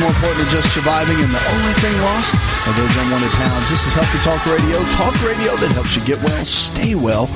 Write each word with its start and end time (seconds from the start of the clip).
More 0.00 0.08
important 0.08 0.40
than 0.40 0.48
just 0.48 0.72
surviving, 0.72 1.20
and 1.20 1.28
the 1.28 1.44
only 1.52 1.76
thing 1.84 1.92
lost 2.00 2.32
are 2.66 2.72
those 2.72 2.96
unwanted 3.04 3.28
pounds. 3.36 3.68
This 3.68 3.86
is 3.86 3.92
Healthy 3.92 4.18
Talk 4.24 4.40
Radio, 4.46 4.82
talk 4.96 5.12
radio 5.22 5.54
that 5.56 5.72
helps 5.72 5.94
you 5.94 6.02
get 6.06 6.18
well, 6.24 6.42
stay 6.44 6.94
well, 6.94 7.28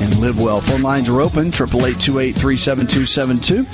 and 0.00 0.18
live 0.18 0.42
well. 0.42 0.62
Phone 0.62 0.80
lines 0.80 1.10
are 1.10 1.20
open, 1.20 1.50
888-283-7272. 1.50 3.66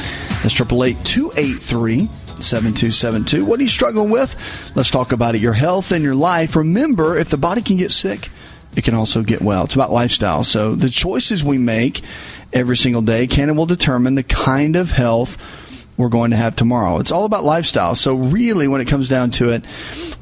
That's 0.42 0.56
888-283-7272. 0.56 3.44
What 3.44 3.61
are 3.61 3.62
you 3.62 3.69
struggling 3.69 4.11
with? 4.11 4.34
Let's 4.74 4.91
talk 4.91 5.12
about 5.12 5.36
it. 5.36 5.41
Your 5.41 5.52
health 5.52 5.92
and 5.92 6.02
your 6.02 6.17
life. 6.17 6.56
Remember, 6.56 7.17
if 7.17 7.30
the 7.30 7.36
body 7.36 7.62
can 7.62 7.77
get 7.77 7.92
sick, 7.92 8.28
it 8.74 8.83
can 8.83 8.95
also 8.95 9.22
get 9.22 9.41
well. 9.41 9.62
It's 9.64 9.77
about 9.77 9.92
lifestyle. 9.92 10.42
So 10.42 10.74
the 10.74 10.91
choices 10.91 11.45
we 11.45 11.58
make 11.58 12.00
every 12.52 12.77
single 12.77 13.02
day 13.02 13.28
can 13.28 13.50
and 13.50 13.56
will 13.56 13.67
determine 13.67 14.17
the 14.17 14.24
kind 14.24 14.74
of 14.74 14.91
health 14.91 15.39
we're 15.97 16.09
going 16.09 16.31
to 16.31 16.37
have 16.37 16.57
tomorrow. 16.57 16.98
It's 16.98 17.12
all 17.12 17.25
about 17.25 17.45
lifestyle. 17.45 17.95
So 17.95 18.15
really, 18.15 18.69
when 18.69 18.81
it 18.81 18.89
comes 18.89 19.09
down 19.09 19.31
to 19.33 19.51
it, 19.51 19.65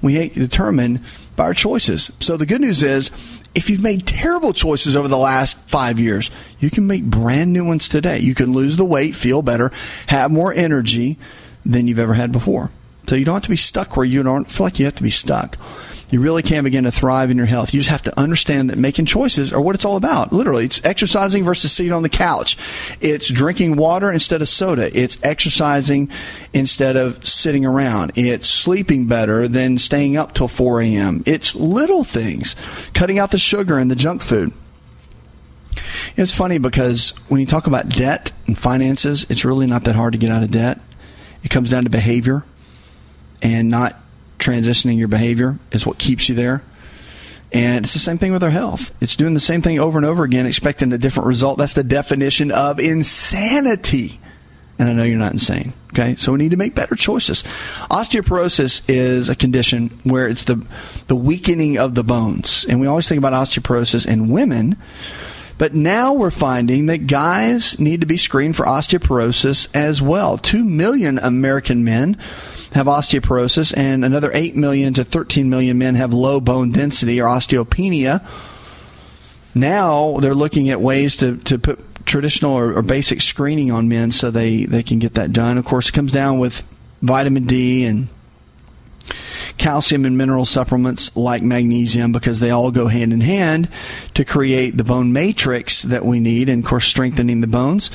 we 0.03 0.29
determine 0.29 1.01
by 1.37 1.45
our 1.45 1.55
choices. 1.55 2.11
So 2.21 2.37
the 2.37 2.47
good 2.47 2.61
news 2.61 2.83
is, 2.83 3.11
if 3.55 3.69
you've 3.69 3.83
made 3.83 4.07
terrible 4.07 4.53
choices 4.53 4.95
over 4.95 5.09
the 5.09 5.19
last 5.19 5.59
five 5.69 5.99
years, 5.99 6.31
you 6.59 6.71
can 6.71 6.87
make 6.87 7.05
brand 7.05 7.53
new 7.53 7.65
ones 7.65 7.89
today. 7.89 8.19
You 8.19 8.35
can 8.35 8.53
lose 8.53 8.77
the 8.77 8.85
weight, 8.85 9.17
feel 9.17 9.43
better, 9.43 9.73
have 10.07 10.31
more 10.31 10.53
energy 10.53 11.19
than 11.65 11.89
you've 11.89 11.99
ever 11.99 12.15
had 12.15 12.31
before. 12.31 12.71
So 13.11 13.17
you 13.17 13.25
don't 13.25 13.35
have 13.35 13.43
to 13.43 13.51
be 13.51 13.57
stuck 13.57 13.97
where 13.97 14.07
you 14.07 14.23
don't 14.23 14.45
feel 14.45 14.67
like 14.67 14.79
you 14.79 14.85
have 14.85 14.95
to 14.95 15.03
be 15.03 15.11
stuck 15.11 15.57
you 16.13 16.21
really 16.21 16.43
can 16.43 16.65
begin 16.65 16.85
to 16.85 16.91
thrive 16.91 17.31
in 17.31 17.37
your 17.37 17.47
health. 17.47 17.73
You 17.73 17.81
just 17.81 17.91
have 17.91 18.03
to 18.03 18.21
understand 18.21 18.71
that 18.71 18.79
making 18.79 19.07
choices 19.07 19.53
are 19.53 19.61
what 19.61 19.75
it's 19.75 19.85
all 19.85 19.97
about. 19.97 20.33
Literally, 20.33 20.65
it's 20.65 20.85
exercising 20.85 21.45
versus 21.45 21.73
sitting 21.73 21.93
on 21.93 22.03
the 22.03 22.09
couch. 22.09 22.57
It's 23.01 23.29
drinking 23.29 23.77
water 23.77 24.11
instead 24.11 24.43
of 24.43 24.49
soda. 24.49 24.91
It's 24.99 25.19
exercising 25.23 26.11
instead 26.53 26.97
of 26.97 27.27
sitting 27.27 27.65
around. 27.65 28.13
It's 28.17 28.49
sleeping 28.49 29.07
better 29.07 29.47
than 29.47 29.79
staying 29.79 30.17
up 30.17 30.35
till 30.35 30.49
4 30.49 30.83
a.m. 30.83 31.23
It's 31.27 31.55
little 31.55 32.05
things, 32.05 32.57
cutting 32.93 33.19
out 33.19 33.31
the 33.31 33.39
sugar 33.39 33.79
and 33.79 33.91
the 33.91 33.97
junk 33.97 34.23
food. 34.23 34.53
It's 36.17 36.37
funny 36.37 36.59
because 36.59 37.11
when 37.29 37.41
you 37.41 37.47
talk 37.47 37.67
about 37.67 37.89
debt 37.89 38.33
and 38.47 38.59
finances, 38.59 39.27
it's 39.31 39.45
really 39.45 39.67
not 39.67 39.85
that 39.85 39.95
hard 39.95 40.13
to 40.13 40.19
get 40.19 40.31
out 40.31 40.43
of 40.43 40.51
debt. 40.51 40.81
It 41.43 41.51
comes 41.51 41.71
down 41.71 41.85
to 41.85 41.91
behavior 41.91 42.45
and 43.43 43.69
not 43.69 43.97
transitioning 44.39 44.99
your 44.99 45.09
behavior 45.09 45.59
is 45.71 45.87
what 45.87 45.99
keeps 45.99 46.29
you 46.29 46.35
there. 46.35 46.63
And 47.53 47.85
it's 47.85 47.95
the 47.95 47.99
same 47.99 48.19
thing 48.19 48.33
with 48.33 48.45
our 48.45 48.51
health. 48.51 48.95
It's 49.01 49.17
doing 49.17 49.35
the 49.35 49.41
same 49.41 49.61
thing 49.61 49.81
over 49.81 49.99
and 49.99 50.07
over 50.07 50.25
again, 50.25 50.47
expecting 50.47 50.93
a 50.93 50.99
different 50.99 51.27
result. 51.27 51.59
That's 51.59 51.75
the 51.75 51.83
definition 51.83 52.53
of 52.53 52.79
insanity. 52.79 54.21
And 54.79 54.89
I 54.89 54.93
know 54.93 55.03
you're 55.03 55.19
not 55.19 55.33
insane. 55.33 55.73
Okay. 55.93 56.15
So 56.15 56.33
we 56.33 56.39
need 56.39 56.53
to 56.53 56.57
make 56.57 56.75
better 56.75 56.95
choices. 56.95 57.43
Osteoporosis 57.91 58.83
is 58.89 59.29
a 59.29 59.35
condition 59.35 59.89
where 60.05 60.29
it's 60.29 60.45
the, 60.45 60.65
the 61.09 61.17
weakening 61.17 61.77
of 61.77 61.95
the 61.95 62.05
bones. 62.05 62.65
And 62.69 62.81
we 62.81 62.87
always 62.87 63.09
think 63.09 63.19
about 63.19 63.33
osteoporosis 63.33 64.07
in 64.07 64.31
women. 64.31 64.77
But 65.59 65.75
now 65.75 66.15
we're 66.15 66.31
finding 66.31 66.87
that 66.87 67.07
guys 67.07 67.79
need 67.79 68.01
to 68.01 68.07
be 68.07 68.17
screened 68.17 68.57
for 68.57 68.65
osteoporosis 68.65 69.69
as 69.75 70.01
well. 70.01 70.39
Two 70.39 70.65
million 70.65 71.19
American 71.19 71.85
men 71.85 72.17
have 72.73 72.87
osteoporosis, 72.87 73.77
and 73.77 74.05
another 74.05 74.31
8 74.33 74.57
million 74.57 74.95
to 74.95 75.05
13 75.05 75.51
million 75.51 75.79
men 75.79 75.95
have 75.97 76.13
low 76.13 76.41
bone 76.41 76.71
density 76.73 77.21
or 77.21 77.27
osteopenia. 77.27 78.27
Now 79.55 80.19
they're 80.21 80.35
looking 80.35 80.71
at 80.71 80.81
ways 80.81 81.17
to, 81.17 81.37
to 81.39 81.59
put 81.59 82.07
traditional 82.07 82.53
or, 82.53 82.75
or 82.75 82.83
basic 82.83 83.21
screening 83.21 83.71
on 83.71 83.89
men 83.89 84.11
so 84.11 84.31
they, 84.31 84.65
they 84.65 84.83
can 84.83 84.99
get 84.99 85.15
that 85.15 85.33
done. 85.33 85.59
Of 85.59 85.65
course, 85.65 85.89
it 85.89 85.93
comes 85.93 86.13
down 86.13 86.39
with 86.39 86.63
vitamin 87.03 87.45
D 87.45 87.85
and 87.85 88.09
calcium 89.59 90.05
and 90.05 90.17
mineral 90.17 90.45
supplements 90.45 91.15
like 91.17 91.43
magnesium 91.43 92.13
because 92.13 92.41
they 92.41 92.51
all 92.51 92.71
go 92.71 92.87
hand 92.87 93.13
in 93.13 93.21
hand 93.21 93.69
to 94.15 94.25
create 94.25 94.77
the 94.77 94.85
bone 94.85 95.13
matrix 95.13 95.83
that 95.83 96.05
we 96.05 96.19
need 96.19 96.49
and 96.49 96.65
of 96.65 96.69
course 96.69 96.87
strengthening 96.87 97.41
the 97.43 97.47
bones 97.47 97.91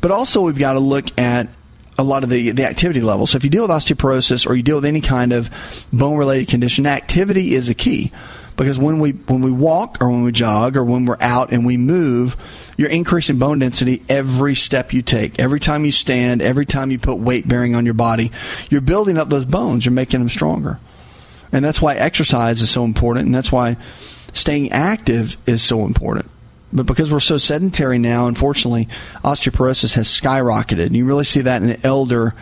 but 0.00 0.10
also 0.10 0.40
we've 0.40 0.58
got 0.58 0.74
to 0.74 0.80
look 0.80 1.06
at 1.18 1.48
a 2.00 2.02
lot 2.02 2.24
of 2.24 2.30
the, 2.30 2.50
the 2.50 2.66
activity 2.66 3.00
level. 3.00 3.26
So 3.26 3.36
if 3.36 3.44
you 3.44 3.50
deal 3.50 3.62
with 3.62 3.70
osteoporosis 3.70 4.46
or 4.46 4.54
you 4.54 4.62
deal 4.62 4.76
with 4.76 4.86
any 4.86 5.00
kind 5.00 5.32
of 5.32 5.50
bone 5.92 6.16
related 6.16 6.48
condition, 6.48 6.86
activity 6.86 7.54
is 7.54 7.68
a 7.68 7.74
key. 7.74 8.10
Because 8.56 8.78
when 8.78 8.98
we 8.98 9.12
when 9.12 9.40
we 9.40 9.50
walk 9.50 9.98
or 10.02 10.10
when 10.10 10.22
we 10.22 10.32
jog 10.32 10.76
or 10.76 10.84
when 10.84 11.06
we're 11.06 11.16
out 11.20 11.50
and 11.50 11.64
we 11.64 11.78
move, 11.78 12.36
you're 12.76 12.90
increasing 12.90 13.38
bone 13.38 13.58
density 13.58 14.02
every 14.08 14.54
step 14.54 14.92
you 14.92 15.00
take. 15.00 15.38
Every 15.38 15.60
time 15.60 15.86
you 15.86 15.92
stand, 15.92 16.42
every 16.42 16.66
time 16.66 16.90
you 16.90 16.98
put 16.98 17.16
weight 17.16 17.48
bearing 17.48 17.74
on 17.74 17.86
your 17.86 17.94
body, 17.94 18.30
you're 18.68 18.82
building 18.82 19.16
up 19.16 19.30
those 19.30 19.46
bones, 19.46 19.86
you're 19.86 19.92
making 19.92 20.20
them 20.20 20.28
stronger. 20.28 20.78
And 21.52 21.64
that's 21.64 21.80
why 21.80 21.94
exercise 21.94 22.60
is 22.60 22.70
so 22.70 22.84
important 22.84 23.26
and 23.26 23.34
that's 23.34 23.50
why 23.50 23.76
staying 24.34 24.72
active 24.72 25.36
is 25.46 25.62
so 25.62 25.86
important. 25.86 26.30
But 26.72 26.86
because 26.86 27.12
we're 27.12 27.20
so 27.20 27.38
sedentary 27.38 27.98
now, 27.98 28.26
unfortunately, 28.26 28.88
osteoporosis 29.24 29.94
has 29.94 30.08
skyrocketed. 30.08 30.86
And 30.86 30.96
you 30.96 31.04
really 31.04 31.24
see 31.24 31.40
that 31.40 31.62
in 31.62 31.68
the 31.68 31.84
elder 31.86 32.34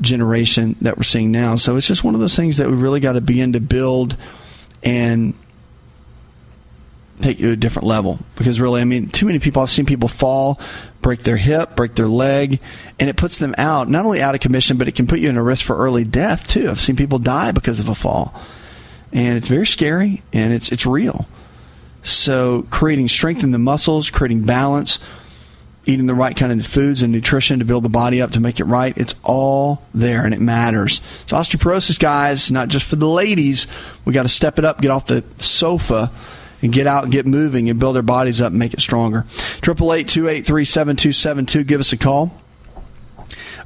generation 0.00 0.76
that 0.80 0.96
we're 0.96 1.02
seeing 1.02 1.30
now. 1.30 1.56
So 1.56 1.76
it's 1.76 1.86
just 1.86 2.04
one 2.04 2.14
of 2.14 2.20
those 2.20 2.36
things 2.36 2.58
that 2.58 2.68
we 2.68 2.74
really 2.74 3.00
got 3.00 3.14
to 3.14 3.20
begin 3.20 3.52
to 3.52 3.60
build 3.60 4.16
and 4.82 5.34
take 7.20 7.38
you 7.38 7.46
to 7.46 7.52
a 7.52 7.56
different 7.56 7.86
level. 7.86 8.18
Because 8.36 8.60
really, 8.60 8.80
I 8.80 8.84
mean, 8.84 9.08
too 9.08 9.26
many 9.26 9.38
people, 9.38 9.62
I've 9.62 9.70
seen 9.70 9.86
people 9.86 10.08
fall, 10.08 10.60
break 11.00 11.20
their 11.20 11.36
hip, 11.36 11.76
break 11.76 11.94
their 11.94 12.08
leg, 12.08 12.60
and 12.98 13.10
it 13.10 13.16
puts 13.16 13.38
them 13.38 13.54
out, 13.58 13.88
not 13.88 14.04
only 14.04 14.20
out 14.20 14.34
of 14.34 14.40
commission, 14.40 14.76
but 14.76 14.88
it 14.88 14.94
can 14.94 15.06
put 15.06 15.20
you 15.20 15.28
in 15.28 15.36
a 15.36 15.42
risk 15.42 15.64
for 15.64 15.76
early 15.76 16.04
death, 16.04 16.46
too. 16.46 16.68
I've 16.68 16.80
seen 16.80 16.96
people 16.96 17.18
die 17.18 17.52
because 17.52 17.80
of 17.80 17.88
a 17.88 17.94
fall. 17.94 18.34
And 19.12 19.36
it's 19.36 19.48
very 19.48 19.66
scary 19.66 20.22
and 20.32 20.52
it's, 20.52 20.72
it's 20.72 20.86
real. 20.86 21.28
So, 22.04 22.66
creating 22.70 23.08
strength 23.08 23.42
in 23.42 23.50
the 23.50 23.58
muscles, 23.58 24.10
creating 24.10 24.42
balance, 24.42 24.98
eating 25.86 26.06
the 26.06 26.14
right 26.14 26.36
kind 26.36 26.52
of 26.52 26.66
foods 26.66 27.02
and 27.02 27.10
nutrition 27.10 27.58
to 27.58 27.64
build 27.64 27.82
the 27.82 27.88
body 27.88 28.20
up 28.20 28.32
to 28.32 28.40
make 28.40 28.60
it 28.60 28.64
right, 28.64 28.96
it's 28.96 29.14
all 29.22 29.82
there 29.94 30.24
and 30.24 30.34
it 30.34 30.40
matters. 30.40 31.00
So, 31.26 31.36
osteoporosis, 31.36 31.98
guys, 31.98 32.50
not 32.50 32.68
just 32.68 32.86
for 32.86 32.96
the 32.96 33.08
ladies. 33.08 33.66
We 34.04 34.12
got 34.12 34.24
to 34.24 34.28
step 34.28 34.58
it 34.58 34.66
up, 34.66 34.82
get 34.82 34.90
off 34.90 35.06
the 35.06 35.24
sofa 35.38 36.12
and 36.60 36.72
get 36.72 36.86
out 36.86 37.04
and 37.04 37.12
get 37.12 37.26
moving 37.26 37.70
and 37.70 37.80
build 37.80 37.96
our 37.96 38.02
bodies 38.02 38.42
up 38.42 38.50
and 38.50 38.58
make 38.58 38.74
it 38.74 38.80
stronger. 38.80 39.24
Triple 39.62 39.92
eight 39.94 40.06
two 40.06 40.28
eight 40.28 40.44
three 40.44 40.66
seven 40.66 40.96
two 40.96 41.14
seven 41.14 41.46
two. 41.46 41.64
Give 41.64 41.80
us 41.80 41.92
a 41.92 41.96
call 41.96 42.38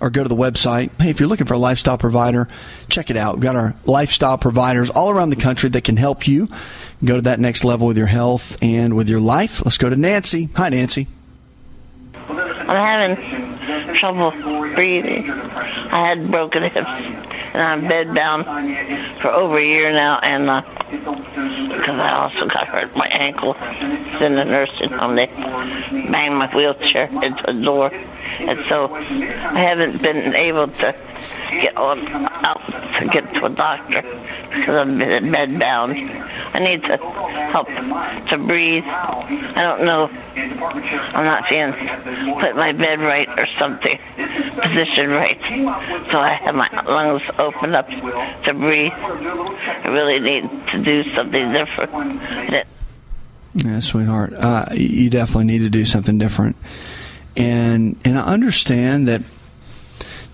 or 0.00 0.10
go 0.10 0.22
to 0.22 0.28
the 0.28 0.36
website. 0.36 0.90
Hey, 1.00 1.10
if 1.10 1.20
you're 1.20 1.28
looking 1.28 1.46
for 1.46 1.54
a 1.54 1.58
lifestyle 1.58 1.98
provider, 1.98 2.48
check 2.88 3.10
it 3.10 3.16
out. 3.16 3.34
We've 3.34 3.42
got 3.42 3.56
our 3.56 3.74
lifestyle 3.84 4.38
providers 4.38 4.90
all 4.90 5.10
around 5.10 5.30
the 5.30 5.36
country 5.36 5.68
that 5.70 5.84
can 5.84 5.96
help 5.96 6.26
you 6.26 6.48
go 7.04 7.16
to 7.16 7.22
that 7.22 7.40
next 7.40 7.64
level 7.64 7.86
with 7.86 7.96
your 7.96 8.06
health 8.06 8.56
and 8.62 8.94
with 8.94 9.08
your 9.08 9.20
life. 9.20 9.64
Let's 9.64 9.78
go 9.78 9.88
to 9.88 9.96
Nancy. 9.96 10.48
Hi, 10.56 10.68
Nancy. 10.70 11.06
I'm 12.28 12.86
having 12.86 13.96
trouble 13.98 14.30
breathing. 14.74 15.30
I 15.30 16.08
had 16.08 16.30
broken 16.30 16.62
hips, 16.74 16.76
and 16.76 17.62
I'm 17.62 17.82
bedbound 17.82 19.20
for 19.22 19.30
over 19.30 19.56
a 19.56 19.64
year 19.64 19.92
now, 19.92 20.18
and 20.22 20.50
uh, 20.50 20.62
because 20.90 21.98
I 21.98 22.12
also 22.14 22.46
got 22.46 22.68
hurt 22.68 22.94
my 22.94 23.08
ankle 23.10 23.54
in 23.54 24.34
the 24.34 24.44
nursing 24.44 24.90
home, 24.90 25.16
they 25.16 25.26
banged 26.12 26.36
my 26.36 26.50
wheelchair 26.54 27.06
into 27.06 27.42
the 27.46 27.60
door, 27.64 27.90
and 28.40 28.58
so 28.70 28.94
I 28.94 29.64
haven't 29.67 30.02
been 30.02 30.35
able 30.35 30.69
to 30.69 30.94
get 31.62 31.76
on 31.76 32.06
out 32.44 32.61
to 33.00 33.08
get 33.08 33.32
to 33.35 33.46
a 33.46 33.50
doctor 33.50 34.02
because 34.02 34.75
I'm 34.75 34.99
been 34.99 35.32
bed 35.32 35.61
bound. 35.61 35.93
I 35.96 36.58
need 36.61 36.82
to 36.82 36.96
help 37.52 37.69
to 37.69 38.38
breathe. 38.38 38.85
I 38.85 39.62
don't 39.62 39.85
know. 39.85 40.08
I'm 40.08 41.25
not 41.25 41.44
feeling 41.49 41.73
put 42.40 42.56
my 42.56 42.73
bed 42.73 43.00
right 43.00 43.29
or 43.29 43.46
something, 43.58 43.99
position 44.62 45.11
right. 45.11 45.38
So 46.11 46.19
I 46.19 46.38
have 46.44 46.55
my 46.55 46.69
lungs 46.87 47.23
open 47.38 47.75
up 47.75 47.88
to 47.88 48.55
breathe. 48.55 48.93
I 48.93 49.88
really 49.90 50.20
need 50.20 50.43
to 50.73 50.82
do 50.82 51.02
something 51.17 51.52
different. 51.52 52.67
Yeah, 53.55 53.81
sweetheart. 53.81 54.35
Uh, 54.35 54.67
you 54.75 55.11
definitely 55.11 55.44
need 55.44 55.61
to 55.61 55.70
do 55.70 55.85
something 55.85 56.19
different. 56.19 56.56
And 57.38 57.96
and 58.05 58.19
I 58.19 58.23
understand 58.23 59.08
that 59.08 59.23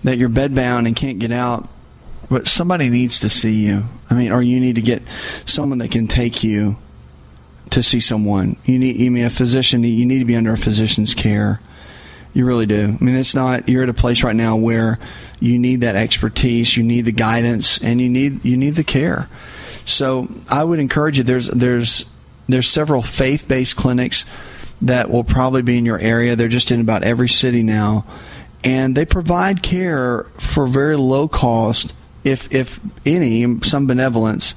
that 0.03 0.17
you're 0.17 0.29
bedbound 0.29 0.87
and 0.87 0.95
can't 0.95 1.19
get 1.19 1.31
out, 1.31 1.69
but 2.29 2.47
somebody 2.47 2.89
needs 2.89 3.19
to 3.21 3.29
see 3.29 3.65
you. 3.65 3.85
I 4.09 4.15
mean, 4.15 4.31
or 4.31 4.41
you 4.41 4.59
need 4.59 4.75
to 4.75 4.81
get 4.81 5.01
someone 5.45 5.77
that 5.79 5.91
can 5.91 6.07
take 6.07 6.43
you 6.43 6.77
to 7.71 7.81
see 7.81 7.99
someone. 7.99 8.57
You 8.65 8.77
need, 8.77 8.97
you 8.97 9.09
mean 9.11 9.25
a 9.25 9.29
physician. 9.29 9.83
You 9.83 10.05
need 10.05 10.19
to 10.19 10.25
be 10.25 10.35
under 10.35 10.53
a 10.53 10.57
physician's 10.57 11.13
care. 11.13 11.59
You 12.33 12.45
really 12.45 12.65
do. 12.65 12.97
I 12.99 13.03
mean, 13.03 13.15
it's 13.15 13.33
not. 13.33 13.69
You're 13.69 13.83
at 13.83 13.89
a 13.89 13.93
place 13.93 14.23
right 14.23 14.35
now 14.35 14.57
where 14.57 14.99
you 15.39 15.57
need 15.57 15.81
that 15.81 15.95
expertise, 15.95 16.75
you 16.75 16.83
need 16.83 17.01
the 17.01 17.11
guidance, 17.11 17.81
and 17.81 18.01
you 18.01 18.09
need 18.09 18.43
you 18.43 18.57
need 18.57 18.75
the 18.75 18.83
care. 18.83 19.29
So 19.85 20.27
I 20.49 20.63
would 20.63 20.79
encourage 20.79 21.17
you. 21.17 21.23
There's 21.23 21.47
there's 21.47 22.05
there's 22.47 22.67
several 22.67 23.01
faith 23.01 23.47
based 23.47 23.75
clinics 23.75 24.25
that 24.85 25.09
will 25.09 25.23
probably 25.23 25.63
be 25.63 25.77
in 25.77 25.85
your 25.85 25.99
area. 25.99 26.35
They're 26.35 26.47
just 26.47 26.71
in 26.71 26.79
about 26.79 27.03
every 27.03 27.27
city 27.27 27.63
now, 27.63 28.05
and 28.63 28.95
they 28.95 29.05
provide 29.05 29.61
care 29.63 30.23
for 30.37 30.67
very 30.67 30.95
low 30.95 31.27
cost, 31.27 31.93
if 32.23 32.53
if 32.53 32.79
any, 33.05 33.61
some 33.61 33.87
benevolence 33.87 34.55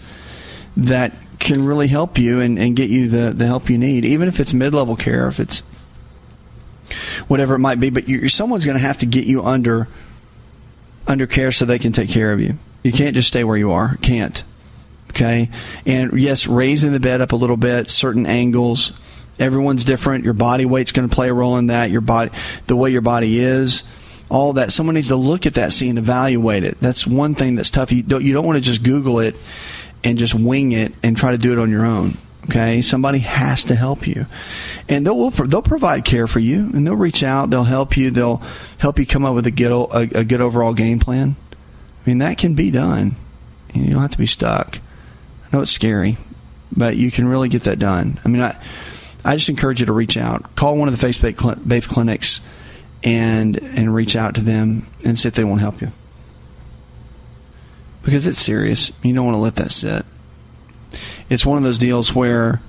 that 0.77 1.13
can 1.39 1.65
really 1.65 1.89
help 1.89 2.19
you 2.19 2.41
and, 2.41 2.59
and 2.59 2.77
get 2.77 2.91
you 2.91 3.09
the, 3.09 3.33
the 3.33 3.47
help 3.47 3.71
you 3.71 3.79
need, 3.79 4.05
even 4.05 4.29
if 4.29 4.39
it's 4.41 4.53
mid 4.53 4.75
level 4.75 4.97
care, 4.97 5.29
if 5.29 5.41
it's 5.41 5.61
whatever 7.27 7.55
it 7.55 7.61
might 7.61 7.81
be. 7.81 7.91
But 7.91 8.09
you, 8.09 8.29
someone's 8.29 8.65
going 8.65 8.77
to 8.77 8.83
have 8.83 8.99
to 8.99 9.07
get 9.07 9.25
you 9.25 9.43
under 9.43 9.89
under 11.07 11.27
care 11.27 11.53
so 11.53 11.65
they 11.65 11.79
can 11.79 11.93
take 11.93 12.11
care 12.11 12.33
of 12.33 12.41
you. 12.41 12.59
You 12.83 12.93
can't 12.93 13.15
just 13.15 13.29
stay 13.29 13.45
where 13.45 13.57
you 13.57 13.73
are. 13.73 13.97
Can't. 14.03 14.45
Okay. 15.11 15.49
And 15.87 16.21
yes, 16.21 16.47
raising 16.47 16.93
the 16.93 17.01
bed 17.01 17.23
up 17.23 17.33
a 17.33 17.37
little 17.37 17.57
bit, 17.57 17.89
certain 17.89 18.27
angles. 18.27 18.93
Everyone's 19.39 19.85
different. 19.85 20.25
Your 20.25 20.35
body 20.35 20.65
weight's 20.65 20.93
going 20.93 21.09
to 21.09 21.15
play 21.15 21.29
a 21.29 21.35
role 21.35 21.57
in 21.57 21.69
that. 21.69 21.91
Your 21.91 22.01
body, 22.01 22.31
the 22.67 22.77
way 22.77 22.91
your 22.91 23.03
body 23.03 23.39
is, 23.39 23.85
all 24.29 24.55
that. 24.55 24.73
Someone 24.73 24.95
needs 24.95 25.09
to 25.09 25.17
look 25.17 25.47
at 25.47 25.55
that, 25.55 25.73
see, 25.73 25.89
and 25.89 25.99
evaluate 25.99 26.65
it. 26.65 26.81
That's 26.81 27.07
one 27.07 27.35
thing 27.35 27.55
that's 27.55 27.71
tough. 27.71 27.93
You 27.93 28.03
don't, 28.03 28.25
you 28.25 28.33
don't 28.33 28.47
want 28.47 28.57
to 28.57 28.63
just 28.63 28.83
Google 28.83 29.21
it 29.21 29.37
and 30.05 30.19
just 30.19 30.35
wing 30.35 30.73
it 30.73 30.93
and 31.03 31.17
try 31.17 31.33
to 31.33 31.39
do 31.39 31.53
it 31.53 31.59
on 31.59 31.71
your 31.71 31.85
own. 31.85 32.17
Okay, 32.45 32.81
somebody 32.81 33.19
has 33.19 33.65
to 33.65 33.75
help 33.75 34.07
you, 34.07 34.25
and 34.89 35.05
they'll 35.05 35.29
they'll 35.29 35.61
provide 35.61 36.07
care 36.07 36.27
for 36.27 36.39
you, 36.39 36.61
and 36.73 36.87
they'll 36.87 36.97
reach 36.97 37.23
out, 37.23 37.51
they'll 37.51 37.65
help 37.65 37.95
you, 37.95 38.11
they'll 38.11 38.41
help 38.79 38.99
you 38.99 39.05
come 39.05 39.27
up 39.27 39.35
with 39.35 39.47
a 39.47 39.51
good 39.51 39.71
a, 39.71 40.21
a 40.21 40.25
good 40.25 40.41
overall 40.41 40.73
game 40.73 40.99
plan. 40.99 41.37
I 41.53 42.09
mean, 42.09 42.19
that 42.19 42.39
can 42.39 42.55
be 42.55 42.71
done. 42.71 43.17
You 43.75 43.91
don't 43.91 44.01
have 44.01 44.13
to 44.13 44.19
be 44.19 44.27
stuck. 44.27 44.79
I 44.79 45.57
know 45.57 45.63
it's 45.63 45.73
scary, 45.73 46.17
but 46.75 46.97
you 46.97 47.11
can 47.11 47.29
really 47.29 47.51
get 47.51 47.63
that 47.63 47.79
done. 47.79 48.19
I 48.25 48.29
mean, 48.29 48.41
I 48.41 48.59
I 49.29 49.37
just 49.37 49.51
encourage 49.51 49.81
you 49.81 49.87
to 49.87 49.93
reach 49.93 50.17
out, 50.17 50.57
call 50.57 50.77
one 50.77 50.89
of 50.89 50.99
the 50.99 51.13
faith-based 51.13 51.89
clinics, 51.89 52.41
and 53.05 53.59
and 53.59 53.95
reach 53.95 54.17
out 54.17 54.35
to 54.37 54.41
them 54.41 54.87
and 55.05 55.19
see 55.19 55.29
if 55.29 55.35
they 55.35 55.45
won't 55.45 55.61
help 55.61 55.81
you 55.81 55.93
because 58.03 58.27
it's 58.27 58.39
serious. 58.39 58.91
You 59.03 59.15
don't 59.15 59.27
want 59.27 59.35
to 59.35 59.41
let 59.41 59.57
that 59.57 59.71
sit. 59.71 60.07
It's 61.29 61.45
one 61.45 61.59
of 61.59 61.65
those 61.65 61.77
deals 61.77 62.15
where 62.15 62.63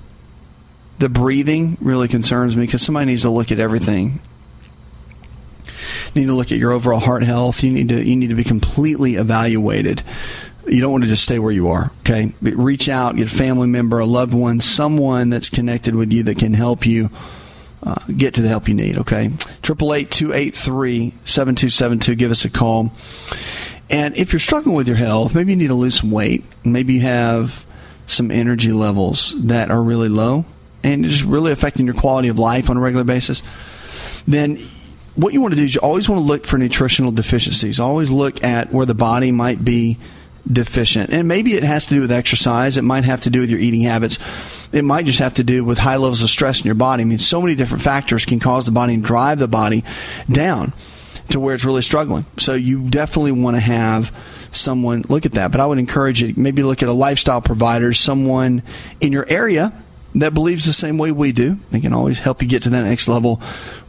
the 0.98 1.08
breathing 1.08 1.78
really 1.80 2.08
concerns 2.08 2.54
me 2.58 2.66
because 2.66 2.82
somebody 2.82 3.06
needs 3.06 3.22
to 3.22 3.30
look 3.30 3.50
at 3.50 3.58
everything. 3.58 4.20
You 6.12 6.20
need 6.20 6.26
to 6.26 6.34
look 6.34 6.52
at 6.52 6.58
your 6.58 6.72
overall 6.72 7.00
heart 7.00 7.22
health. 7.22 7.64
You 7.64 7.70
need 7.70 7.88
to 7.88 8.04
you 8.04 8.16
need 8.16 8.28
to 8.28 8.34
be 8.34 8.44
completely 8.44 9.14
evaluated. 9.14 10.02
You 10.70 10.80
don't 10.80 10.92
want 10.92 11.04
to 11.04 11.10
just 11.10 11.24
stay 11.24 11.38
where 11.38 11.52
you 11.52 11.68
are. 11.68 11.90
Okay, 12.00 12.32
but 12.40 12.54
reach 12.54 12.88
out, 12.88 13.16
get 13.16 13.32
a 13.32 13.36
family 13.36 13.68
member, 13.68 13.98
a 13.98 14.06
loved 14.06 14.34
one, 14.34 14.60
someone 14.60 15.30
that's 15.30 15.50
connected 15.50 15.96
with 15.96 16.12
you 16.12 16.22
that 16.24 16.38
can 16.38 16.54
help 16.54 16.86
you. 16.86 17.10
Uh, 17.82 17.94
get 18.14 18.34
to 18.34 18.42
the 18.42 18.48
help 18.48 18.68
you 18.68 18.74
need, 18.74 18.98
okay? 18.98 19.30
Triple 19.62 19.94
eight 19.94 20.10
two 20.10 20.34
eight 20.34 20.54
three 20.54 21.14
seven 21.24 21.54
two 21.54 21.70
seven 21.70 21.98
two. 21.98 22.14
Give 22.14 22.30
us 22.30 22.44
a 22.44 22.50
call. 22.50 22.92
And 23.88 24.14
if 24.18 24.34
you're 24.34 24.40
struggling 24.40 24.76
with 24.76 24.86
your 24.86 24.98
health, 24.98 25.34
maybe 25.34 25.52
you 25.52 25.56
need 25.56 25.68
to 25.68 25.74
lose 25.74 26.00
some 26.00 26.10
weight. 26.10 26.44
Maybe 26.62 26.92
you 26.92 27.00
have 27.00 27.64
some 28.06 28.30
energy 28.30 28.72
levels 28.72 29.34
that 29.44 29.70
are 29.70 29.82
really 29.82 30.08
low 30.10 30.44
and 30.82 31.06
it's 31.06 31.22
really 31.22 31.52
affecting 31.52 31.86
your 31.86 31.94
quality 31.94 32.28
of 32.28 32.38
life 32.38 32.70
on 32.70 32.76
a 32.76 32.80
regular 32.80 33.04
basis. 33.04 33.42
Then 34.26 34.58
what 35.14 35.32
you 35.32 35.40
want 35.40 35.54
to 35.54 35.58
do 35.58 35.64
is 35.64 35.74
you 35.74 35.80
always 35.80 36.08
want 36.08 36.20
to 36.20 36.24
look 36.24 36.44
for 36.44 36.58
nutritional 36.58 37.12
deficiencies. 37.12 37.80
Always 37.80 38.10
look 38.10 38.42
at 38.42 38.72
where 38.72 38.86
the 38.86 38.94
body 38.94 39.32
might 39.32 39.64
be 39.64 39.98
deficient. 40.50 41.10
And 41.10 41.28
maybe 41.28 41.54
it 41.54 41.62
has 41.62 41.86
to 41.86 41.94
do 41.94 42.00
with 42.00 42.12
exercise. 42.12 42.76
It 42.76 42.82
might 42.82 43.04
have 43.04 43.22
to 43.22 43.30
do 43.30 43.40
with 43.40 43.50
your 43.50 43.60
eating 43.60 43.82
habits. 43.82 44.18
It 44.72 44.84
might 44.84 45.06
just 45.06 45.18
have 45.18 45.34
to 45.34 45.44
do 45.44 45.64
with 45.64 45.78
high 45.78 45.96
levels 45.96 46.22
of 46.22 46.30
stress 46.30 46.60
in 46.60 46.66
your 46.66 46.74
body. 46.74 47.02
I 47.02 47.06
mean, 47.06 47.18
so 47.18 47.40
many 47.40 47.54
different 47.54 47.82
factors 47.82 48.24
can 48.24 48.40
cause 48.40 48.66
the 48.66 48.72
body 48.72 48.94
and 48.94 49.04
drive 49.04 49.38
the 49.38 49.48
body 49.48 49.84
down 50.30 50.72
to 51.30 51.40
where 51.40 51.54
it's 51.54 51.64
really 51.64 51.82
struggling. 51.82 52.26
So 52.38 52.54
you 52.54 52.88
definitely 52.88 53.32
want 53.32 53.56
to 53.56 53.60
have 53.60 54.14
someone 54.52 55.04
look 55.08 55.26
at 55.26 55.32
that. 55.32 55.52
But 55.52 55.60
I 55.60 55.66
would 55.66 55.78
encourage 55.78 56.22
you 56.22 56.34
maybe 56.36 56.62
look 56.62 56.82
at 56.82 56.88
a 56.88 56.92
lifestyle 56.92 57.40
provider, 57.40 57.92
someone 57.92 58.62
in 59.00 59.12
your 59.12 59.26
area 59.28 59.72
that 60.16 60.34
believes 60.34 60.64
the 60.64 60.72
same 60.72 60.98
way 60.98 61.12
we 61.12 61.32
do. 61.32 61.58
They 61.70 61.80
can 61.80 61.92
always 61.92 62.18
help 62.18 62.42
you 62.42 62.48
get 62.48 62.64
to 62.64 62.70
that 62.70 62.82
next 62.82 63.06
level 63.06 63.40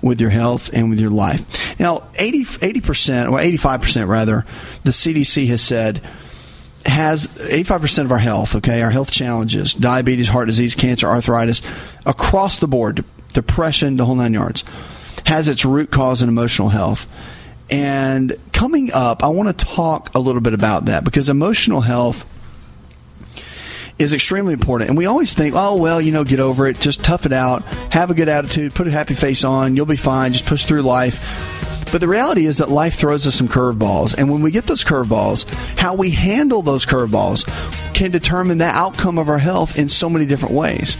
with 0.01 0.21
your 0.21 0.29
health 0.29 0.69
and 0.71 0.89
with 0.89 0.99
your 0.99 1.09
life. 1.09 1.79
Now, 1.79 2.03
80, 2.15 2.81
percent 2.81 3.29
or 3.29 3.39
85% 3.39 4.07
rather, 4.07 4.45
the 4.83 4.91
CDC 4.91 5.47
has 5.47 5.61
said 5.61 6.01
has 6.85 7.27
85% 7.27 8.05
of 8.05 8.11
our 8.11 8.17
health, 8.17 8.55
okay, 8.55 8.81
our 8.81 8.91
health 8.91 9.11
challenges, 9.11 9.73
diabetes, 9.73 10.29
heart 10.29 10.47
disease, 10.47 10.75
cancer, 10.75 11.07
arthritis, 11.07 11.61
across 12.05 12.59
the 12.59 12.67
board, 12.67 13.03
depression, 13.33 13.97
the 13.97 14.05
whole 14.05 14.15
nine 14.15 14.33
yards 14.33 14.63
has 15.25 15.47
its 15.47 15.65
root 15.65 15.91
cause 15.91 16.21
in 16.21 16.29
emotional 16.29 16.69
health. 16.69 17.09
And 17.69 18.35
coming 18.51 18.91
up, 18.93 19.23
I 19.23 19.27
want 19.27 19.57
to 19.57 19.65
talk 19.65 20.13
a 20.13 20.19
little 20.19 20.41
bit 20.41 20.53
about 20.53 20.85
that 20.85 21.03
because 21.03 21.29
emotional 21.29 21.81
health 21.81 22.27
is 23.97 24.13
extremely 24.13 24.53
important. 24.53 24.89
And 24.89 24.97
we 24.97 25.05
always 25.05 25.33
think, 25.33 25.55
oh, 25.55 25.77
well, 25.77 26.01
you 26.01 26.11
know, 26.11 26.23
get 26.23 26.39
over 26.39 26.67
it, 26.67 26.79
just 26.79 27.03
tough 27.03 27.25
it 27.25 27.31
out, 27.31 27.63
have 27.93 28.11
a 28.11 28.13
good 28.13 28.27
attitude, 28.27 28.73
put 28.73 28.87
a 28.87 28.91
happy 28.91 29.13
face 29.13 29.43
on, 29.43 29.75
you'll 29.75 29.85
be 29.85 29.95
fine, 29.95 30.33
just 30.33 30.45
push 30.45 30.65
through 30.65 30.81
life. 30.81 31.60
But 31.91 31.99
the 31.99 32.07
reality 32.07 32.45
is 32.45 32.57
that 32.57 32.69
life 32.69 32.95
throws 32.95 33.27
us 33.27 33.35
some 33.35 33.49
curveballs. 33.49 34.17
And 34.17 34.31
when 34.31 34.41
we 34.41 34.51
get 34.51 34.65
those 34.65 34.83
curveballs, 34.83 35.49
how 35.77 35.93
we 35.93 36.11
handle 36.11 36.61
those 36.61 36.85
curveballs 36.85 37.45
can 37.93 38.11
determine 38.11 38.59
the 38.59 38.65
outcome 38.65 39.17
of 39.17 39.27
our 39.27 39.37
health 39.37 39.77
in 39.77 39.89
so 39.89 40.09
many 40.09 40.25
different 40.25 40.55
ways. 40.55 40.97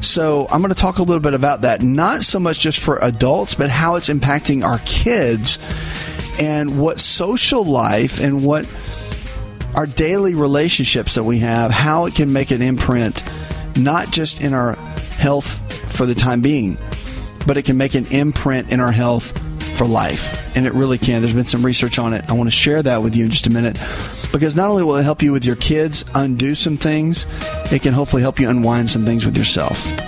So 0.00 0.46
I'm 0.50 0.60
going 0.60 0.72
to 0.72 0.80
talk 0.80 0.98
a 0.98 1.02
little 1.02 1.22
bit 1.22 1.34
about 1.34 1.62
that, 1.62 1.82
not 1.82 2.22
so 2.22 2.38
much 2.38 2.60
just 2.60 2.78
for 2.78 2.98
adults, 2.98 3.56
but 3.56 3.68
how 3.68 3.96
it's 3.96 4.08
impacting 4.08 4.64
our 4.64 4.78
kids 4.84 5.58
and 6.40 6.80
what 6.80 7.00
social 7.00 7.64
life 7.64 8.20
and 8.20 8.44
what 8.46 8.72
our 9.74 9.86
daily 9.86 10.34
relationships 10.34 11.16
that 11.16 11.24
we 11.24 11.40
have, 11.40 11.72
how 11.72 12.06
it 12.06 12.14
can 12.14 12.32
make 12.32 12.52
an 12.52 12.62
imprint, 12.62 13.24
not 13.76 14.10
just 14.12 14.40
in 14.40 14.54
our 14.54 14.74
health 15.18 15.92
for 15.92 16.06
the 16.06 16.14
time 16.14 16.40
being, 16.40 16.78
but 17.44 17.56
it 17.56 17.64
can 17.64 17.76
make 17.76 17.94
an 17.94 18.06
imprint 18.06 18.70
in 18.70 18.78
our 18.78 18.92
health 18.92 19.40
for 19.78 19.86
life. 19.86 20.56
And 20.56 20.66
it 20.66 20.74
really 20.74 20.98
can. 20.98 21.22
There's 21.22 21.32
been 21.32 21.44
some 21.44 21.64
research 21.64 22.00
on 22.00 22.12
it. 22.12 22.28
I 22.28 22.32
want 22.32 22.48
to 22.48 22.54
share 22.54 22.82
that 22.82 23.00
with 23.00 23.14
you 23.14 23.24
in 23.26 23.30
just 23.30 23.46
a 23.46 23.50
minute 23.50 23.78
because 24.32 24.56
not 24.56 24.68
only 24.68 24.82
will 24.82 24.96
it 24.96 25.04
help 25.04 25.22
you 25.22 25.30
with 25.30 25.44
your 25.44 25.56
kids 25.56 26.04
undo 26.14 26.56
some 26.56 26.76
things, 26.76 27.26
it 27.72 27.82
can 27.82 27.94
hopefully 27.94 28.22
help 28.22 28.40
you 28.40 28.50
unwind 28.50 28.90
some 28.90 29.04
things 29.04 29.24
with 29.24 29.36
yourself. 29.36 30.07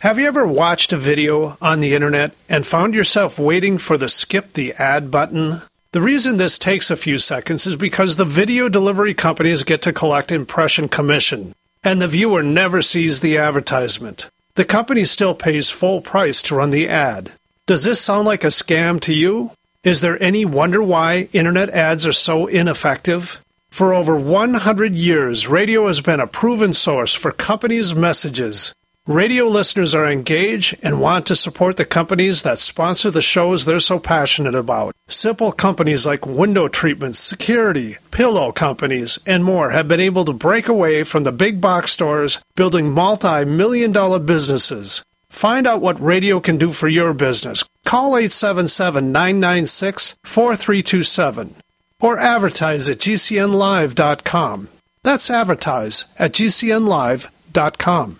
Have 0.02 0.20
you 0.20 0.28
ever 0.28 0.46
watched 0.46 0.94
a 0.94 0.98
video 0.98 1.58
on 1.60 1.80
the 1.80 1.96
internet 1.96 2.36
and 2.48 2.68
found 2.68 2.94
yourself 2.94 3.40
waiting 3.40 3.80
for 3.80 3.98
the 3.98 4.08
skip 4.08 4.54
the 4.54 4.74
ad 4.74 5.10
button? 5.10 5.64
The 5.92 6.02
reason 6.02 6.38
this 6.38 6.60
takes 6.60 6.92
a 6.92 6.96
few 6.96 7.18
seconds 7.18 7.66
is 7.66 7.76
because 7.76 8.18
the 8.18 8.26
video 8.26 8.70
delivery 8.70 9.16
companies 9.16 9.64
get 9.64 9.82
to 9.82 9.92
collect 9.92 10.32
impression 10.32 10.90
commission, 10.90 11.56
and 11.84 12.00
the 12.00 12.08
viewer 12.08 12.44
never 12.44 12.84
sees 12.84 13.22
the 13.22 13.40
advertisement. 13.40 14.30
The 14.54 14.66
company 14.66 15.06
still 15.06 15.34
pays 15.34 15.72
full 15.72 16.02
price 16.02 16.44
to 16.44 16.54
run 16.54 16.70
the 16.70 16.88
ad. 16.88 17.32
Does 17.68 17.84
this 17.84 18.00
sound 18.00 18.28
like 18.28 18.44
a 18.44 18.54
scam 18.54 19.02
to 19.02 19.14
you? 19.14 19.50
Is 19.84 20.02
there 20.02 20.22
any 20.22 20.46
wonder 20.46 20.84
why 20.84 21.30
internet 21.34 21.72
ads 21.72 22.06
are 22.06 22.12
so 22.12 22.46
ineffective? 22.46 23.44
For 23.72 23.92
over 23.92 24.16
100 24.16 24.94
years, 24.94 25.48
radio 25.48 25.88
has 25.88 26.00
been 26.00 26.20
a 26.20 26.28
proven 26.28 26.74
source 26.74 27.16
for 27.16 27.32
companies' 27.32 27.96
messages. 27.96 28.76
Radio 29.08 29.46
listeners 29.46 29.96
are 29.96 30.08
engaged 30.08 30.78
and 30.84 31.02
want 31.02 31.26
to 31.26 31.36
support 31.36 31.78
the 31.78 31.86
companies 31.86 32.44
that 32.44 32.60
sponsor 32.60 33.10
the 33.10 33.20
shows 33.24 33.66
they're 33.66 33.80
so 33.80 33.98
passionate 33.98 34.54
about. 34.54 34.94
Simple 35.08 35.52
companies 35.52 36.06
like 36.06 36.24
window 36.24 36.68
treatments, 36.68 37.18
security, 37.18 37.98
pillow 38.12 38.52
companies, 38.52 39.18
and 39.26 39.44
more 39.44 39.72
have 39.72 39.88
been 39.88 40.00
able 40.00 40.24
to 40.26 40.34
break 40.34 40.68
away 40.68 41.04
from 41.04 41.24
the 41.24 41.32
big 41.32 41.62
box 41.62 41.94
stores, 41.94 42.38
building 42.56 42.92
multi 42.92 43.44
million 43.44 43.92
dollar 43.92 44.20
businesses. 44.20 45.04
Find 45.36 45.68
out 45.68 45.82
what 45.82 46.02
radio 46.02 46.40
can 46.40 46.58
do 46.58 46.72
for 46.72 46.88
your 46.88 47.14
business. 47.14 47.66
Call 47.84 48.16
877 48.16 49.12
996 49.12 50.16
4327 50.24 51.56
or 52.00 52.18
advertise 52.18 52.88
at 52.88 53.00
GCNlive.com. 53.00 54.70
That's 55.04 55.30
advertise 55.30 56.06
at 56.18 56.32
GCNlive.com. 56.32 58.20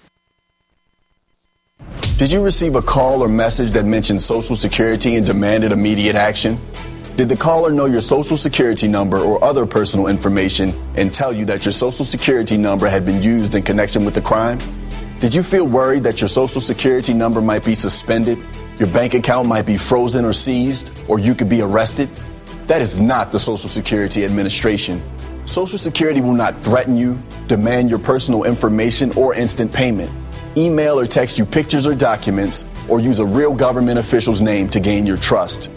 Did 2.18 2.34
you 2.34 2.44
receive 2.44 2.76
a 2.76 2.82
call 2.82 3.24
or 3.24 3.30
message 3.30 3.72
that 3.72 3.86
mentioned 3.86 4.22
Social 4.22 4.58
Security 4.58 5.16
and 5.16 5.26
demanded 5.26 5.72
immediate 5.72 6.18
action? 6.18 6.60
Did 7.16 7.30
the 7.30 7.38
caller 7.38 7.72
know 7.72 7.86
your 7.86 8.02
Social 8.02 8.36
Security 8.36 8.90
number 8.90 9.20
or 9.20 9.42
other 9.42 9.66
personal 9.66 10.08
information 10.08 10.74
and 10.98 11.14
tell 11.14 11.32
you 11.32 11.46
that 11.46 11.64
your 11.64 11.72
Social 11.72 12.04
Security 12.04 12.58
number 12.58 12.90
had 12.90 13.06
been 13.06 13.24
used 13.24 13.56
in 13.56 13.64
connection 13.64 14.04
with 14.04 14.16
the 14.16 14.22
crime? 14.22 14.60
Did 15.26 15.34
you 15.34 15.42
feel 15.42 15.66
worried 15.66 16.04
that 16.04 16.22
your 16.22 16.28
Social 16.28 16.62
Security 16.62 17.12
number 17.12 17.42
might 17.42 17.66
be 17.66 17.74
suspended, 17.74 18.38
your 18.78 18.88
bank 18.90 19.16
account 19.16 19.48
might 19.48 19.66
be 19.66 19.76
frozen 19.76 20.24
or 20.24 20.34
seized, 20.34 20.92
or 21.08 21.18
you 21.18 21.34
could 21.34 21.50
be 21.50 21.64
arrested? 21.64 22.10
That 22.68 22.80
is 22.80 23.00
not 23.00 23.32
the 23.32 23.40
Social 23.40 23.68
Security 23.68 24.24
Administration. 24.24 25.02
Social 25.48 25.80
Security 25.80 26.22
will 26.22 26.36
not 26.36 26.62
threaten 26.62 26.96
you, 26.96 27.18
demand 27.48 27.90
your 27.90 27.98
personal 27.98 28.44
information, 28.44 29.12
or 29.18 29.34
instant 29.34 29.74
payment 29.74 30.12
email 30.56 31.00
or 31.00 31.08
text 31.08 31.40
you 31.40 31.46
pictures 31.46 31.88
or 31.88 31.96
documents, 31.96 32.64
or 32.88 33.00
use 33.00 33.18
a 33.18 33.26
real 33.26 33.56
government 33.56 33.98
official's 33.98 34.42
name 34.42 34.70
to 34.70 34.80
gain 34.80 35.08
your 35.08 35.18
trust. 35.18 35.72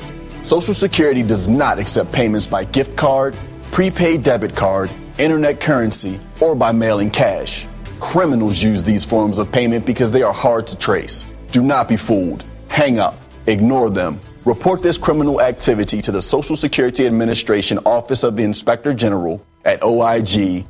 Social 0.45 0.75
Security 0.75 1.23
does 1.23 1.49
not 1.49 1.79
accept 1.79 2.13
payments 2.13 2.45
by 2.45 2.65
gift 2.65 2.99
card, 2.99 3.35
prepaid 3.73 4.23
debit 4.23 4.55
card, 4.55 4.91
internet 5.17 5.59
currency, 5.59 6.21
or 6.39 6.55
by 6.55 6.71
mailing 6.71 7.11
cash. 7.11 7.67
Criminals 8.01 8.63
use 8.63 8.85
these 8.85 9.05
forms 9.05 9.39
of 9.39 9.51
payment 9.51 9.85
because 9.85 10.11
they 10.13 10.23
are 10.23 10.33
hard 10.33 10.67
to 10.69 10.79
trace. 10.79 11.25
Do 11.51 11.63
not 11.63 11.89
be 11.89 11.97
fooled. 11.97 12.45
Hang 12.69 12.99
up. 12.99 13.19
Ignore 13.47 13.91
them. 13.91 14.21
Report 14.45 14.83
this 14.83 14.97
criminal 14.97 15.41
activity 15.41 16.01
to 16.03 16.13
the 16.13 16.23
Social 16.23 16.57
Security 16.57 17.07
Administration 17.07 17.79
Office 17.85 18.23
of 18.23 18.37
the 18.37 18.45
Inspector 18.45 18.93
General 18.95 19.45
at 19.65 19.81
oig.ssa.gov. 19.81 20.65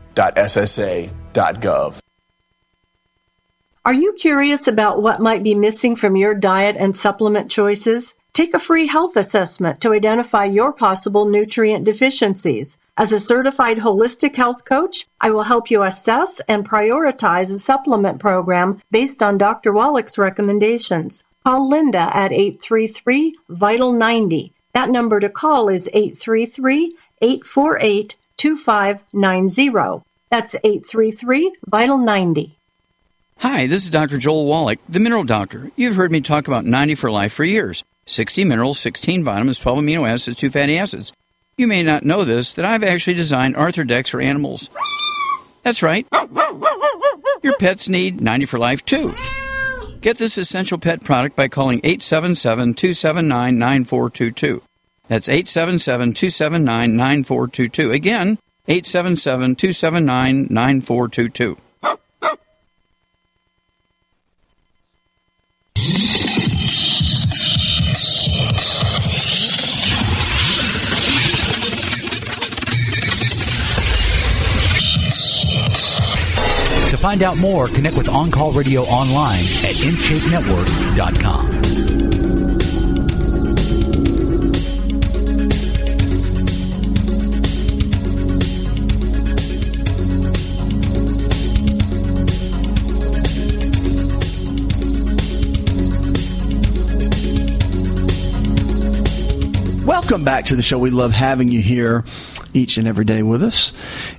Are 3.85 3.95
you 3.95 4.13
curious 4.13 4.69
about 4.69 5.01
what 5.01 5.21
might 5.21 5.43
be 5.43 5.55
missing 5.55 5.97
from 5.97 6.17
your 6.17 6.35
diet 6.35 6.77
and 6.79 6.95
supplement 6.95 7.51
choices? 7.51 8.17
Take 8.33 8.55
a 8.55 8.59
free 8.59 8.87
health 8.87 9.17
assessment 9.17 9.81
to 9.83 9.95
identify 9.95 10.45
your 10.45 10.73
possible 10.73 11.27
nutrient 11.27 11.85
deficiencies. 11.85 12.77
As 12.99 13.13
a 13.13 13.21
certified 13.21 13.79
holistic 13.79 14.35
health 14.35 14.65
coach, 14.65 15.07
I 15.21 15.31
will 15.31 15.45
help 15.45 15.71
you 15.71 15.85
assess 15.85 16.41
and 16.41 16.69
prioritize 16.69 17.55
a 17.55 17.61
supplement 17.61 18.19
program 18.19 18.83
based 18.91 19.23
on 19.23 19.39
Dr. 19.39 19.73
Wallach's 19.73 20.19
recommendations. 20.19 21.23
Call 21.45 21.69
Linda 21.69 22.01
at 22.01 22.33
833 22.33 23.37
Vital 23.49 23.93
90. 23.93 24.53
That 24.73 24.91
number 24.91 25.21
to 25.21 25.29
call 25.29 25.69
is 25.69 25.87
833 25.87 26.97
848 27.23 28.17
2590. 28.37 30.05
That's 30.29 30.57
833 30.57 31.53
Vital 31.69 31.99
90. 31.99 32.57
Hi, 33.39 33.69
this 33.69 33.85
is 33.85 33.91
Dr. 33.91 34.19
Joel 34.19 34.47
Wallach, 34.47 34.81
the 34.89 34.99
Mineral 34.99 35.23
Doctor. 35.23 35.71
You've 35.77 35.95
heard 35.95 36.11
me 36.11 36.21
talk 36.21 36.49
about 36.49 36.65
90 36.65 36.97
for 36.97 37.13
life 37.13 37.33
for 37.33 37.45
years 37.45 37.85
60 38.07 38.43
minerals, 38.43 38.81
16 38.81 39.23
vitamins, 39.23 39.61
12 39.61 39.79
amino 39.79 40.11
acids, 40.11 40.37
2 40.37 40.51
fatty 40.51 40.77
acids. 40.77 41.13
You 41.59 41.67
may 41.67 41.83
not 41.83 42.05
know 42.05 42.23
this, 42.23 42.53
that 42.53 42.65
I've 42.65 42.85
actually 42.85 43.15
designed 43.15 43.57
Arthur 43.57 43.83
decks 43.83 44.11
for 44.11 44.21
animals. 44.21 44.71
That's 45.65 45.83
right. 45.83 46.07
Your 47.43 47.57
pets 47.59 47.89
need 47.89 48.21
90 48.21 48.47
for 48.47 48.59
life 48.59 48.85
too. 48.85 49.13
Get 50.01 50.19
this 50.19 50.39
essential 50.39 50.79
pet 50.79 51.03
product 51.05 51.35
by 51.35 51.49
calling 51.49 51.81
877 51.83 52.75
279 52.75 53.59
9422. 53.59 54.63
That's 55.09 55.29
877 55.29 56.13
279 56.13 56.97
9422. 56.97 57.91
Again, 57.91 58.39
877 58.69 59.57
279 59.57 60.47
9422. 60.51 61.57
Find 76.99 77.23
out 77.23 77.37
more, 77.37 77.67
connect 77.69 77.97
with 77.97 78.09
On 78.09 78.29
Call 78.29 78.51
Radio 78.51 78.83
online 78.83 79.39
at 79.39 79.77
InShapeNetwork.com. 79.77 81.59
Welcome 99.87 100.25
back 100.25 100.47
to 100.47 100.57
the 100.57 100.63
show. 100.63 100.79
We 100.81 100.91
love 100.91 101.13
having 101.13 101.49
you 101.49 101.63
here 101.63 102.03
each 102.55 102.79
and 102.79 102.89
every 102.89 103.05
day 103.05 103.23
with 103.23 103.43
us. 103.43 103.73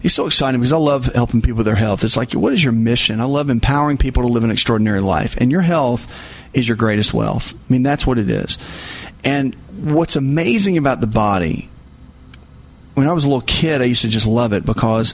It's 0.04 0.14
so 0.14 0.28
exciting 0.28 0.60
because 0.60 0.74
I 0.74 0.78
love 0.78 1.06
helping 1.06 1.42
people 1.42 1.58
with 1.58 1.66
their 1.66 1.76
health. 1.76 2.04
It's 2.04 2.18
like, 2.18 2.34
what 2.34 2.54
is 2.54 2.64
your 2.64 2.74
mission? 2.74 3.22
I 3.22 3.26
love 3.26 3.50
empowering 3.50 3.98
people 3.98 4.24
to 4.24 4.30
live 4.30 4.44
an 4.44 4.52
extraordinary 4.52 5.02
life, 5.02 5.36
and 5.38 5.52
your 5.52 5.62
health 5.62 6.08
is 6.54 6.68
your 6.68 6.78
greatest 6.78 7.14
wealth. 7.14 7.54
I 7.54 7.74
mean, 7.74 7.84
that's 7.84 8.06
what 8.08 8.18
it 8.18 8.30
is. 8.30 8.58
And 9.24 9.56
what's 9.78 10.16
amazing 10.16 10.78
about 10.78 11.02
the 11.02 11.08
body, 11.08 11.70
when 12.94 13.08
I 13.08 13.14
was 13.14 13.26
a 13.26 13.28
little 13.28 13.42
kid, 13.42 13.82
I 13.82 13.86
used 13.86 14.02
to 14.02 14.10
just 14.10 14.28
love 14.28 14.54
it 14.54 14.66
because 14.66 15.14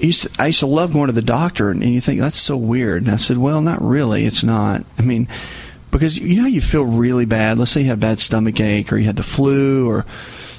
I 0.00 0.06
used 0.06 0.22
to, 0.22 0.42
I 0.42 0.46
used 0.48 0.60
to 0.60 0.66
love 0.66 0.92
going 0.92 1.06
to 1.06 1.12
the 1.12 1.22
doctor, 1.22 1.70
and 1.70 1.84
you 1.84 2.00
think 2.00 2.20
that's 2.20 2.38
so 2.38 2.56
weird. 2.56 3.02
And 3.02 3.10
I 3.12 3.16
said, 3.16 3.38
well, 3.38 3.60
not 3.60 3.82
really. 3.82 4.24
It's 4.24 4.42
not. 4.42 4.84
I 4.98 5.02
mean, 5.02 5.28
because 5.90 6.18
you 6.18 6.40
know 6.40 6.48
you 6.48 6.60
feel 6.60 6.84
really 6.84 7.26
bad. 7.26 7.58
Let's 7.58 7.70
say 7.70 7.82
you 7.82 7.88
had 7.88 7.98
a 7.98 8.00
bad 8.00 8.20
stomach 8.20 8.60
ache, 8.60 8.92
or 8.92 8.96
you 8.96 9.04
had 9.04 9.16
the 9.16 9.22
flu, 9.22 9.88
or 9.88 10.04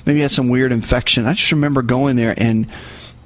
maybe 0.06 0.22
had 0.22 0.32
some 0.32 0.50
weird 0.50 0.72
infection. 0.72 1.26
I 1.26 1.34
just 1.34 1.52
remember 1.52 1.82
going 1.82 2.16
there 2.16 2.34
and 2.38 2.68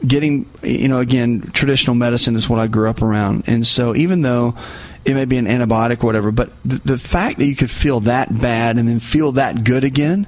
getting, 0.05 0.47
you 0.63 0.87
know, 0.87 0.99
again, 0.99 1.49
traditional 1.53 1.95
medicine 1.95 2.35
is 2.35 2.49
what 2.49 2.59
I 2.59 2.67
grew 2.67 2.89
up 2.89 3.01
around, 3.01 3.43
and 3.47 3.65
so 3.65 3.95
even 3.95 4.21
though 4.21 4.55
it 5.05 5.13
may 5.13 5.25
be 5.25 5.37
an 5.37 5.45
antibiotic 5.45 6.03
or 6.03 6.07
whatever, 6.07 6.31
but 6.31 6.51
the, 6.65 6.75
the 6.83 6.97
fact 6.97 7.37
that 7.37 7.45
you 7.45 7.55
could 7.55 7.71
feel 7.71 8.01
that 8.01 8.29
bad 8.41 8.77
and 8.77 8.87
then 8.87 8.99
feel 8.99 9.31
that 9.33 9.63
good 9.63 9.83
again, 9.83 10.27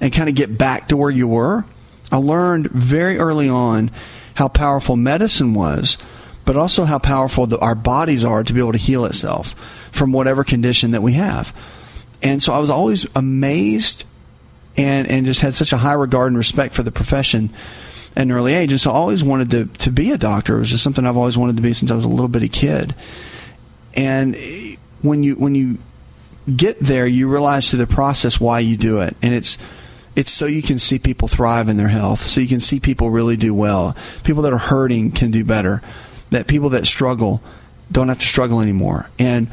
and 0.00 0.12
kind 0.12 0.28
of 0.28 0.34
get 0.34 0.56
back 0.56 0.88
to 0.88 0.96
where 0.96 1.10
you 1.10 1.26
were, 1.28 1.64
I 2.10 2.16
learned 2.16 2.70
very 2.70 3.18
early 3.18 3.48
on 3.48 3.90
how 4.34 4.48
powerful 4.48 4.96
medicine 4.96 5.52
was, 5.54 5.98
but 6.44 6.56
also 6.56 6.84
how 6.84 6.98
powerful 6.98 7.46
the, 7.46 7.58
our 7.58 7.74
bodies 7.74 8.24
are 8.24 8.42
to 8.44 8.52
be 8.52 8.60
able 8.60 8.72
to 8.72 8.78
heal 8.78 9.04
itself 9.04 9.54
from 9.90 10.12
whatever 10.12 10.44
condition 10.44 10.92
that 10.92 11.02
we 11.02 11.14
have. 11.14 11.54
And 12.22 12.42
so 12.42 12.52
I 12.52 12.58
was 12.58 12.70
always 12.70 13.06
amazed 13.14 14.04
and, 14.78 15.08
and 15.08 15.26
just 15.26 15.40
had 15.40 15.54
such 15.54 15.72
a 15.72 15.76
high 15.76 15.92
regard 15.92 16.28
and 16.28 16.38
respect 16.38 16.72
for 16.74 16.82
the 16.82 16.92
profession 16.92 17.50
at 18.16 18.22
an 18.22 18.32
early 18.32 18.54
age. 18.54 18.70
And 18.70 18.80
so 18.80 18.90
I 18.90 18.94
always 18.94 19.22
wanted 19.22 19.50
to, 19.50 19.66
to 19.84 19.90
be 19.90 20.12
a 20.12 20.18
doctor. 20.18 20.56
It 20.56 20.60
was 20.60 20.70
just 20.70 20.84
something 20.84 21.04
I've 21.04 21.16
always 21.16 21.36
wanted 21.36 21.56
to 21.56 21.62
be 21.62 21.74
since 21.74 21.90
I 21.90 21.94
was 21.94 22.04
a 22.04 22.08
little 22.08 22.28
bitty 22.28 22.48
kid. 22.48 22.94
And 23.94 24.36
when 25.02 25.22
you 25.22 25.34
when 25.34 25.54
you 25.54 25.78
get 26.54 26.78
there, 26.78 27.06
you 27.06 27.28
realize 27.28 27.68
through 27.68 27.80
the 27.80 27.86
process 27.86 28.40
why 28.40 28.60
you 28.60 28.76
do 28.76 29.00
it, 29.00 29.16
and 29.22 29.34
it's 29.34 29.58
it's 30.14 30.30
so 30.30 30.46
you 30.46 30.62
can 30.62 30.78
see 30.78 30.98
people 30.98 31.26
thrive 31.26 31.68
in 31.68 31.76
their 31.76 31.88
health, 31.88 32.22
so 32.22 32.40
you 32.40 32.48
can 32.48 32.60
see 32.60 32.78
people 32.78 33.10
really 33.10 33.36
do 33.36 33.54
well. 33.54 33.96
People 34.24 34.42
that 34.42 34.52
are 34.52 34.58
hurting 34.58 35.10
can 35.10 35.30
do 35.30 35.44
better. 35.44 35.82
That 36.30 36.46
people 36.46 36.70
that 36.70 36.86
struggle 36.86 37.40
don't 37.90 38.08
have 38.08 38.18
to 38.18 38.26
struggle 38.26 38.60
anymore, 38.60 39.10
and 39.18 39.48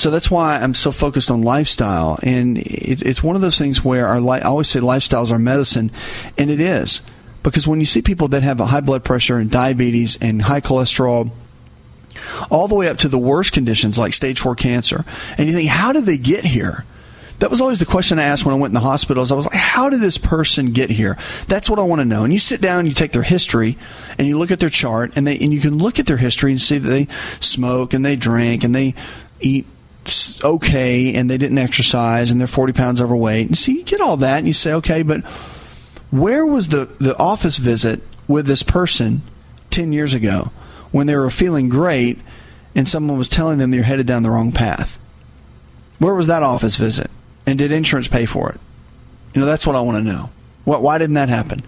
so 0.00 0.10
that's 0.10 0.30
why 0.30 0.56
I'm 0.56 0.74
so 0.74 0.92
focused 0.92 1.30
on 1.30 1.42
lifestyle. 1.42 2.18
And 2.22 2.58
it, 2.58 3.02
it's 3.02 3.22
one 3.22 3.36
of 3.36 3.42
those 3.42 3.58
things 3.58 3.84
where 3.84 4.06
our 4.06 4.20
li- 4.20 4.40
I 4.40 4.48
always 4.48 4.68
say 4.68 4.80
lifestyle 4.80 5.22
is 5.22 5.30
our 5.30 5.38
medicine, 5.38 5.90
and 6.38 6.50
it 6.50 6.60
is 6.60 7.02
because 7.42 7.66
when 7.68 7.80
you 7.80 7.86
see 7.86 8.02
people 8.02 8.28
that 8.28 8.42
have 8.42 8.60
a 8.60 8.66
high 8.66 8.80
blood 8.80 9.04
pressure 9.04 9.38
and 9.38 9.50
diabetes 9.50 10.16
and 10.20 10.42
high 10.42 10.60
cholesterol 10.60 11.30
all 12.50 12.68
the 12.68 12.74
way 12.74 12.88
up 12.88 12.98
to 12.98 13.08
the 13.08 13.18
worst 13.18 13.52
conditions 13.52 13.98
like 13.98 14.14
stage 14.14 14.40
four 14.40 14.54
cancer. 14.54 15.04
And 15.38 15.48
you 15.48 15.54
think, 15.54 15.68
how 15.68 15.92
did 15.92 16.06
they 16.06 16.18
get 16.18 16.44
here? 16.44 16.84
That 17.38 17.50
was 17.50 17.60
always 17.60 17.78
the 17.78 17.86
question 17.86 18.18
I 18.18 18.24
asked 18.24 18.44
when 18.44 18.54
I 18.54 18.58
went 18.58 18.70
in 18.70 18.74
the 18.74 18.80
hospitals. 18.80 19.32
I 19.32 19.34
was 19.34 19.46
like, 19.46 19.54
how 19.54 19.88
did 19.88 20.00
this 20.00 20.18
person 20.18 20.72
get 20.72 20.90
here? 20.90 21.16
That's 21.46 21.70
what 21.70 21.78
I 21.78 21.82
want 21.82 22.00
to 22.00 22.04
know. 22.04 22.24
And 22.24 22.32
you 22.32 22.38
sit 22.38 22.60
down, 22.60 22.86
you 22.86 22.92
take 22.92 23.12
their 23.12 23.22
history, 23.22 23.78
and 24.18 24.28
you 24.28 24.38
look 24.38 24.50
at 24.50 24.60
their 24.60 24.68
chart, 24.68 25.12
and 25.16 25.26
they 25.26 25.38
and 25.38 25.52
you 25.52 25.60
can 25.60 25.78
look 25.78 25.98
at 25.98 26.06
their 26.06 26.18
history 26.18 26.50
and 26.50 26.60
see 26.60 26.76
that 26.76 26.88
they 26.88 27.06
smoke 27.40 27.94
and 27.94 28.04
they 28.04 28.16
drink 28.16 28.62
and 28.62 28.74
they 28.74 28.94
eat 29.40 29.66
okay 30.42 31.14
and 31.14 31.28
they 31.28 31.38
didn't 31.38 31.58
exercise 31.58 32.30
and 32.30 32.40
they're 32.40 32.48
40 32.48 32.72
pounds 32.72 33.00
overweight. 33.00 33.46
And 33.46 33.56
see, 33.56 33.78
you 33.78 33.84
get 33.84 34.00
all 34.00 34.16
that 34.18 34.38
and 34.38 34.46
you 34.46 34.54
say, 34.54 34.72
okay, 34.74 35.02
but 35.02 35.24
where 36.10 36.46
was 36.46 36.68
the, 36.68 36.86
the 36.98 37.16
office 37.18 37.58
visit 37.58 38.00
with 38.26 38.46
this 38.46 38.62
person 38.62 39.22
10 39.70 39.92
years 39.92 40.14
ago? 40.14 40.50
when 40.90 41.06
they 41.06 41.16
were 41.16 41.30
feeling 41.30 41.68
great 41.68 42.18
and 42.74 42.88
someone 42.88 43.18
was 43.18 43.28
telling 43.28 43.58
them 43.58 43.70
they're 43.70 43.82
headed 43.82 44.06
down 44.06 44.22
the 44.22 44.30
wrong 44.30 44.52
path? 44.52 45.00
Where 45.98 46.14
was 46.14 46.26
that 46.28 46.42
office 46.42 46.76
visit? 46.76 47.10
And 47.46 47.58
did 47.58 47.72
insurance 47.72 48.08
pay 48.08 48.26
for 48.26 48.50
it? 48.50 48.60
You 49.34 49.40
know, 49.40 49.46
that's 49.46 49.66
what 49.66 49.76
I 49.76 49.80
want 49.80 49.98
to 49.98 50.04
know. 50.04 50.30
What, 50.64 50.82
why 50.82 50.98
didn't 50.98 51.14
that 51.14 51.28
happen? 51.28 51.62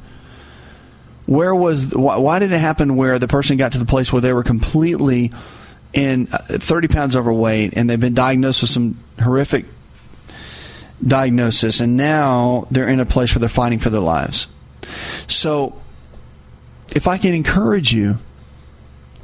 Where 1.27 1.55
was 1.55 1.95
why, 1.95 2.17
why 2.17 2.39
did 2.41 2.53
it 2.53 2.59
happen 2.59 2.97
where 2.97 3.19
the 3.19 3.29
person 3.29 3.57
got 3.57 3.73
to 3.73 3.79
the 3.79 3.87
place 3.87 4.13
where 4.13 4.21
they 4.21 4.33
were 4.33 4.43
completely 4.43 5.33
in 5.93 6.29
uh, 6.33 6.39
30 6.39 6.89
pounds 6.89 7.17
overweight 7.17 7.75
and 7.77 7.89
they've 7.89 8.01
been 8.01 8.15
diagnosed 8.15 8.63
with 8.63 8.71
some 8.71 8.97
horrific 9.21 9.67
diagnosis 11.07 11.81
and 11.81 11.97
now 11.97 12.67
they're 12.71 12.89
in 12.89 13.01
a 13.01 13.07
place 13.07 13.35
where 13.35 13.41
they're 13.41 13.49
fighting 13.49 13.79
for 13.79 13.91
their 13.91 14.01
lives. 14.01 14.49
So 15.27 15.81
if 16.95 17.07
I 17.07 17.19
can 17.19 17.35
encourage 17.35 17.93
you 17.93 18.19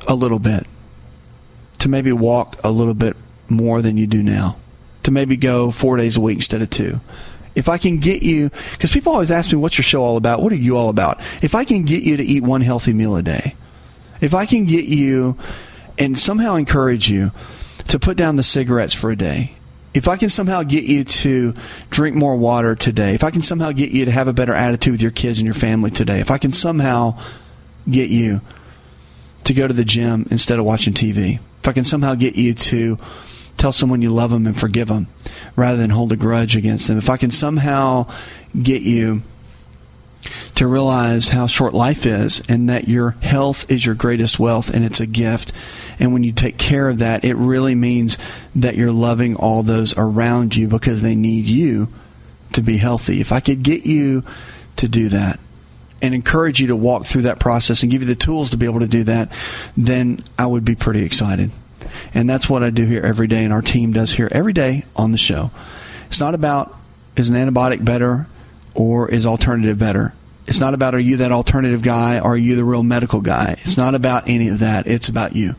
a 0.06 0.14
little 0.14 0.38
bit, 0.38 0.66
to 1.78 1.88
maybe 1.88 2.12
walk 2.12 2.56
a 2.64 2.70
little 2.70 2.94
bit 2.94 3.16
more 3.48 3.82
than 3.82 3.96
you 3.96 4.06
do 4.06 4.22
now, 4.22 4.56
to 5.04 5.10
maybe 5.10 5.36
go 5.36 5.70
four 5.70 5.96
days 5.96 6.16
a 6.16 6.20
week 6.20 6.36
instead 6.36 6.62
of 6.62 6.70
two. 6.70 7.00
If 7.54 7.68
I 7.68 7.78
can 7.78 7.98
get 7.98 8.22
you, 8.22 8.50
because 8.72 8.92
people 8.92 9.12
always 9.12 9.30
ask 9.30 9.52
me, 9.52 9.58
what's 9.58 9.78
your 9.78 9.84
show 9.84 10.02
all 10.02 10.16
about? 10.16 10.42
What 10.42 10.52
are 10.52 10.56
you 10.56 10.76
all 10.76 10.88
about? 10.88 11.20
If 11.42 11.54
I 11.54 11.64
can 11.64 11.84
get 11.84 12.02
you 12.02 12.16
to 12.16 12.22
eat 12.22 12.42
one 12.42 12.60
healthy 12.60 12.92
meal 12.92 13.16
a 13.16 13.22
day, 13.22 13.54
if 14.20 14.34
I 14.34 14.46
can 14.46 14.64
get 14.64 14.84
you 14.84 15.36
and 15.98 16.18
somehow 16.18 16.54
encourage 16.56 17.10
you 17.10 17.32
to 17.88 17.98
put 17.98 18.16
down 18.16 18.36
the 18.36 18.42
cigarettes 18.42 18.94
for 18.94 19.10
a 19.10 19.16
day, 19.16 19.54
if 19.94 20.06
I 20.06 20.16
can 20.16 20.28
somehow 20.28 20.62
get 20.62 20.84
you 20.84 21.04
to 21.04 21.54
drink 21.90 22.14
more 22.14 22.36
water 22.36 22.74
today, 22.74 23.14
if 23.14 23.24
I 23.24 23.30
can 23.30 23.42
somehow 23.42 23.72
get 23.72 23.90
you 23.90 24.04
to 24.04 24.10
have 24.10 24.28
a 24.28 24.32
better 24.32 24.54
attitude 24.54 24.92
with 24.92 25.02
your 25.02 25.10
kids 25.10 25.38
and 25.38 25.46
your 25.46 25.54
family 25.54 25.90
today, 25.90 26.20
if 26.20 26.30
I 26.30 26.38
can 26.38 26.52
somehow 26.52 27.18
get 27.90 28.10
you 28.10 28.40
to 29.44 29.54
go 29.54 29.66
to 29.66 29.74
the 29.74 29.84
gym 29.84 30.26
instead 30.30 30.58
of 30.58 30.64
watching 30.64 30.92
TV. 30.92 31.40
If 31.60 31.68
I 31.68 31.72
can 31.72 31.84
somehow 31.84 32.14
get 32.14 32.36
you 32.36 32.54
to 32.54 32.98
tell 33.56 33.72
someone 33.72 34.02
you 34.02 34.10
love 34.10 34.30
them 34.30 34.46
and 34.46 34.58
forgive 34.58 34.88
them 34.88 35.08
rather 35.56 35.78
than 35.78 35.90
hold 35.90 36.12
a 36.12 36.16
grudge 36.16 36.54
against 36.54 36.86
them. 36.86 36.98
If 36.98 37.08
I 37.08 37.16
can 37.16 37.30
somehow 37.30 38.08
get 38.60 38.82
you 38.82 39.22
to 40.56 40.66
realize 40.66 41.28
how 41.28 41.46
short 41.46 41.72
life 41.72 42.04
is 42.04 42.42
and 42.48 42.68
that 42.68 42.88
your 42.88 43.10
health 43.22 43.70
is 43.70 43.86
your 43.86 43.94
greatest 43.94 44.38
wealth 44.38 44.68
and 44.68 44.84
it's 44.84 45.00
a 45.00 45.06
gift. 45.06 45.52
And 45.98 46.12
when 46.12 46.22
you 46.22 46.32
take 46.32 46.58
care 46.58 46.88
of 46.88 46.98
that, 46.98 47.24
it 47.24 47.34
really 47.34 47.74
means 47.74 48.18
that 48.54 48.76
you're 48.76 48.92
loving 48.92 49.36
all 49.36 49.62
those 49.62 49.96
around 49.96 50.54
you 50.54 50.68
because 50.68 51.02
they 51.02 51.14
need 51.14 51.46
you 51.46 51.88
to 52.52 52.62
be 52.62 52.76
healthy. 52.76 53.20
If 53.20 53.32
I 53.32 53.40
could 53.40 53.62
get 53.62 53.84
you 53.84 54.24
to 54.76 54.88
do 54.88 55.08
that, 55.08 55.40
and 56.00 56.14
encourage 56.14 56.60
you 56.60 56.68
to 56.68 56.76
walk 56.76 57.06
through 57.06 57.22
that 57.22 57.40
process 57.40 57.82
and 57.82 57.90
give 57.90 58.02
you 58.02 58.08
the 58.08 58.14
tools 58.14 58.50
to 58.50 58.56
be 58.56 58.66
able 58.66 58.80
to 58.80 58.86
do 58.86 59.04
that, 59.04 59.30
then 59.76 60.22
I 60.38 60.46
would 60.46 60.64
be 60.64 60.74
pretty 60.74 61.04
excited. 61.04 61.50
And 62.14 62.28
that's 62.28 62.48
what 62.48 62.62
I 62.62 62.70
do 62.70 62.86
here 62.86 63.02
every 63.04 63.26
day, 63.26 63.44
and 63.44 63.52
our 63.52 63.62
team 63.62 63.92
does 63.92 64.12
here 64.12 64.28
every 64.30 64.52
day 64.52 64.84
on 64.94 65.12
the 65.12 65.18
show. 65.18 65.50
It's 66.06 66.20
not 66.20 66.34
about 66.34 66.74
is 67.16 67.28
an 67.28 67.34
antibiotic 67.34 67.84
better 67.84 68.28
or 68.74 69.10
is 69.10 69.26
alternative 69.26 69.78
better. 69.78 70.12
It's 70.48 70.60
not 70.60 70.72
about 70.72 70.94
are 70.94 70.98
you 70.98 71.18
that 71.18 71.30
alternative 71.30 71.82
guy 71.82 72.18
are 72.18 72.36
you 72.36 72.56
the 72.56 72.64
real 72.64 72.82
medical 72.82 73.20
guy. 73.20 73.56
It's 73.60 73.76
not 73.76 73.94
about 73.94 74.28
any 74.28 74.48
of 74.48 74.60
that. 74.60 74.86
It's 74.86 75.08
about 75.08 75.36
you. 75.36 75.56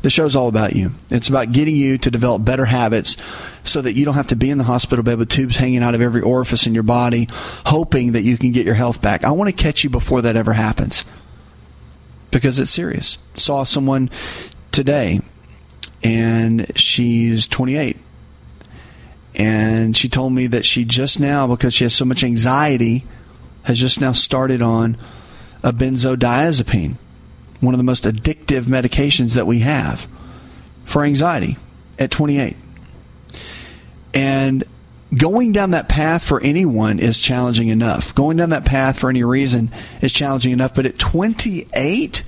The 0.00 0.08
show's 0.08 0.34
all 0.34 0.48
about 0.48 0.74
you. 0.74 0.92
It's 1.10 1.28
about 1.28 1.52
getting 1.52 1.76
you 1.76 1.98
to 1.98 2.10
develop 2.10 2.42
better 2.42 2.64
habits 2.64 3.18
so 3.64 3.82
that 3.82 3.92
you 3.92 4.06
don't 4.06 4.14
have 4.14 4.28
to 4.28 4.36
be 4.36 4.48
in 4.48 4.56
the 4.56 4.64
hospital 4.64 5.02
bed 5.02 5.18
with 5.18 5.28
tubes 5.28 5.58
hanging 5.58 5.82
out 5.82 5.94
of 5.94 6.00
every 6.00 6.22
orifice 6.22 6.66
in 6.66 6.72
your 6.72 6.82
body, 6.82 7.28
hoping 7.66 8.12
that 8.12 8.22
you 8.22 8.38
can 8.38 8.50
get 8.52 8.64
your 8.64 8.74
health 8.74 9.02
back. 9.02 9.24
I 9.24 9.30
want 9.32 9.50
to 9.50 9.62
catch 9.62 9.84
you 9.84 9.90
before 9.90 10.22
that 10.22 10.36
ever 10.36 10.54
happens 10.54 11.04
because 12.30 12.58
it's 12.58 12.70
serious. 12.70 13.18
Saw 13.34 13.64
someone 13.64 14.08
today, 14.72 15.20
and 16.02 16.72
she's 16.74 17.46
28. 17.46 17.98
And 19.34 19.94
she 19.94 20.08
told 20.08 20.32
me 20.32 20.46
that 20.46 20.64
she 20.64 20.86
just 20.86 21.20
now, 21.20 21.46
because 21.46 21.74
she 21.74 21.84
has 21.84 21.94
so 21.94 22.06
much 22.06 22.24
anxiety, 22.24 23.04
has 23.64 23.78
just 23.78 24.00
now 24.00 24.12
started 24.12 24.62
on 24.62 24.96
a 25.62 25.72
benzodiazepine 25.72 26.96
one 27.60 27.74
of 27.74 27.78
the 27.78 27.84
most 27.84 28.04
addictive 28.04 28.62
medications 28.62 29.34
that 29.34 29.46
we 29.46 29.60
have 29.60 30.08
for 30.84 31.04
anxiety 31.04 31.56
at 31.98 32.10
28. 32.10 32.56
And 34.14 34.64
going 35.14 35.52
down 35.52 35.72
that 35.72 35.88
path 35.88 36.24
for 36.24 36.40
anyone 36.40 36.98
is 36.98 37.20
challenging 37.20 37.68
enough. 37.68 38.14
Going 38.14 38.38
down 38.38 38.50
that 38.50 38.64
path 38.64 38.98
for 38.98 39.10
any 39.10 39.22
reason 39.22 39.70
is 40.00 40.12
challenging 40.12 40.52
enough. 40.52 40.74
But 40.74 40.86
at 40.86 40.98
28, 40.98 42.24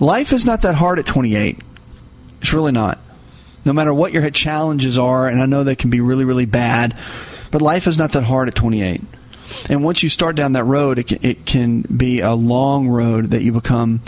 life 0.00 0.32
is 0.32 0.44
not 0.44 0.62
that 0.62 0.74
hard 0.74 0.98
at 0.98 1.06
28. 1.06 1.58
It's 2.40 2.52
really 2.52 2.72
not. 2.72 2.98
No 3.64 3.72
matter 3.72 3.94
what 3.94 4.12
your 4.12 4.28
challenges 4.30 4.98
are, 4.98 5.28
and 5.28 5.40
I 5.40 5.46
know 5.46 5.62
they 5.62 5.76
can 5.76 5.90
be 5.90 6.00
really, 6.00 6.24
really 6.24 6.46
bad, 6.46 6.96
but 7.52 7.62
life 7.62 7.86
is 7.86 7.96
not 7.96 8.10
that 8.12 8.24
hard 8.24 8.48
at 8.48 8.56
28. 8.56 9.00
And 9.68 9.84
once 9.84 10.02
you 10.02 10.08
start 10.08 10.36
down 10.36 10.52
that 10.52 10.64
road, 10.64 10.98
it 10.98 11.04
can, 11.04 11.18
it 11.22 11.46
can 11.46 11.82
be 11.82 12.20
a 12.20 12.34
long 12.34 12.88
road 12.88 13.26
that 13.26 13.42
you 13.42 13.52
become 13.52 14.00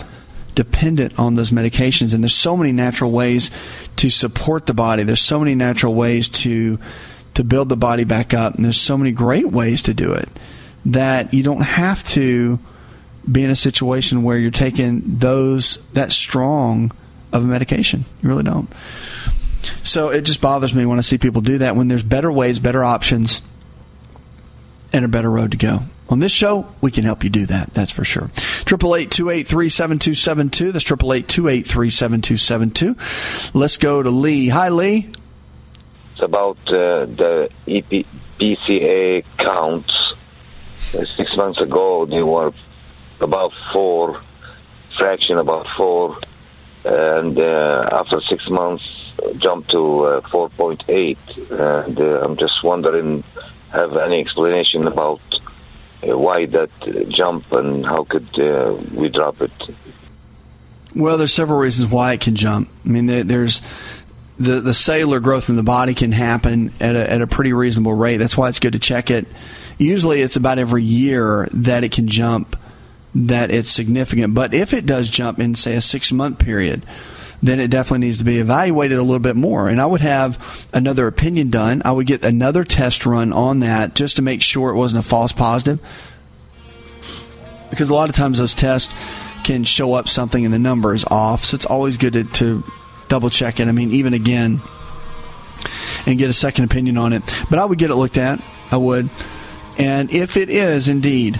dependent 0.55 1.19
on 1.19 1.35
those 1.35 1.51
medications. 1.51 2.13
And 2.13 2.23
there's 2.23 2.33
so 2.33 2.55
many 2.55 2.71
natural 2.71 3.11
ways 3.11 3.51
to 3.97 4.09
support 4.09 4.65
the 4.65 4.73
body. 4.73 5.03
There's 5.03 5.21
so 5.21 5.39
many 5.39 5.55
natural 5.55 5.93
ways 5.93 6.29
to 6.29 6.79
to 7.35 7.43
build 7.43 7.67
the 7.67 7.75
body 7.75 8.05
back 8.05 8.33
up. 8.33 8.55
And 8.55 8.63
there's 8.63 8.79
so 8.79 8.97
many 8.97 9.11
great 9.11 9.51
ways 9.51 9.83
to 9.83 9.93
do 9.93 10.13
it 10.13 10.29
that 10.85 11.33
you 11.33 11.43
don't 11.43 11.61
have 11.61 12.01
to 12.05 12.59
be 13.29 13.43
in 13.43 13.49
a 13.49 13.55
situation 13.55 14.23
where 14.23 14.37
you're 14.37 14.51
taking 14.51 15.01
those 15.17 15.85
that 15.93 16.11
strong 16.11 16.91
of 17.33 17.43
a 17.43 17.47
medication. 17.47 18.05
You 18.21 18.29
really 18.29 18.43
don't. 18.43 18.71
So 19.83 20.09
it 20.09 20.21
just 20.21 20.41
bothers 20.41 20.73
me 20.73 20.85
when 20.85 20.99
I 20.99 21.01
see 21.01 21.17
people 21.17 21.41
do 21.41 21.57
that 21.57 21.75
when 21.75 21.87
there's 21.87 22.03
better 22.03 22.31
ways, 22.31 22.59
better 22.59 22.83
options, 22.83 23.41
and 24.95 25.03
a 25.03 25.09
better 25.09 25.29
road 25.29 25.51
to 25.51 25.57
go. 25.57 25.81
On 26.07 26.19
this 26.19 26.31
show, 26.31 26.67
we 26.79 26.89
can 26.89 27.03
help 27.03 27.23
you 27.23 27.29
do 27.29 27.45
that. 27.47 27.73
That's 27.73 27.91
for 27.91 28.05
sure. 28.05 28.29
Triple 28.63 28.95
eight 28.95 29.11
two 29.11 29.29
eight 29.29 29.47
three 29.47 29.69
seven 29.69 29.99
two 29.99 30.13
seven 30.13 30.49
two. 30.49 30.71
That's 30.71 30.85
triple 30.85 31.11
eight 31.13 31.27
two 31.27 31.49
eight 31.49 31.65
three 31.65 31.89
seven 31.89 32.21
two 32.21 32.37
seven 32.37 32.71
two. 32.71 32.95
Let's 33.53 33.77
go 33.77 34.01
to 34.01 34.09
Lee. 34.09 34.47
Hi, 34.47 34.69
Lee. 34.69 35.09
It's 36.13 36.21
about 36.21 36.57
uh, 36.67 37.05
the 37.05 37.49
EP, 37.67 38.05
PSA 38.39 39.23
counts. 39.43 39.91
Uh, 40.97 41.03
six 41.17 41.35
months 41.35 41.59
ago, 41.59 42.05
they 42.05 42.23
were 42.23 42.53
about 43.19 43.51
four, 43.73 44.21
fraction 44.97 45.37
about 45.37 45.67
four, 45.75 46.17
and 46.85 47.37
uh, 47.37 47.89
after 47.91 48.21
six 48.29 48.49
months, 48.49 48.83
jumped 49.39 49.71
to 49.71 50.03
uh, 50.05 50.21
4.8. 50.21 51.17
And 51.85 51.99
uh, 51.99 52.21
I'm 52.23 52.37
just 52.37 52.63
wondering, 52.63 53.23
have 53.75 53.95
any 53.97 54.21
explanation 54.21 54.87
about 54.87 55.21
uh, 56.07 56.17
why 56.17 56.45
that 56.45 56.69
uh, 56.81 57.03
jump 57.09 57.51
and 57.51 57.85
how 57.85 58.03
could 58.03 58.27
uh, 58.39 58.73
we 58.93 59.09
drop 59.09 59.41
it? 59.41 59.51
Well, 60.95 61.17
there's 61.17 61.33
several 61.33 61.59
reasons 61.59 61.91
why 61.91 62.13
it 62.13 62.21
can 62.21 62.35
jump. 62.35 62.69
I 62.85 62.89
mean, 62.89 63.07
there's 63.07 63.61
the 64.37 64.59
the 64.61 64.73
cellular 64.73 65.19
growth 65.19 65.49
in 65.49 65.55
the 65.55 65.63
body 65.63 65.93
can 65.93 66.11
happen 66.11 66.71
at 66.79 66.95
a, 66.95 67.11
at 67.11 67.21
a 67.21 67.27
pretty 67.27 67.53
reasonable 67.53 67.93
rate. 67.93 68.17
That's 68.17 68.37
why 68.37 68.49
it's 68.49 68.59
good 68.59 68.73
to 68.73 68.79
check 68.79 69.11
it. 69.11 69.27
Usually, 69.77 70.21
it's 70.21 70.35
about 70.35 70.57
every 70.57 70.83
year 70.83 71.47
that 71.51 71.83
it 71.83 71.91
can 71.91 72.07
jump, 72.07 72.57
that 73.13 73.51
it's 73.51 73.69
significant. 73.69 74.33
But 74.33 74.53
if 74.53 74.73
it 74.73 74.85
does 74.85 75.09
jump 75.09 75.39
in, 75.39 75.55
say, 75.55 75.75
a 75.75 75.81
six 75.81 76.11
month 76.13 76.39
period, 76.39 76.83
then 77.47 77.59
it 77.59 77.69
definitely 77.69 78.07
needs 78.07 78.17
to 78.19 78.23
be 78.23 78.39
evaluated 78.39 78.97
a 78.97 79.03
little 79.03 79.19
bit 79.19 79.35
more. 79.35 79.67
And 79.69 79.79
I 79.79 79.85
would 79.85 80.01
have 80.01 80.67
another 80.73 81.07
opinion 81.07 81.49
done. 81.49 81.81
I 81.85 81.91
would 81.91 82.07
get 82.07 82.23
another 82.23 82.63
test 82.63 83.05
run 83.05 83.33
on 83.33 83.59
that 83.59 83.95
just 83.95 84.15
to 84.15 84.21
make 84.21 84.41
sure 84.41 84.69
it 84.69 84.75
wasn't 84.75 85.03
a 85.03 85.07
false 85.07 85.31
positive. 85.31 85.79
Because 87.69 87.89
a 87.89 87.93
lot 87.93 88.09
of 88.09 88.15
times 88.15 88.39
those 88.39 88.53
tests 88.53 88.93
can 89.43 89.63
show 89.63 89.93
up 89.93 90.09
something 90.09 90.45
and 90.45 90.53
the 90.53 90.59
number 90.59 90.93
is 90.93 91.05
off. 91.05 91.43
So 91.45 91.55
it's 91.55 91.65
always 91.65 91.97
good 91.97 92.13
to, 92.13 92.23
to 92.23 92.63
double 93.07 93.29
check 93.29 93.59
it. 93.59 93.67
I 93.67 93.71
mean, 93.71 93.91
even 93.91 94.13
again, 94.13 94.61
and 96.05 96.17
get 96.17 96.29
a 96.29 96.33
second 96.33 96.65
opinion 96.65 96.97
on 96.97 97.13
it. 97.13 97.23
But 97.49 97.59
I 97.59 97.65
would 97.65 97.77
get 97.77 97.89
it 97.89 97.95
looked 97.95 98.17
at. 98.17 98.39
I 98.71 98.77
would. 98.77 99.09
And 99.77 100.11
if 100.11 100.37
it 100.37 100.49
is 100.49 100.87
indeed 100.87 101.39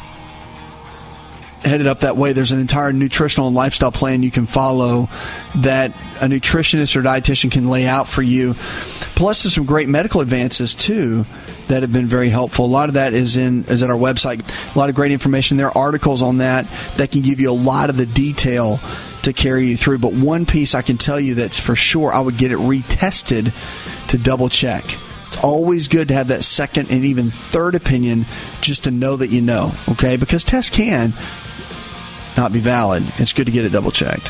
headed 1.66 1.88
up 1.88 2.02
that 2.02 2.16
way, 2.18 2.34
there's 2.34 2.52
an 2.52 2.60
entire 2.60 2.94
nutritional 2.94 3.48
and 3.48 3.56
lifestyle 3.56 3.92
plan 3.92 4.24
you 4.24 4.32
can 4.32 4.46
follow 4.46 5.10
that 5.58 5.92
a 6.22 6.28
nutritionist 6.28 6.96
or 6.96 7.02
dietitian 7.02 7.52
can 7.52 7.70
lay 7.70 7.86
out 7.86 8.08
for 8.08 8.22
you. 8.22 8.54
Plus, 9.16 9.44
there's 9.44 9.56
some 9.56 9.66
great 9.66 9.90
medical 9.90 10.22
advances 10.22 10.76
too 10.76 11.26
that 11.68 11.82
have 11.82 11.92
been 11.92 12.06
very 12.06 12.30
helpful. 12.30 12.66
A 12.66 12.68
lot 12.68 12.90
of 12.90 12.96
that 12.96 13.14
is 13.14 13.36
in 13.36 13.64
is 13.66 13.82
at 13.82 13.90
our 13.90 13.98
website. 13.98 14.42
A 14.76 14.80
lot 14.80 14.90
of 14.90 14.96
great 14.96 15.12
information. 15.12 15.58
There 15.58 15.68
are 15.68 15.78
articles 15.78 16.22
on 16.22 16.38
that 16.38 16.68
that 16.98 17.12
can 17.12 17.22
give 17.22 17.40
you 17.40 17.52
a 17.52 17.54
lot 17.54 17.90
of 17.90 17.98
the 17.98 18.06
detail 18.06 18.80
to 19.24 19.34
carry 19.34 19.68
you 19.68 19.78
through. 19.78 19.98
But 19.98 20.14
one 20.14 20.46
piece 20.46 20.76
I 20.76 20.82
can 20.82 20.98
tell 20.98 21.20
you 21.20 21.36
that's 21.36 21.60
for 21.60 21.76
sure, 21.76 22.14
I 22.14 22.20
would 22.20 22.38
get 22.38 22.52
it 22.52 22.60
retested 22.60 23.52
to 24.10 24.18
double 24.18 24.50
check. 24.50 24.84
It's 25.28 25.44
always 25.44 25.88
good 25.88 26.10
to 26.10 26.14
have 26.14 26.28
that 26.28 26.44
second 26.44 26.92
and 26.92 27.04
even 27.04 27.32
third 27.32 27.74
opinion 27.74 28.26
just 28.62 28.84
to 28.84 28.92
know 28.92 29.16
that 29.16 29.32
you 29.32 29.42
know, 29.42 29.74
okay? 29.90 30.18
Because 30.18 30.44
tests 30.44 30.76
can 30.76 31.14
not 32.38 32.52
be 32.52 32.60
valid. 32.60 33.04
It's 33.18 33.34
good 33.34 33.46
to 33.46 33.52
get 33.52 33.66
it 33.66 33.70
double 33.70 33.92
checked. 33.92 34.30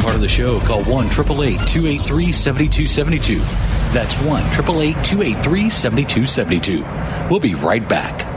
part 0.00 0.14
of 0.14 0.20
the 0.20 0.28
show, 0.28 0.60
call 0.60 0.82
1 0.84 1.06
888 1.06 1.66
283 1.66 2.32
7272. 2.32 3.38
That's 3.92 4.14
1 4.22 4.42
888 4.42 5.04
283 5.04 5.70
7272. 5.70 7.28
We'll 7.30 7.40
be 7.40 7.54
right 7.54 7.86
back. 7.88 8.29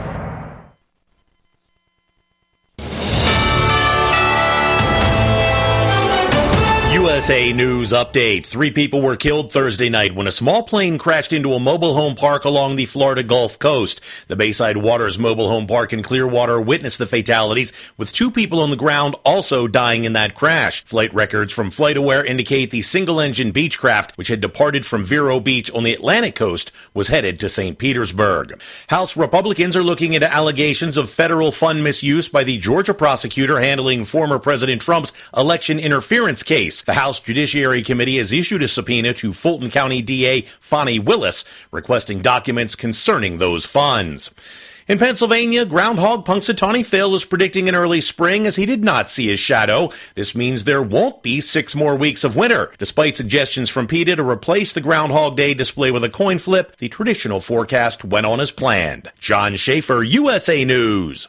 USA 7.24 7.54
News 7.54 7.90
Update. 7.90 8.44
Three 8.44 8.70
people 8.70 9.00
were 9.00 9.16
killed 9.16 9.50
Thursday 9.50 9.88
night 9.88 10.14
when 10.14 10.26
a 10.26 10.30
small 10.30 10.62
plane 10.62 10.98
crashed 10.98 11.32
into 11.32 11.54
a 11.54 11.58
mobile 11.58 11.94
home 11.94 12.14
park 12.14 12.44
along 12.44 12.76
the 12.76 12.84
Florida 12.84 13.22
Gulf 13.22 13.58
Coast. 13.58 14.28
The 14.28 14.36
Bayside 14.36 14.76
Waters 14.76 15.18
Mobile 15.18 15.48
Home 15.48 15.66
Park 15.66 15.94
in 15.94 16.02
Clearwater 16.02 16.60
witnessed 16.60 16.98
the 16.98 17.06
fatalities, 17.06 17.94
with 17.96 18.12
two 18.12 18.30
people 18.30 18.60
on 18.60 18.68
the 18.68 18.76
ground 18.76 19.16
also 19.24 19.66
dying 19.66 20.04
in 20.04 20.12
that 20.12 20.34
crash. 20.34 20.84
Flight 20.84 21.14
records 21.14 21.50
from 21.50 21.70
FlightAware 21.70 22.26
indicate 22.26 22.70
the 22.70 22.82
single 22.82 23.18
engine 23.18 23.54
Beechcraft, 23.54 24.18
which 24.18 24.28
had 24.28 24.42
departed 24.42 24.84
from 24.84 25.02
Vero 25.02 25.40
Beach 25.40 25.70
on 25.70 25.82
the 25.82 25.94
Atlantic 25.94 26.34
coast, 26.34 26.72
was 26.92 27.08
headed 27.08 27.40
to 27.40 27.48
St. 27.48 27.78
Petersburg. 27.78 28.60
House 28.88 29.16
Republicans 29.16 29.78
are 29.78 29.82
looking 29.82 30.12
into 30.12 30.30
allegations 30.30 30.98
of 30.98 31.08
federal 31.08 31.50
fund 31.50 31.82
misuse 31.82 32.28
by 32.28 32.44
the 32.44 32.58
Georgia 32.58 32.92
prosecutor 32.92 33.60
handling 33.60 34.04
former 34.04 34.38
President 34.38 34.82
Trump's 34.82 35.14
election 35.34 35.78
interference 35.78 36.42
case. 36.42 36.82
The 36.82 36.92
House 36.92 37.13
Judiciary 37.20 37.82
Committee 37.82 38.18
has 38.18 38.32
issued 38.32 38.62
a 38.62 38.68
subpoena 38.68 39.12
to 39.14 39.32
Fulton 39.32 39.70
County 39.70 40.02
DA 40.02 40.42
Fani 40.60 40.98
Willis 40.98 41.44
requesting 41.70 42.20
documents 42.20 42.74
concerning 42.74 43.38
those 43.38 43.66
funds. 43.66 44.30
In 44.86 44.98
Pennsylvania, 44.98 45.64
groundhog 45.64 46.26
Punxsutawney 46.26 46.84
Phil 46.84 47.14
is 47.14 47.24
predicting 47.24 47.70
an 47.70 47.74
early 47.74 48.02
spring 48.02 48.46
as 48.46 48.56
he 48.56 48.66
did 48.66 48.84
not 48.84 49.08
see 49.08 49.28
his 49.28 49.40
shadow. 49.40 49.90
This 50.14 50.34
means 50.34 50.64
there 50.64 50.82
won't 50.82 51.22
be 51.22 51.40
six 51.40 51.74
more 51.74 51.96
weeks 51.96 52.22
of 52.22 52.36
winter. 52.36 52.70
Despite 52.76 53.16
suggestions 53.16 53.70
from 53.70 53.86
PETA 53.86 54.16
to 54.16 54.28
replace 54.28 54.74
the 54.74 54.82
Groundhog 54.82 55.38
Day 55.38 55.54
display 55.54 55.90
with 55.90 56.04
a 56.04 56.10
coin 56.10 56.36
flip, 56.36 56.76
the 56.76 56.90
traditional 56.90 57.40
forecast 57.40 58.04
went 58.04 58.26
on 58.26 58.40
as 58.40 58.52
planned. 58.52 59.10
John 59.18 59.56
Schaefer, 59.56 60.02
USA 60.02 60.66
News. 60.66 61.28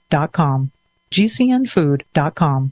gcnfood.com. 1.11 2.71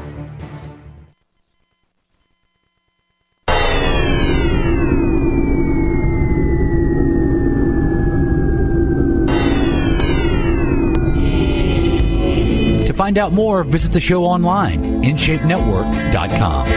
Find 13.01 13.17
out 13.17 13.31
more, 13.31 13.63
visit 13.63 13.91
the 13.91 13.99
show 13.99 14.25
online, 14.25 15.03
InShapeNetwork.com. 15.03 16.67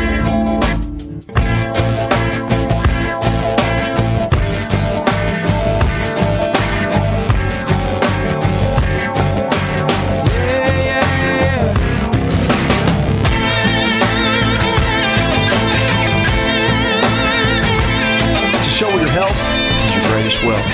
Show 18.62 18.88
your 18.88 19.08
health 19.08 19.94
your 19.94 20.10
greatest 20.10 20.42
wealth. 20.42 20.66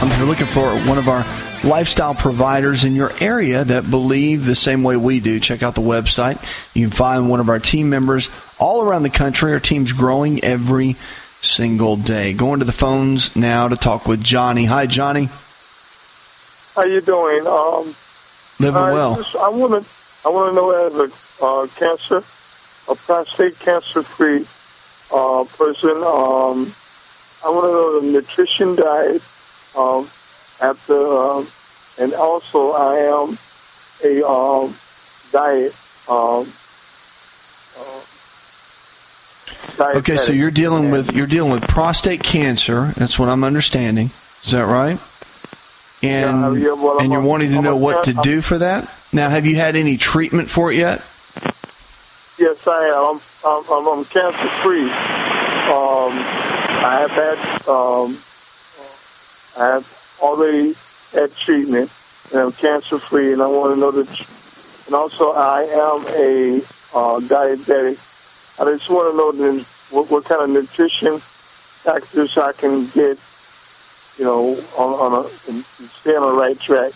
I'm 0.00 0.26
looking 0.26 0.46
for 0.46 0.70
one 0.88 0.96
of 0.96 1.06
our 1.06 1.22
lifestyle 1.64 2.14
providers 2.14 2.84
in 2.84 2.94
your 2.94 3.12
area 3.20 3.64
that 3.64 3.90
believe 3.90 4.46
the 4.46 4.54
same 4.54 4.82
way 4.82 4.96
we 4.96 5.20
do. 5.20 5.40
Check 5.40 5.62
out 5.62 5.74
the 5.74 5.82
website. 5.82 6.40
You 6.74 6.86
can 6.86 6.96
find 6.96 7.28
one 7.28 7.40
of 7.40 7.48
our 7.48 7.58
team 7.58 7.90
members 7.90 8.30
all 8.58 8.82
around 8.82 9.02
the 9.02 9.10
country. 9.10 9.52
Our 9.52 9.60
team's 9.60 9.92
growing 9.92 10.42
every 10.44 10.94
single 11.40 11.96
day. 11.96 12.34
Going 12.34 12.60
to 12.60 12.64
the 12.64 12.72
phones 12.72 13.34
now 13.36 13.68
to 13.68 13.76
talk 13.76 14.06
with 14.06 14.22
Johnny. 14.22 14.64
Hi, 14.64 14.86
Johnny. 14.86 15.28
How 16.76 16.84
you 16.84 17.00
doing? 17.00 17.46
Um, 17.46 17.94
Living 18.58 18.82
I 18.82 18.92
well. 18.92 19.16
Just, 19.16 19.36
I 19.36 19.48
want 19.48 19.82
to. 19.82 19.90
I 20.22 20.28
want 20.28 20.50
to 20.50 20.54
know 20.54 20.70
as 20.70 20.94
a 20.94 21.44
uh, 21.44 21.66
cancer, 21.76 22.18
a 22.90 22.94
prostate 22.94 23.58
cancer-free 23.58 24.44
uh, 25.12 25.44
person. 25.56 25.96
Um, 25.96 26.70
I 27.42 27.48
want 27.48 27.64
to 27.64 27.72
know 27.72 28.00
the 28.00 28.06
nutrition 28.12 28.76
diet. 28.76 29.22
Um, 29.76 30.06
after, 30.62 30.94
um, 31.18 31.46
and 31.98 32.12
also 32.14 32.72
I 32.72 32.96
am 32.96 33.38
a 34.04 34.26
um, 34.26 34.74
diet. 35.32 35.74
Um, 36.08 36.46
uh, 37.78 38.00
Okay, 39.96 40.18
so 40.18 40.32
you're 40.32 40.50
dealing 40.50 40.90
with 40.90 41.14
you're 41.14 41.26
dealing 41.26 41.52
with 41.52 41.62
prostate 41.66 42.22
cancer. 42.22 42.92
That's 42.96 43.18
what 43.18 43.28
I'm 43.30 43.42
understanding. 43.44 44.10
Is 44.44 44.50
that 44.52 44.66
right? 44.66 44.98
And 46.02 46.60
Yeah, 46.60 46.68
yeah, 46.68 46.72
well, 46.74 46.92
I'm 46.98 47.04
and 47.04 47.12
you're 47.12 47.22
wanting 47.22 47.50
to 47.52 47.58
I'm 47.58 47.64
know 47.64 47.76
what 47.76 48.04
to 48.04 48.12
can- 48.12 48.22
do 48.22 48.40
for 48.42 48.58
that. 48.58 48.90
Now, 49.12 49.28
have 49.30 49.46
you 49.46 49.56
had 49.56 49.76
any 49.76 49.96
treatment 49.96 50.48
for 50.50 50.70
it 50.70 50.76
yet? 50.76 50.98
Yes, 52.38 52.66
I 52.66 52.84
am. 52.88 53.20
I'm, 53.44 53.64
I'm, 53.72 53.88
I'm 53.98 54.04
cancer 54.04 54.48
free. 54.62 54.84
Um, 54.84 56.12
I 56.82 56.96
have 57.00 57.10
had, 57.10 57.68
um, 57.68 58.18
I 59.58 59.74
have 59.74 59.84
already 60.20 60.74
had 61.12 61.34
treatment, 61.34 61.90
and 62.32 62.40
I'm 62.40 62.52
cancer 62.52 62.98
free. 62.98 63.32
And 63.32 63.42
I 63.42 63.46
want 63.46 63.74
to 63.74 63.80
know 63.80 63.90
that, 63.90 64.08
and 64.86 64.94
also 64.94 65.32
I 65.32 65.62
am 65.62 66.06
a 66.16 66.58
uh, 66.94 67.20
diabetic. 67.20 67.98
I 68.60 68.64
just 68.64 68.90
want 68.90 69.12
to 69.12 69.16
know 69.16 69.32
then 69.32 69.64
what, 69.90 70.10
what 70.10 70.24
kind 70.24 70.42
of 70.42 70.50
nutrition 70.50 71.18
factors 71.18 72.36
I 72.36 72.52
can 72.52 72.86
get, 72.88 73.18
you 74.18 74.24
know, 74.24 74.58
on, 74.76 74.92
on 74.94 75.12
a 75.12 75.20
and 75.50 75.64
stay 75.64 76.14
on 76.14 76.22
the 76.22 76.38
right 76.38 76.58
track. 76.58 76.92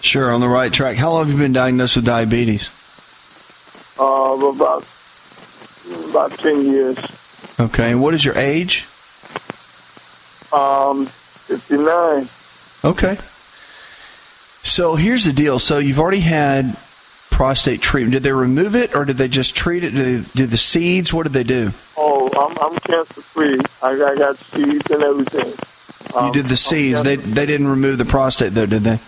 Sure, 0.00 0.32
on 0.32 0.40
the 0.40 0.48
right 0.48 0.72
track. 0.72 0.96
How 0.96 1.12
long 1.12 1.26
have 1.26 1.32
you 1.32 1.38
been 1.38 1.52
diagnosed 1.52 1.96
with 1.96 2.04
diabetes? 2.04 2.70
Uh, 3.98 4.36
about 4.36 4.84
about 6.10 6.32
ten 6.38 6.64
years. 6.66 6.98
Okay, 7.58 7.92
and 7.92 8.02
what 8.02 8.12
is 8.14 8.24
your 8.24 8.36
age? 8.36 8.84
Um, 10.52 11.06
fifty 11.06 11.78
nine. 11.78 12.28
Okay. 12.84 13.16
So 14.62 14.96
here's 14.96 15.24
the 15.24 15.32
deal. 15.32 15.58
So 15.58 15.78
you've 15.78 15.98
already 16.00 16.20
had 16.20 16.76
prostate 17.30 17.82
treatment? 17.82 18.12
Did 18.14 18.22
they 18.22 18.32
remove 18.32 18.74
it, 18.74 18.96
or 18.96 19.04
did 19.04 19.16
they 19.18 19.28
just 19.28 19.54
treat 19.54 19.84
it? 19.84 19.90
Did 19.90 20.24
they 20.24 20.28
do 20.34 20.46
the 20.46 20.56
seeds? 20.56 21.12
What 21.12 21.24
did 21.24 21.34
they 21.34 21.44
do? 21.44 21.70
Oh, 21.96 22.30
I'm, 22.34 22.56
I'm 22.58 22.78
cancer 22.78 23.20
free. 23.20 23.60
I, 23.82 23.90
I 23.90 24.16
got 24.16 24.36
seeds 24.38 24.90
and 24.90 25.02
everything. 25.02 26.24
you 26.24 26.32
did 26.32 26.46
the 26.46 26.56
seeds. 26.56 27.02
They 27.02 27.16
they 27.16 27.44
didn't 27.46 27.68
remove 27.68 27.98
the 27.98 28.06
prostate 28.06 28.52
though, 28.52 28.66
did 28.66 28.82
they? 28.82 28.98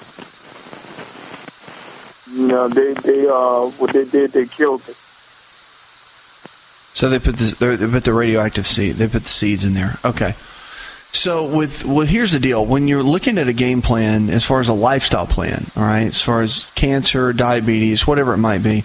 No, 2.36 2.68
they 2.68 2.92
they 2.92 3.26
uh 3.26 3.70
what 3.78 3.92
they 3.92 4.04
did 4.04 4.32
they 4.32 4.46
killed 4.46 4.82
it. 4.82 4.96
So 6.94 7.08
they 7.08 7.18
put 7.18 7.36
the 7.36 7.76
they 7.76 7.90
put 7.90 8.04
the 8.04 8.12
radioactive 8.12 8.66
seed. 8.66 8.96
They 8.96 9.08
put 9.08 9.22
the 9.22 9.28
seeds 9.28 9.64
in 9.64 9.72
there. 9.72 9.98
Okay. 10.04 10.34
So 11.12 11.46
with 11.46 11.84
well, 11.84 12.06
here's 12.06 12.32
the 12.32 12.38
deal. 12.38 12.64
When 12.64 12.86
you're 12.86 13.02
looking 13.02 13.38
at 13.38 13.48
a 13.48 13.52
game 13.52 13.82
plan, 13.82 14.30
as 14.30 14.44
far 14.44 14.60
as 14.60 14.68
a 14.68 14.74
lifestyle 14.74 15.26
plan, 15.26 15.66
all 15.76 15.82
right, 15.82 16.06
as 16.06 16.22
far 16.22 16.42
as 16.42 16.70
cancer, 16.74 17.32
diabetes, 17.32 18.06
whatever 18.06 18.34
it 18.34 18.38
might 18.38 18.62
be, 18.62 18.84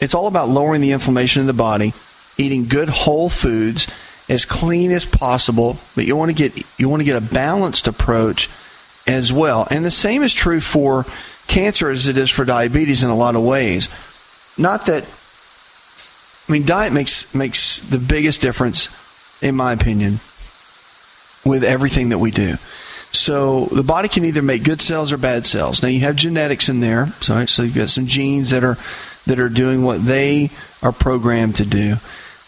it's 0.00 0.14
all 0.14 0.26
about 0.26 0.48
lowering 0.48 0.80
the 0.80 0.92
inflammation 0.92 1.40
in 1.40 1.46
the 1.46 1.52
body, 1.52 1.92
eating 2.38 2.66
good 2.66 2.88
whole 2.88 3.28
foods 3.28 3.86
as 4.28 4.44
clean 4.44 4.90
as 4.90 5.04
possible. 5.04 5.76
But 5.94 6.06
you 6.06 6.16
want 6.16 6.30
to 6.30 6.34
get 6.34 6.64
you 6.78 6.88
want 6.88 7.00
to 7.00 7.04
get 7.04 7.16
a 7.16 7.34
balanced 7.34 7.86
approach 7.86 8.48
as 9.06 9.32
well. 9.32 9.66
And 9.70 9.84
the 9.84 9.90
same 9.90 10.22
is 10.22 10.34
true 10.34 10.60
for 10.60 11.04
cancer 11.46 11.90
as 11.90 12.08
it 12.08 12.16
is 12.16 12.30
for 12.30 12.44
diabetes 12.44 13.02
in 13.02 13.10
a 13.10 13.16
lot 13.16 13.36
of 13.36 13.42
ways. 13.42 13.88
Not 14.56 14.86
that 14.86 15.04
I 16.48 16.52
mean 16.52 16.64
diet 16.64 16.92
makes 16.92 17.32
makes 17.34 17.80
the 17.80 17.98
biggest 17.98 18.40
difference 18.40 18.88
in 19.42 19.54
my 19.56 19.72
opinion 19.72 20.20
with 21.44 21.64
everything 21.64 22.10
that 22.10 22.18
we 22.18 22.30
do. 22.30 22.56
So 23.12 23.66
the 23.66 23.82
body 23.82 24.08
can 24.08 24.24
either 24.24 24.42
make 24.42 24.62
good 24.62 24.80
cells 24.80 25.10
or 25.10 25.16
bad 25.16 25.46
cells. 25.46 25.82
Now 25.82 25.88
you 25.88 26.00
have 26.00 26.16
genetics 26.16 26.68
in 26.68 26.80
there, 26.80 27.06
so 27.20 27.44
so 27.46 27.62
you've 27.62 27.74
got 27.74 27.90
some 27.90 28.06
genes 28.06 28.50
that 28.50 28.62
are 28.62 28.76
that 29.26 29.40
are 29.40 29.48
doing 29.48 29.82
what 29.82 30.04
they 30.04 30.50
are 30.82 30.92
programmed 30.92 31.56
to 31.56 31.66
do. 31.66 31.96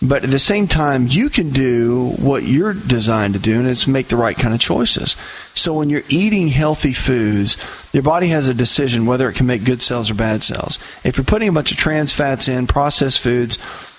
But 0.05 0.24
at 0.24 0.31
the 0.31 0.38
same 0.40 0.66
time, 0.66 1.07
you 1.07 1.28
can 1.31 1.50
do 1.50 2.11
what 2.18 2.42
you're 2.42 2.74
designed 2.74 3.35
to 3.35 3.40
do, 3.40 3.61
and 3.61 3.68
it's 3.68 3.87
make 3.87 4.09
the 4.09 4.16
right 4.16 4.37
kind 4.37 4.52
of 4.52 4.59
choices. 4.59 5.16
So 5.55 5.74
when 5.74 5.90
you're 5.90 6.02
eating 6.09 6.48
healthy 6.48 6.92
foods, 6.92 7.57
your 7.92 8.02
body 8.02 8.28
has 8.28 8.48
a 8.48 8.55
decision 8.55 9.07
whether 9.07 9.28
it 9.28 9.37
can 9.37 9.46
make 9.46 9.64
good 9.64 9.81
cells 9.81 10.11
or 10.11 10.14
bad 10.14 10.42
cells. 10.42 10.81
If 11.05 11.16
you're 11.16 11.24
putting 11.24 11.48
a 11.48 11.52
bunch 11.52 11.70
of 11.70 11.76
trans 11.76 12.12
fats 12.12 12.48
in, 12.48 12.66
processed 12.66 13.20
foods, 13.20 13.59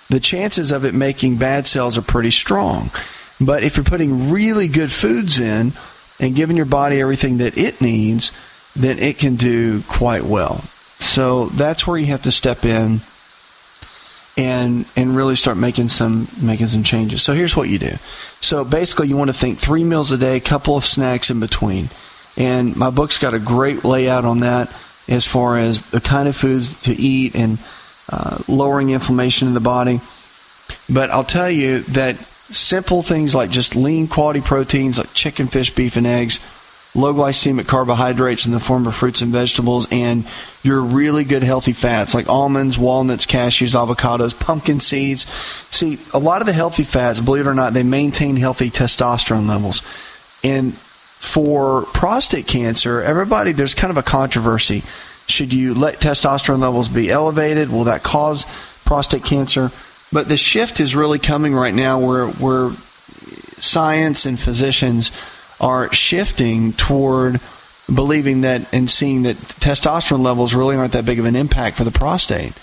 the 0.09 0.19
chances 0.19 0.71
of 0.71 0.83
it 0.83 0.93
making 0.93 1.37
bad 1.37 1.67
cells 1.67 1.97
are 1.97 2.01
pretty 2.01 2.31
strong. 2.31 2.89
But 3.45 3.63
if 3.63 3.77
you're 3.77 3.83
putting 3.83 4.31
really 4.31 4.67
good 4.67 4.91
foods 4.91 5.39
in 5.39 5.73
and 6.19 6.35
giving 6.35 6.57
your 6.57 6.65
body 6.65 7.01
everything 7.01 7.37
that 7.37 7.57
it 7.57 7.81
needs, 7.81 8.31
then 8.75 8.99
it 8.99 9.17
can 9.17 9.35
do 9.35 9.81
quite 9.83 10.23
well. 10.23 10.57
So 10.99 11.47
that's 11.47 11.85
where 11.85 11.97
you 11.97 12.07
have 12.07 12.23
to 12.23 12.31
step 12.31 12.65
in 12.65 13.01
and 14.35 14.85
and 14.95 15.15
really 15.15 15.35
start 15.35 15.57
making 15.57 15.89
some 15.89 16.27
making 16.41 16.67
some 16.67 16.83
changes. 16.83 17.21
So 17.21 17.33
here's 17.33 17.55
what 17.55 17.69
you 17.69 17.77
do. 17.77 17.91
So 18.41 18.63
basically 18.63 19.07
you 19.07 19.17
want 19.17 19.29
to 19.29 19.35
think 19.35 19.59
3 19.59 19.83
meals 19.83 20.11
a 20.11 20.17
day, 20.17 20.39
couple 20.39 20.75
of 20.75 20.85
snacks 20.85 21.29
in 21.29 21.39
between. 21.39 21.89
And 22.35 22.75
my 22.75 22.89
book's 22.89 23.19
got 23.19 23.35
a 23.35 23.39
great 23.39 23.83
layout 23.83 24.25
on 24.25 24.39
that 24.39 24.73
as 25.07 25.27
far 25.27 25.57
as 25.57 25.81
the 25.91 26.01
kind 26.01 26.27
of 26.27 26.35
foods 26.35 26.81
to 26.83 26.93
eat 26.93 27.35
and 27.35 27.59
uh, 28.09 28.39
lowering 28.47 28.89
inflammation 28.89 29.47
in 29.47 29.53
the 29.53 29.59
body. 29.59 29.99
But 30.89 31.11
I'll 31.11 31.23
tell 31.23 31.49
you 31.49 31.79
that 31.81 32.17
simple 32.49 33.03
things 33.03 33.33
like 33.33 33.49
just 33.49 33.75
lean 33.75 34.07
quality 34.07 34.41
proteins 34.41 34.97
like 34.97 35.13
chicken, 35.13 35.47
fish, 35.47 35.73
beef, 35.73 35.95
and 35.97 36.07
eggs, 36.07 36.39
low 36.95 37.13
glycemic 37.13 37.67
carbohydrates 37.67 38.45
in 38.45 38.51
the 38.51 38.59
form 38.59 38.85
of 38.85 38.95
fruits 38.95 39.21
and 39.21 39.31
vegetables, 39.31 39.87
and 39.91 40.25
your 40.61 40.81
really 40.81 41.23
good 41.23 41.43
healthy 41.43 41.73
fats 41.73 42.13
like 42.13 42.29
almonds, 42.29 42.77
walnuts, 42.77 43.25
cashews, 43.25 43.73
avocados, 43.73 44.37
pumpkin 44.37 44.79
seeds. 44.79 45.25
See, 45.69 45.99
a 46.13 46.19
lot 46.19 46.41
of 46.41 46.47
the 46.47 46.53
healthy 46.53 46.83
fats, 46.83 47.19
believe 47.19 47.47
it 47.47 47.49
or 47.49 47.55
not, 47.55 47.73
they 47.73 47.83
maintain 47.83 48.35
healthy 48.35 48.69
testosterone 48.69 49.47
levels. 49.47 49.81
And 50.43 50.73
for 50.73 51.83
prostate 51.93 52.47
cancer, 52.47 53.01
everybody, 53.01 53.53
there's 53.53 53.73
kind 53.73 53.91
of 53.91 53.97
a 53.97 54.03
controversy. 54.03 54.83
Should 55.27 55.53
you 55.53 55.73
let 55.73 56.01
testosterone 56.01 56.59
levels 56.59 56.89
be 56.89 57.09
elevated? 57.09 57.71
Will 57.71 57.85
that 57.85 58.03
cause 58.03 58.45
prostate 58.83 59.23
cancer? 59.23 59.71
But 60.13 60.29
the 60.29 60.37
shift 60.37 60.79
is 60.79 60.95
really 60.95 61.19
coming 61.19 61.55
right 61.55 61.73
now 61.73 61.99
where, 61.99 62.27
where 62.27 62.71
science 63.59 64.25
and 64.25 64.39
physicians 64.39 65.11
are 65.59 65.91
shifting 65.91 66.73
toward 66.73 67.41
believing 67.93 68.41
that 68.41 68.71
and 68.73 68.89
seeing 68.89 69.23
that 69.23 69.35
testosterone 69.37 70.23
levels 70.23 70.53
really 70.53 70.75
aren't 70.75 70.93
that 70.93 71.05
big 71.05 71.19
of 71.19 71.25
an 71.25 71.35
impact 71.35 71.77
for 71.77 71.83
the 71.83 71.91
prostate. 71.91 72.53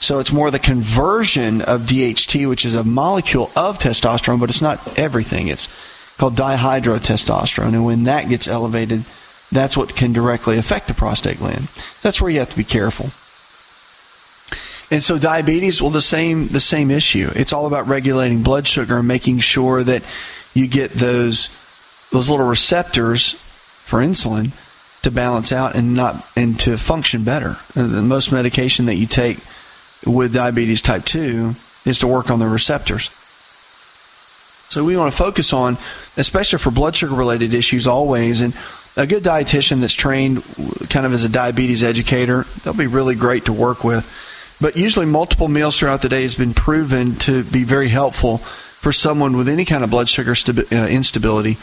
So 0.00 0.18
it's 0.18 0.32
more 0.32 0.50
the 0.50 0.58
conversion 0.58 1.60
of 1.60 1.82
DHT, 1.82 2.48
which 2.48 2.64
is 2.64 2.74
a 2.74 2.82
molecule 2.82 3.50
of 3.54 3.78
testosterone, 3.78 4.40
but 4.40 4.48
it's 4.48 4.62
not 4.62 4.98
everything. 4.98 5.48
It's 5.48 5.68
called 6.16 6.36
dihydrotestosterone. 6.36 7.74
And 7.74 7.84
when 7.84 8.04
that 8.04 8.30
gets 8.30 8.48
elevated, 8.48 9.04
that's 9.52 9.76
what 9.76 9.94
can 9.94 10.14
directly 10.14 10.56
affect 10.56 10.88
the 10.88 10.94
prostate 10.94 11.38
gland. 11.38 11.68
That's 12.02 12.20
where 12.20 12.30
you 12.30 12.38
have 12.38 12.50
to 12.50 12.56
be 12.56 12.64
careful. 12.64 13.10
And 14.90 15.04
so 15.04 15.18
diabetes, 15.18 15.80
well, 15.80 15.90
the 15.90 16.02
same 16.02 16.48
the 16.48 16.60
same 16.60 16.90
issue. 16.90 17.30
It's 17.34 17.52
all 17.52 17.66
about 17.66 17.86
regulating 17.86 18.42
blood 18.42 18.66
sugar 18.66 18.98
and 18.98 19.08
making 19.08 19.38
sure 19.38 19.84
that 19.84 20.02
you 20.52 20.66
get 20.66 20.90
those 20.92 21.48
those 22.10 22.28
little 22.28 22.46
receptors 22.46 23.32
for 23.32 24.00
insulin 24.00 24.50
to 25.02 25.10
balance 25.10 25.52
out 25.52 25.74
and 25.76 25.94
not 25.94 26.26
and 26.36 26.58
to 26.60 26.76
function 26.76 27.22
better. 27.22 27.56
Uh, 27.76 27.86
most 28.02 28.32
medication 28.32 28.86
that 28.86 28.96
you 28.96 29.06
take 29.06 29.38
with 30.06 30.34
diabetes 30.34 30.82
type 30.82 31.04
two 31.04 31.54
is 31.86 31.98
to 32.00 32.06
work 32.06 32.30
on 32.30 32.38
the 32.38 32.48
receptors. 32.48 33.10
So 34.70 34.84
we 34.84 34.96
want 34.96 35.12
to 35.12 35.16
focus 35.16 35.52
on, 35.52 35.78
especially 36.16 36.60
for 36.60 36.70
blood 36.70 36.94
sugar 36.94 37.14
related 37.14 37.54
issues, 37.54 37.86
always. 37.88 38.40
And 38.40 38.54
a 38.96 39.06
good 39.06 39.24
dietitian 39.24 39.80
that's 39.80 39.94
trained 39.94 40.44
kind 40.88 41.06
of 41.06 41.12
as 41.12 41.24
a 41.24 41.28
diabetes 41.28 41.82
educator, 41.82 42.44
they'll 42.62 42.74
be 42.74 42.86
really 42.86 43.16
great 43.16 43.46
to 43.46 43.52
work 43.52 43.82
with. 43.82 44.06
But 44.60 44.76
usually, 44.76 45.06
multiple 45.06 45.48
meals 45.48 45.78
throughout 45.78 46.02
the 46.02 46.08
day 46.08 46.22
has 46.22 46.34
been 46.34 46.54
proven 46.54 47.14
to 47.20 47.44
be 47.44 47.64
very 47.64 47.88
helpful 47.88 48.38
for 48.38 48.92
someone 48.92 49.36
with 49.36 49.48
any 49.48 49.64
kind 49.64 49.84
of 49.84 49.90
blood 49.90 50.08
sugar 50.08 50.32
stabi- 50.32 50.70
uh, 50.72 50.88
instability. 50.88 51.56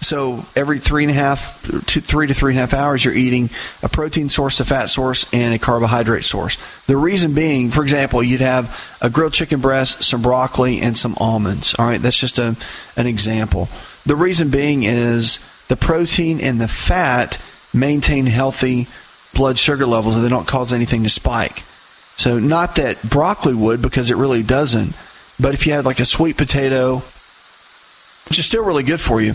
So 0.00 0.44
every 0.54 0.78
three 0.78 1.02
and 1.02 1.10
a 1.10 1.14
half, 1.14 1.60
two, 1.86 2.00
three 2.00 2.28
to 2.28 2.34
three 2.34 2.52
and 2.52 2.58
a 2.58 2.60
half 2.60 2.72
hours, 2.72 3.04
you're 3.04 3.14
eating 3.14 3.50
a 3.82 3.88
protein 3.88 4.28
source, 4.28 4.60
a 4.60 4.64
fat 4.64 4.86
source, 4.86 5.26
and 5.32 5.52
a 5.52 5.58
carbohydrate 5.58 6.24
source. 6.24 6.56
The 6.86 6.96
reason 6.96 7.34
being, 7.34 7.70
for 7.70 7.82
example, 7.82 8.22
you'd 8.22 8.40
have 8.40 8.96
a 9.02 9.10
grilled 9.10 9.32
chicken 9.32 9.60
breast, 9.60 10.04
some 10.04 10.22
broccoli, 10.22 10.80
and 10.80 10.96
some 10.96 11.16
almonds. 11.18 11.74
All 11.78 11.86
right, 11.86 12.00
that's 12.00 12.18
just 12.18 12.38
a, 12.38 12.56
an 12.96 13.08
example. 13.08 13.68
The 14.06 14.14
reason 14.16 14.50
being 14.50 14.84
is 14.84 15.40
the 15.66 15.76
protein 15.76 16.40
and 16.40 16.60
the 16.60 16.68
fat 16.68 17.38
maintain 17.74 18.26
healthy 18.26 18.86
blood 19.34 19.58
sugar 19.58 19.84
levels, 19.84 20.14
and 20.14 20.24
they 20.24 20.30
don't 20.30 20.46
cause 20.46 20.72
anything 20.72 21.02
to 21.02 21.10
spike. 21.10 21.64
So 22.18 22.40
not 22.40 22.74
that 22.74 23.00
broccoli 23.08 23.54
would, 23.54 23.80
because 23.80 24.10
it 24.10 24.16
really 24.16 24.42
doesn't. 24.42 24.94
But 25.40 25.54
if 25.54 25.66
you 25.66 25.72
had 25.72 25.84
like 25.84 26.00
a 26.00 26.04
sweet 26.04 26.36
potato, 26.36 26.96
which 28.28 28.40
is 28.40 28.44
still 28.44 28.64
really 28.64 28.82
good 28.82 29.00
for 29.00 29.20
you, 29.20 29.34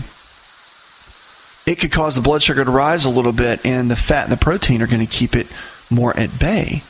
it 1.66 1.80
could 1.80 1.90
cause 1.90 2.14
the 2.14 2.20
blood 2.20 2.42
sugar 2.42 2.62
to 2.62 2.70
rise 2.70 3.06
a 3.06 3.10
little 3.10 3.32
bit, 3.32 3.64
and 3.64 3.90
the 3.90 3.96
fat 3.96 4.24
and 4.24 4.32
the 4.32 4.36
protein 4.36 4.82
are 4.82 4.86
going 4.86 5.04
to 5.04 5.10
keep 5.10 5.34
it 5.34 5.46
more 5.90 6.14
at 6.14 6.38
bay. 6.38 6.82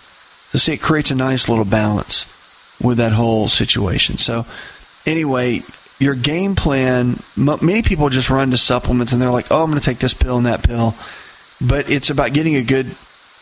So 0.51 0.59
see, 0.59 0.73
it 0.73 0.81
creates 0.81 1.13
a 1.13 1.15
nice 1.15 1.49
little 1.49 1.65
balance 1.65 2.27
with 2.83 2.99
that 2.99 3.13
whole 3.13 3.47
situation. 3.47 4.17
So 4.17 4.47
anyway, 5.07 5.63
your 6.01 6.17
game 6.17 6.57
plan. 6.57 7.21
Many 7.37 7.83
people 7.83 8.09
just 8.09 8.31
run 8.31 8.51
to 8.51 8.57
supplements, 8.57 9.13
and 9.13 9.23
they're 9.23 9.31
like, 9.31 9.47
"Oh, 9.53 9.63
I'm 9.63 9.71
going 9.71 9.81
to 9.81 9.85
take 9.85 10.01
this 10.01 10.13
pill 10.13 10.39
and 10.39 10.47
that 10.47 10.65
pill," 10.65 10.97
but 11.61 11.89
it's 11.89 12.11
about 12.11 12.33
getting 12.33 12.57
a 12.57 12.65
good 12.65 12.97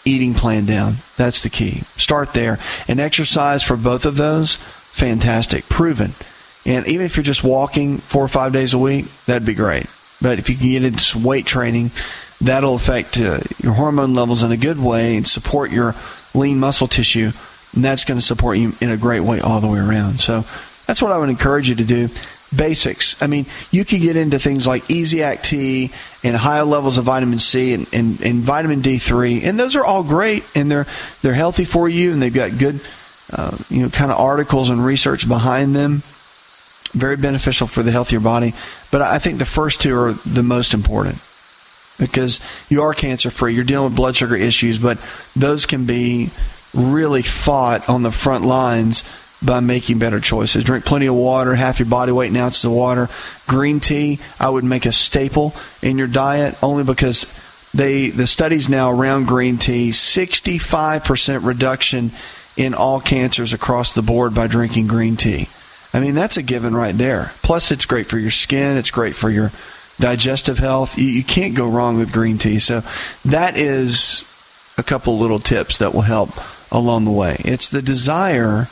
eating 0.05 0.35
plan 0.35 0.67
down. 0.67 0.95
That's 1.17 1.43
the 1.43 1.51
key. 1.51 1.83
Start 1.97 2.35
there. 2.35 2.59
And 2.89 3.01
exercise 3.01 3.63
for 3.63 3.77
both 3.77 4.05
of 4.05 4.17
those, 4.17 4.57
fantastic, 4.57 5.69
proven. 5.69 6.13
And 6.65 6.87
even 6.87 7.07
if 7.07 7.17
you're 7.17 7.25
just 7.25 7.45
walking 7.45 7.99
four 7.99 8.25
or 8.25 8.29
five 8.29 8.53
days 8.53 8.75
a 8.75 8.79
week, 8.79 9.07
that'd 9.27 9.47
be 9.47 9.55
great. 9.55 9.87
But 10.21 10.39
if 10.39 10.49
you 10.49 10.57
can 10.57 10.71
get 10.71 10.85
into 10.85 11.19
weight 11.19 11.47
training, 11.47 11.91
that'll 12.41 12.75
affect 12.75 13.19
uh, 13.19 13.41
your 13.63 13.73
hormone 13.73 14.15
levels 14.15 14.43
in 14.43 14.53
a 14.53 14.57
good 14.57 14.79
way 14.79 15.17
and 15.17 15.27
support 15.27 15.71
your 15.71 15.95
lean 16.35 16.59
muscle 16.59 16.87
tissue. 16.87 17.31
And 17.75 17.85
that's 17.85 18.05
going 18.05 18.19
to 18.19 18.25
support 18.25 18.59
you 18.59 18.73
in 18.81 18.91
a 18.91 18.97
great 18.97 19.21
way 19.21 19.41
all 19.41 19.61
the 19.61 19.69
way 19.69 19.79
around. 19.79 20.21
So 20.21 20.45
that's 20.87 21.03
what 21.03 21.11
I 21.11 21.19
would 21.19 21.31
encourage 21.31 21.69
you 21.69 21.75
to 21.77 21.85
do 21.85 22.09
basics. 22.55 23.21
I 23.23 23.27
mean, 23.27 23.47
you 23.71 23.85
could 23.85 24.01
get 24.01 24.17
into 24.17 24.39
things 24.39 24.67
like 24.67 24.85
Essiac 24.85 25.43
tea 25.43 25.91
and 26.23 26.37
higher 26.37 26.65
levels 26.65 26.99
of 26.99 27.05
vitamin 27.05 27.39
C 27.39 27.75
and, 27.75 27.87
and, 27.93 28.21
and, 28.21 28.41
vitamin 28.41 28.83
D3, 28.83 29.45
and 29.45 29.59
those 29.59 29.77
are 29.77 29.85
all 29.85 30.03
great, 30.03 30.45
and 30.55 30.71
they're 30.71 30.87
they're 31.23 31.35
healthy 31.35 31.65
for 31.65 31.89
you, 31.89 32.13
and 32.13 32.21
they've 32.21 32.33
got 32.33 32.59
good, 32.59 32.81
uh, 33.33 33.57
you 33.69 33.83
know, 33.83 33.89
kind 33.89 34.11
of 34.11 34.19
articles 34.19 34.71
and 34.71 34.85
research 34.85 35.27
behind 35.27 35.75
them. 35.75 36.03
Very 36.93 37.17
beneficial 37.17 37.67
for 37.67 37.83
the 37.83 37.91
healthier 37.91 38.21
body, 38.21 38.55
but 38.91 39.01
I 39.01 39.19
think 39.19 39.39
the 39.39 39.47
first 39.47 39.81
two 39.81 39.97
are 39.97 40.13
the 40.13 40.43
most 40.43 40.75
important 40.75 41.17
because 41.99 42.41
you 42.69 42.83
are 42.83 42.93
cancer 42.93 43.31
free. 43.31 43.55
You're 43.55 43.65
dealing 43.65 43.91
with 43.91 43.97
blood 43.97 44.17
sugar 44.17 44.37
issues, 44.37 44.79
but 44.79 44.99
those 45.35 45.65
can 45.65 45.87
be 45.87 46.31
really 46.75 47.23
fought 47.23 47.89
on 47.89 48.03
the 48.03 48.11
front 48.11 48.45
lines 48.45 49.05
by 49.45 49.61
making 49.61 49.99
better 49.99 50.21
choices. 50.21 50.65
Drink 50.65 50.85
plenty 50.85 51.07
of 51.07 51.15
water, 51.15 51.55
half 51.55 51.79
your 51.79 51.89
body 51.89 52.13
weight 52.13 52.31
in 52.31 52.37
ounces 52.37 52.65
of 52.65 52.73
water. 52.73 53.09
Green 53.47 53.81
tea, 53.81 54.21
I 54.39 54.49
would 54.49 54.65
make 54.65 54.87
a 54.87 54.93
staple 54.93 55.55
in 55.83 55.99
your 55.99 56.07
diet 56.07 56.57
only 56.63 56.85
because 56.85 57.27
they 57.75 58.09
the 58.11 58.27
studies 58.27 58.69
now 58.69 58.91
around 58.91 59.27
green 59.27 59.59
tea, 59.59 59.91
65% 59.91 61.45
reduction 61.45 62.13
in 62.57 62.75
all 62.75 63.01
cancers 63.01 63.53
across 63.53 63.93
the 63.93 64.03
board 64.03 64.35
by 64.35 64.47
drinking 64.47 64.87
green 64.87 65.17
tea. 65.17 65.49
I 65.95 66.01
mean, 66.01 66.15
that's 66.15 66.37
a 66.37 66.43
given 66.43 66.75
right 66.75 66.97
there. 66.97 67.33
Plus, 67.43 67.71
it's 67.71 67.87
great 67.87 68.07
for 68.07 68.19
your 68.19 68.31
skin, 68.31 68.77
it's 68.77 68.91
great 68.91 69.15
for 69.15 69.31
your 69.31 69.51
digestive 69.99 70.59
health. 70.59 70.99
You, 70.99 71.07
you 71.07 71.25
can't 71.25 71.55
go 71.55 71.69
wrong 71.69 71.99
with 71.99 72.13
green 72.13 72.39
tea. 72.39 72.59
So, 72.59 72.83
that 73.25 73.57
is 73.57 74.29
a 74.79 74.83
couple 74.83 75.19
little 75.19 75.39
tips 75.39 75.79
that 75.79 75.95
will 75.95 76.03
help 76.03 76.31
along 76.71 77.05
the 77.05 77.11
way. 77.11 77.37
It's 77.41 77.69
the 77.69 77.83
desire 77.83 78.69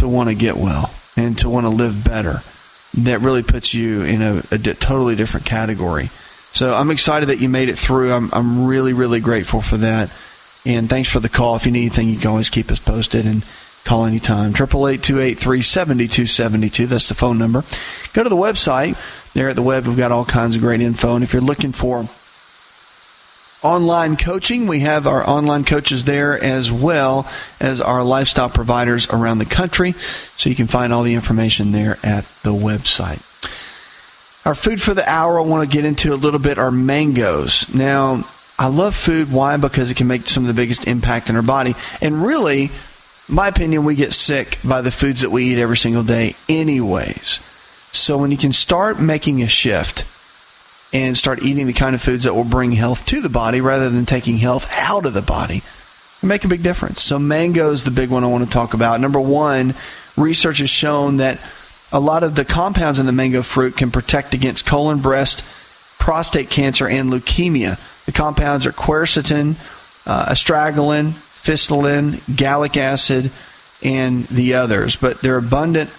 to 0.00 0.08
want 0.08 0.28
to 0.28 0.34
get 0.34 0.56
well 0.56 0.92
and 1.16 1.38
to 1.38 1.48
want 1.48 1.64
to 1.64 1.70
live 1.70 2.04
better 2.04 2.40
that 2.94 3.20
really 3.20 3.42
puts 3.42 3.72
you 3.72 4.02
in 4.02 4.20
a, 4.20 4.42
totally 4.74 5.14
different 5.14 5.46
category. 5.46 6.06
So 6.52 6.74
I'm 6.74 6.90
excited 6.90 7.28
that 7.28 7.38
you 7.38 7.48
made 7.48 7.68
it 7.68 7.78
through. 7.78 8.12
I'm, 8.12 8.28
I'm 8.32 8.66
really, 8.66 8.92
really 8.92 9.20
grateful 9.20 9.60
for 9.60 9.76
that. 9.78 10.12
And 10.66 10.90
thanks 10.90 11.08
for 11.08 11.20
the 11.20 11.28
call. 11.28 11.56
If 11.56 11.64
you 11.64 11.72
need 11.72 11.80
anything, 11.80 12.08
you 12.08 12.18
can 12.18 12.30
always 12.30 12.50
keep 12.50 12.70
us 12.70 12.78
posted 12.78 13.24
and 13.24 13.44
call 13.84 14.04
anytime. 14.04 14.52
Triple 14.52 14.88
eight 14.88 15.02
two 15.02 15.20
eight 15.20 15.38
three 15.38 15.62
seventy 15.62 16.08
two 16.08 16.26
seventy 16.26 16.68
two. 16.68 16.86
That's 16.86 17.08
the 17.08 17.14
phone 17.14 17.38
number. 17.38 17.64
Go 18.12 18.22
to 18.22 18.28
the 18.28 18.36
website. 18.36 18.98
There 19.32 19.48
at 19.48 19.56
the 19.56 19.62
web, 19.62 19.86
we've 19.86 19.96
got 19.96 20.12
all 20.12 20.24
kinds 20.24 20.56
of 20.56 20.60
great 20.60 20.80
info. 20.80 21.14
And 21.14 21.22
if 21.22 21.32
you're 21.32 21.40
looking 21.40 21.72
for 21.72 22.08
online 23.62 24.16
coaching. 24.16 24.66
We 24.66 24.80
have 24.80 25.06
our 25.06 25.28
online 25.28 25.64
coaches 25.64 26.04
there 26.04 26.42
as 26.42 26.72
well 26.72 27.30
as 27.60 27.80
our 27.80 28.02
lifestyle 28.02 28.50
providers 28.50 29.06
around 29.08 29.38
the 29.38 29.44
country. 29.44 29.92
So 30.36 30.48
you 30.48 30.56
can 30.56 30.66
find 30.66 30.92
all 30.92 31.02
the 31.02 31.14
information 31.14 31.72
there 31.72 31.98
at 32.02 32.24
the 32.42 32.52
website. 32.52 33.26
Our 34.46 34.54
food 34.54 34.80
for 34.80 34.94
the 34.94 35.08
hour 35.08 35.38
I 35.38 35.42
want 35.42 35.68
to 35.68 35.76
get 35.76 35.84
into 35.84 36.14
a 36.14 36.16
little 36.16 36.40
bit 36.40 36.58
are 36.58 36.70
mangoes. 36.70 37.72
Now, 37.74 38.24
I 38.58 38.68
love 38.68 38.94
food. 38.94 39.32
Why? 39.32 39.56
Because 39.56 39.90
it 39.90 39.96
can 39.96 40.06
make 40.06 40.26
some 40.26 40.42
of 40.42 40.48
the 40.48 40.54
biggest 40.54 40.86
impact 40.86 41.28
in 41.28 41.36
our 41.36 41.42
body. 41.42 41.74
And 42.00 42.24
really, 42.24 42.70
my 43.28 43.48
opinion, 43.48 43.84
we 43.84 43.94
get 43.94 44.12
sick 44.12 44.58
by 44.64 44.80
the 44.80 44.90
foods 44.90 45.20
that 45.20 45.30
we 45.30 45.44
eat 45.44 45.58
every 45.58 45.76
single 45.76 46.02
day, 46.02 46.34
anyways. 46.48 47.40
So 47.92 48.18
when 48.18 48.30
you 48.30 48.36
can 48.36 48.52
start 48.52 49.00
making 49.00 49.42
a 49.42 49.48
shift 49.48 50.04
and 50.92 51.16
start 51.16 51.42
eating 51.42 51.66
the 51.66 51.72
kind 51.72 51.94
of 51.94 52.02
foods 52.02 52.24
that 52.24 52.34
will 52.34 52.44
bring 52.44 52.72
health 52.72 53.06
to 53.06 53.20
the 53.20 53.28
body 53.28 53.60
rather 53.60 53.90
than 53.90 54.06
taking 54.06 54.38
health 54.38 54.70
out 54.76 55.06
of 55.06 55.14
the 55.14 55.22
body, 55.22 55.62
make 56.22 56.44
a 56.44 56.48
big 56.48 56.62
difference. 56.62 57.02
So 57.02 57.18
mango 57.18 57.70
is 57.70 57.84
the 57.84 57.90
big 57.90 58.10
one 58.10 58.24
I 58.24 58.28
want 58.28 58.44
to 58.44 58.50
talk 58.50 58.74
about. 58.74 59.00
Number 59.00 59.20
one, 59.20 59.74
research 60.16 60.58
has 60.58 60.70
shown 60.70 61.18
that 61.18 61.40
a 61.92 62.00
lot 62.00 62.22
of 62.22 62.34
the 62.34 62.44
compounds 62.44 62.98
in 62.98 63.06
the 63.06 63.12
mango 63.12 63.42
fruit 63.42 63.76
can 63.76 63.90
protect 63.90 64.34
against 64.34 64.66
colon, 64.66 65.00
breast, 65.00 65.44
prostate 65.98 66.50
cancer, 66.50 66.88
and 66.88 67.10
leukemia. 67.10 67.78
The 68.06 68.12
compounds 68.12 68.66
are 68.66 68.72
quercetin, 68.72 69.54
uh, 70.06 70.26
astragalin, 70.26 71.10
fisetin, 71.10 72.36
gallic 72.36 72.76
acid, 72.76 73.30
and 73.82 74.24
the 74.26 74.54
others. 74.54 74.96
But 74.96 75.20
there 75.20 75.34
are 75.34 75.38
abundant 75.38 75.90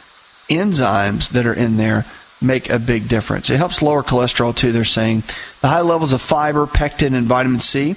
enzymes 0.50 1.30
that 1.30 1.46
are 1.46 1.54
in 1.54 1.78
there 1.78 2.06
make 2.42 2.70
a 2.70 2.80
big 2.80 3.08
difference. 3.08 3.50
It 3.50 3.58
helps 3.58 3.82
lower 3.82 4.04
cholesterol 4.04 4.56
too, 4.56 4.72
they're 4.72 4.86
saying. 4.86 5.24
The 5.62 5.68
high 5.68 5.82
levels 5.82 6.14
of 6.14 6.22
fiber, 6.22 6.66
pectin, 6.66 7.14
and 7.14 7.28
vitamin 7.28 7.60
C 7.60 7.96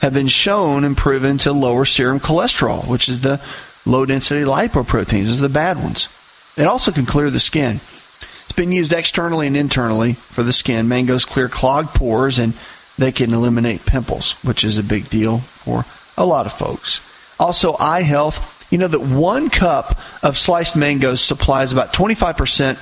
have 0.00 0.14
been 0.14 0.28
shown 0.28 0.84
and 0.84 0.96
proven 0.96 1.38
to 1.38 1.52
lower 1.52 1.84
serum 1.84 2.20
cholesterol, 2.20 2.88
which 2.88 3.08
is 3.08 3.20
the 3.20 3.40
low 3.86 4.04
density 4.04 4.42
lipoproteins, 4.42 5.26
is 5.26 5.40
the 5.40 5.48
bad 5.48 5.76
ones. 5.78 6.08
It 6.56 6.66
also 6.66 6.90
can 6.92 7.06
clear 7.06 7.30
the 7.30 7.40
skin. 7.40 7.76
It's 7.76 8.52
been 8.52 8.72
used 8.72 8.92
externally 8.92 9.46
and 9.46 9.56
internally 9.56 10.14
for 10.14 10.42
the 10.42 10.52
skin. 10.52 10.88
Mangoes 10.88 11.24
clear 11.24 11.48
clogged 11.48 11.94
pores 11.94 12.38
and 12.38 12.52
they 12.98 13.12
can 13.12 13.32
eliminate 13.32 13.86
pimples, 13.86 14.32
which 14.44 14.64
is 14.64 14.76
a 14.76 14.82
big 14.82 15.08
deal 15.08 15.38
for 15.38 15.84
a 16.18 16.26
lot 16.26 16.46
of 16.46 16.52
folks. 16.52 17.00
Also, 17.40 17.76
eye 17.78 18.02
health. 18.02 18.70
You 18.70 18.78
know 18.78 18.88
that 18.88 19.00
one 19.00 19.50
cup 19.50 19.98
of 20.22 20.38
sliced 20.38 20.76
mangoes 20.76 21.20
supplies 21.20 21.72
about 21.72 21.92
25% 21.92 22.76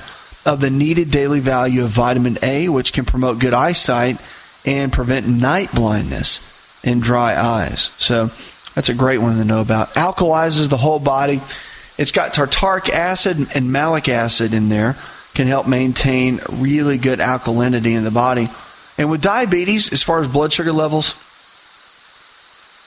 of 0.45 0.59
the 0.61 0.69
needed 0.69 1.11
daily 1.11 1.39
value 1.39 1.83
of 1.83 1.89
vitamin 1.89 2.37
A, 2.41 2.69
which 2.69 2.93
can 2.93 3.05
promote 3.05 3.39
good 3.39 3.53
eyesight 3.53 4.17
and 4.65 4.91
prevent 4.91 5.27
night 5.27 5.73
blindness 5.73 6.47
and 6.83 7.01
dry 7.01 7.35
eyes. 7.39 7.91
So 7.97 8.31
that's 8.75 8.89
a 8.89 8.93
great 8.93 9.19
one 9.19 9.37
to 9.37 9.45
know 9.45 9.61
about. 9.61 9.89
Alkalizes 9.89 10.69
the 10.69 10.77
whole 10.77 10.99
body. 10.99 11.41
It's 11.97 12.11
got 12.11 12.33
tartaric 12.33 12.89
acid 12.89 13.47
and 13.53 13.71
malic 13.71 14.09
acid 14.09 14.53
in 14.53 14.69
there, 14.69 14.95
can 15.33 15.47
help 15.47 15.67
maintain 15.67 16.39
really 16.51 16.97
good 16.97 17.19
alkalinity 17.19 17.95
in 17.95 18.03
the 18.03 18.11
body. 18.11 18.49
And 18.97 19.09
with 19.09 19.21
diabetes, 19.21 19.91
as 19.93 20.03
far 20.03 20.21
as 20.21 20.27
blood 20.27 20.53
sugar 20.53 20.71
levels, 20.71 21.15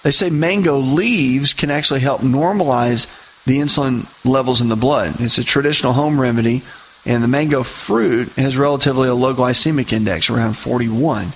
they 0.02 0.10
say 0.10 0.30
mango 0.30 0.78
leaves 0.78 1.54
can 1.54 1.70
actually 1.70 2.00
help 2.00 2.20
normalize 2.20 3.06
the 3.44 3.58
insulin 3.58 4.06
levels 4.24 4.60
in 4.60 4.68
the 4.68 4.76
blood. 4.76 5.14
It's 5.20 5.38
a 5.38 5.44
traditional 5.44 5.92
home 5.92 6.20
remedy, 6.20 6.62
and 7.06 7.22
the 7.22 7.28
mango 7.28 7.62
fruit 7.62 8.28
has 8.32 8.56
relatively 8.56 9.08
a 9.08 9.14
low 9.14 9.34
glycemic 9.34 9.92
index, 9.92 10.30
around 10.30 10.54
41. 10.54 11.28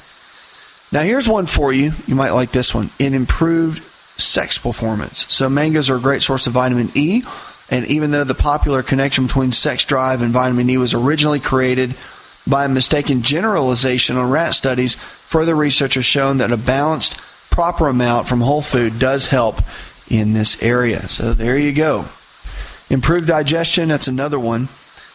Now, 0.90 1.02
here's 1.02 1.28
one 1.28 1.46
for 1.46 1.72
you. 1.72 1.92
You 2.06 2.14
might 2.14 2.30
like 2.30 2.50
this 2.50 2.74
one. 2.74 2.90
It 2.98 3.12
improved 3.12 3.82
sex 3.82 4.56
performance. 4.56 5.26
So, 5.32 5.48
mangoes 5.48 5.90
are 5.90 5.96
a 5.96 6.00
great 6.00 6.22
source 6.22 6.46
of 6.46 6.54
vitamin 6.54 6.90
E, 6.94 7.22
and 7.70 7.86
even 7.86 8.10
though 8.10 8.24
the 8.24 8.34
popular 8.34 8.82
connection 8.82 9.26
between 9.26 9.52
sex 9.52 9.84
drive 9.84 10.22
and 10.22 10.32
vitamin 10.32 10.70
E 10.70 10.78
was 10.78 10.94
originally 10.94 11.40
created 11.40 11.94
by 12.46 12.64
a 12.64 12.68
mistaken 12.68 13.20
generalization 13.20 14.16
on 14.16 14.30
rat 14.30 14.54
studies, 14.54 14.94
further 14.94 15.54
research 15.54 15.94
has 15.94 16.06
shown 16.06 16.38
that 16.38 16.52
a 16.52 16.56
balanced, 16.56 17.18
proper 17.50 17.88
amount 17.88 18.26
from 18.26 18.40
whole 18.40 18.62
food 18.62 18.98
does 18.98 19.28
help 19.28 19.60
in 20.08 20.32
this 20.32 20.62
area. 20.62 21.06
So 21.08 21.34
there 21.34 21.58
you 21.58 21.72
go. 21.72 22.06
Improved 22.88 23.26
digestion, 23.26 23.88
that's 23.88 24.08
another 24.08 24.38
one. 24.40 24.68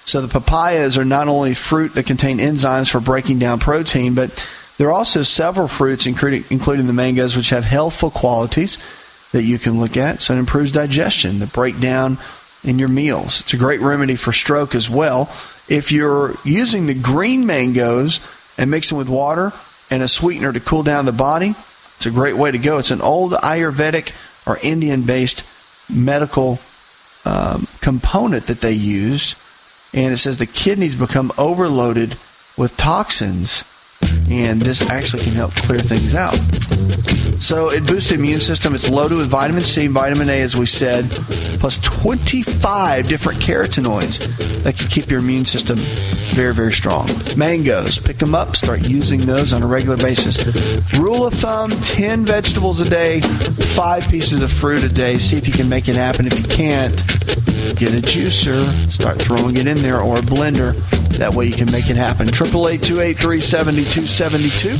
So 0.05 0.21
the 0.21 0.27
papayas 0.27 0.97
are 0.97 1.05
not 1.05 1.27
only 1.27 1.53
fruit 1.53 1.93
that 1.93 2.05
contain 2.05 2.39
enzymes 2.39 2.89
for 2.89 2.99
breaking 2.99 3.39
down 3.39 3.59
protein, 3.59 4.15
but 4.15 4.45
there 4.77 4.87
are 4.87 4.93
also 4.93 5.23
several 5.23 5.67
fruits, 5.67 6.05
including, 6.05 6.87
the 6.87 6.93
mangoes, 6.93 7.37
which 7.37 7.49
have 7.49 7.63
healthful 7.63 8.11
qualities 8.11 8.77
that 9.31 9.43
you 9.43 9.59
can 9.59 9.79
look 9.79 9.97
at. 9.97 10.21
So 10.21 10.33
it 10.33 10.39
improves 10.39 10.71
digestion, 10.71 11.39
the 11.39 11.47
breakdown 11.47 12.17
in 12.63 12.79
your 12.79 12.89
meals. 12.89 13.41
It's 13.41 13.53
a 13.53 13.57
great 13.57 13.81
remedy 13.81 14.15
for 14.15 14.33
stroke 14.33 14.75
as 14.75 14.89
well. 14.89 15.23
If 15.69 15.91
you're 15.91 16.35
using 16.43 16.85
the 16.85 16.93
green 16.93 17.45
mangoes 17.45 18.19
and 18.57 18.71
mixing 18.71 18.97
with 18.97 19.09
water 19.09 19.53
and 19.89 20.03
a 20.03 20.07
sweetener 20.07 20.53
to 20.53 20.59
cool 20.59 20.83
down 20.83 21.05
the 21.05 21.11
body, 21.11 21.55
it's 21.95 22.05
a 22.05 22.11
great 22.11 22.35
way 22.35 22.51
to 22.51 22.57
go. 22.57 22.77
It's 22.77 22.91
an 22.91 23.01
old 23.01 23.33
Ayurvedic 23.33 24.11
or 24.47 24.59
Indian 24.61 25.03
based 25.03 25.45
medical 25.89 26.59
um, 27.25 27.67
component 27.81 28.47
that 28.47 28.61
they 28.61 28.73
use. 28.73 29.35
And 29.93 30.13
it 30.13 30.17
says 30.17 30.37
the 30.37 30.45
kidneys 30.45 30.95
become 30.95 31.31
overloaded 31.37 32.17
with 32.57 32.75
toxins, 32.77 33.63
and 34.29 34.61
this 34.61 34.81
actually 34.89 35.23
can 35.23 35.33
help 35.33 35.53
clear 35.55 35.79
things 35.79 36.15
out. 36.15 36.35
So 37.43 37.69
it 37.69 37.85
boosts 37.85 38.09
the 38.09 38.15
immune 38.15 38.39
system. 38.39 38.73
It's 38.73 38.89
loaded 38.89 39.17
with 39.17 39.27
vitamin 39.27 39.65
C, 39.65 39.87
vitamin 39.87 40.29
A, 40.29 40.41
as 40.41 40.55
we 40.55 40.65
said, 40.65 41.05
plus 41.59 41.77
25 41.79 43.07
different 43.07 43.39
carotenoids 43.41 44.63
that 44.63 44.77
can 44.77 44.87
keep 44.87 45.09
your 45.09 45.19
immune 45.19 45.43
system 45.43 45.77
very, 46.33 46.53
very 46.53 46.71
strong. 46.71 47.09
Mangoes, 47.35 47.99
pick 47.99 48.17
them 48.17 48.33
up, 48.33 48.55
start 48.55 48.81
using 48.81 49.25
those 49.25 49.51
on 49.51 49.61
a 49.61 49.67
regular 49.67 49.97
basis. 49.97 50.37
Rule 50.93 51.27
of 51.27 51.33
thumb 51.33 51.69
10 51.69 52.25
vegetables 52.25 52.79
a 52.79 52.89
day, 52.89 53.19
five 53.19 54.07
pieces 54.07 54.41
of 54.41 54.51
fruit 54.51 54.83
a 54.83 54.89
day. 54.89 55.17
See 55.19 55.35
if 55.35 55.47
you 55.47 55.53
can 55.53 55.67
make 55.67 55.89
it 55.89 55.95
happen. 55.95 56.25
If 56.25 56.39
you 56.39 56.55
can't, 56.55 57.03
get 57.75 57.93
a 57.93 58.01
juicer, 58.01 58.67
start 58.91 59.21
throwing 59.21 59.57
it 59.57 59.67
in 59.67 59.81
there, 59.81 60.01
or 60.01 60.17
a 60.17 60.21
blender. 60.21 60.73
That 61.17 61.33
way 61.33 61.45
you 61.45 61.55
can 61.55 61.71
make 61.71 61.89
it 61.89 61.97
happen. 61.97 62.27
888 62.27 63.41
7272. 63.41 64.77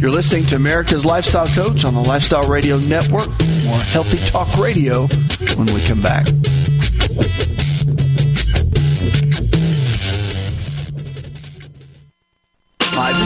You're 0.00 0.10
listening 0.10 0.46
to 0.46 0.56
America's 0.56 1.04
Lifestyle 1.04 1.48
Coach 1.48 1.84
on 1.84 1.94
the 1.94 2.00
Lifestyle 2.00 2.46
Radio 2.46 2.78
Network. 2.78 3.28
More 3.64 3.78
Healthy 3.78 4.18
Talk 4.18 4.56
Radio 4.56 5.06
when 5.56 5.66
we 5.74 5.80
come 5.86 6.00
back. 6.00 6.26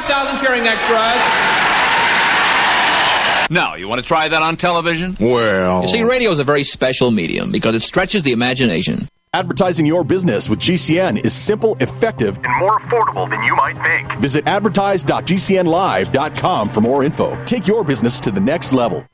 5,000 0.00 0.44
cheering 0.44 0.66
extras. 0.66 1.14
Now, 3.48 3.76
you 3.76 3.86
want 3.86 4.02
to 4.02 4.08
try 4.08 4.26
that 4.28 4.42
on 4.42 4.56
television? 4.56 5.16
Well. 5.20 5.82
You 5.82 5.88
see, 5.88 6.02
radio 6.02 6.32
is 6.32 6.40
a 6.40 6.44
very 6.44 6.64
special 6.64 7.12
medium 7.12 7.52
because 7.52 7.76
it 7.76 7.82
stretches 7.82 8.24
the 8.24 8.32
imagination. 8.32 9.06
Advertising 9.32 9.86
your 9.86 10.02
business 10.02 10.48
with 10.48 10.58
GCN 10.58 11.24
is 11.24 11.32
simple, 11.32 11.76
effective, 11.78 12.40
and 12.42 12.58
more 12.58 12.80
affordable 12.80 13.30
than 13.30 13.40
you 13.44 13.54
might 13.54 13.80
think. 13.84 14.12
Visit 14.20 14.48
advertise.gcnlive.com 14.48 16.68
for 16.68 16.80
more 16.80 17.04
info. 17.04 17.44
Take 17.44 17.68
your 17.68 17.84
business 17.84 18.18
to 18.20 18.32
the 18.32 18.40
next 18.40 18.72
level. 18.72 19.06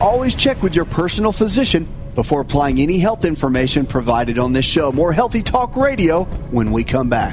Always 0.00 0.34
check 0.34 0.60
with 0.60 0.74
your 0.74 0.86
personal 0.86 1.30
physician 1.30 1.86
before 2.16 2.40
applying 2.40 2.80
any 2.80 2.98
health 2.98 3.24
information 3.24 3.86
provided 3.86 4.40
on 4.40 4.52
this 4.54 4.64
show. 4.64 4.90
More 4.90 5.12
Healthy 5.12 5.44
Talk 5.44 5.76
Radio 5.76 6.24
when 6.50 6.72
we 6.72 6.82
come 6.82 7.08
back. 7.08 7.32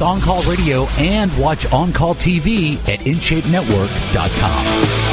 On 0.00 0.20
Call 0.20 0.42
Radio 0.42 0.86
and 0.98 1.30
watch 1.38 1.72
On 1.72 1.92
Call 1.92 2.14
TV 2.14 2.76
at 2.88 3.00
InShapeNetwork.com. 3.00 5.07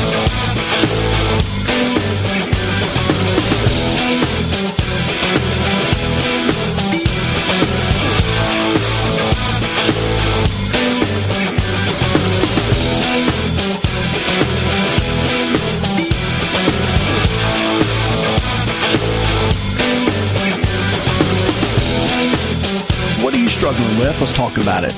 struggling 23.76 24.00
with? 24.00 24.20
Let's 24.20 24.34
talk 24.34 24.58
about 24.58 24.84
it. 24.84 24.94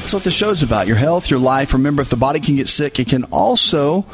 That's 0.00 0.14
what 0.14 0.24
the 0.24 0.30
show's 0.30 0.62
about 0.62 0.86
your 0.86 0.96
health, 0.96 1.30
your 1.30 1.38
life. 1.38 1.72
Remember, 1.72 2.02
if 2.02 2.08
the 2.08 2.16
body 2.16 2.40
can 2.40 2.56
get 2.56 2.68
sick, 2.68 2.98
it 2.98 3.08
can 3.08 3.24
also 3.24 4.04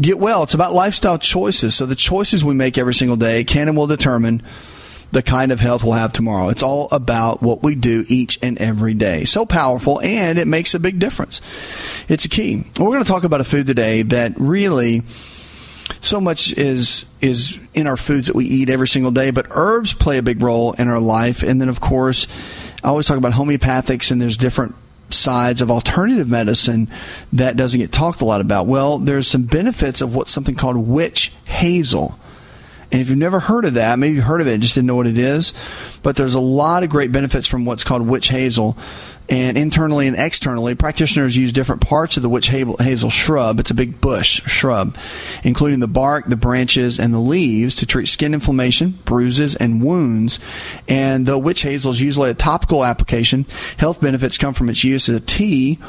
get 0.00 0.18
well. 0.18 0.42
It's 0.42 0.54
about 0.54 0.72
lifestyle 0.72 1.18
choices. 1.18 1.74
So 1.74 1.86
the 1.86 1.94
choices 1.94 2.44
we 2.44 2.54
make 2.54 2.78
every 2.78 2.94
single 2.94 3.16
day 3.16 3.44
can 3.44 3.68
and 3.68 3.76
will 3.76 3.86
determine 3.86 4.42
the 5.12 5.22
kind 5.22 5.52
of 5.52 5.60
health 5.60 5.84
we'll 5.84 5.92
have 5.92 6.12
tomorrow. 6.12 6.48
It's 6.48 6.62
all 6.62 6.88
about 6.90 7.42
what 7.42 7.62
we 7.62 7.76
do 7.76 8.04
each 8.08 8.38
and 8.42 8.58
every 8.58 8.94
day. 8.94 9.24
So 9.24 9.46
powerful, 9.46 10.00
and 10.00 10.38
it 10.38 10.48
makes 10.48 10.74
a 10.74 10.80
big 10.80 10.98
difference. 10.98 11.40
It's 12.08 12.24
a 12.24 12.28
key. 12.28 12.64
We're 12.78 12.86
going 12.86 13.04
to 13.04 13.10
talk 13.10 13.24
about 13.24 13.40
a 13.40 13.44
food 13.44 13.66
today 13.66 14.02
that 14.02 14.32
really 14.36 15.02
so 16.00 16.20
much 16.20 16.52
is 16.52 17.06
is 17.20 17.58
in 17.72 17.86
our 17.86 17.96
foods 17.96 18.26
that 18.26 18.36
we 18.36 18.46
eat 18.46 18.68
every 18.68 18.88
single 18.88 19.12
day, 19.12 19.30
but 19.30 19.46
herbs 19.50 19.94
play 19.94 20.18
a 20.18 20.22
big 20.22 20.42
role 20.42 20.72
in 20.72 20.88
our 20.88 20.98
life. 20.98 21.42
And 21.42 21.60
then, 21.60 21.68
of 21.68 21.80
course, 21.80 22.26
I 22.84 22.88
always 22.88 23.06
talk 23.06 23.16
about 23.16 23.32
homeopathics, 23.32 24.10
and 24.10 24.20
there's 24.20 24.36
different 24.36 24.74
sides 25.08 25.62
of 25.62 25.70
alternative 25.70 26.28
medicine 26.28 26.90
that 27.32 27.56
doesn't 27.56 27.80
get 27.80 27.90
talked 27.92 28.20
a 28.20 28.26
lot 28.26 28.42
about. 28.42 28.66
Well, 28.66 28.98
there's 28.98 29.26
some 29.26 29.44
benefits 29.44 30.02
of 30.02 30.14
what's 30.14 30.30
something 30.30 30.54
called 30.54 30.76
witch 30.76 31.32
hazel. 31.46 32.18
And 32.94 33.00
if 33.00 33.08
you've 33.08 33.18
never 33.18 33.40
heard 33.40 33.64
of 33.64 33.74
that, 33.74 33.98
maybe 33.98 34.14
you've 34.14 34.24
heard 34.24 34.40
of 34.40 34.46
it 34.46 34.52
and 34.52 34.62
just 34.62 34.76
didn't 34.76 34.86
know 34.86 34.94
what 34.94 35.08
it 35.08 35.18
is, 35.18 35.52
but 36.04 36.14
there's 36.14 36.36
a 36.36 36.40
lot 36.40 36.84
of 36.84 36.90
great 36.90 37.10
benefits 37.10 37.44
from 37.44 37.64
what's 37.64 37.82
called 37.82 38.06
witch 38.06 38.28
hazel. 38.28 38.78
And 39.28 39.58
internally 39.58 40.06
and 40.06 40.16
externally, 40.16 40.76
practitioners 40.76 41.36
use 41.36 41.50
different 41.50 41.80
parts 41.80 42.16
of 42.16 42.22
the 42.22 42.28
witch 42.28 42.46
hazel 42.50 43.10
shrub. 43.10 43.58
It's 43.58 43.72
a 43.72 43.74
big 43.74 44.00
bush 44.00 44.42
shrub, 44.42 44.96
including 45.42 45.80
the 45.80 45.88
bark, 45.88 46.26
the 46.26 46.36
branches, 46.36 47.00
and 47.00 47.12
the 47.12 47.18
leaves 47.18 47.74
to 47.76 47.86
treat 47.86 48.06
skin 48.06 48.32
inflammation, 48.32 49.00
bruises, 49.04 49.56
and 49.56 49.82
wounds. 49.82 50.38
And 50.86 51.26
though 51.26 51.38
witch 51.38 51.62
hazel 51.62 51.90
is 51.90 52.00
usually 52.00 52.30
a 52.30 52.34
topical 52.34 52.84
application, 52.84 53.44
health 53.76 54.00
benefits 54.00 54.38
come 54.38 54.54
from 54.54 54.68
its 54.68 54.84
use 54.84 55.08
as 55.08 55.16
a 55.16 55.20
tea 55.20 55.80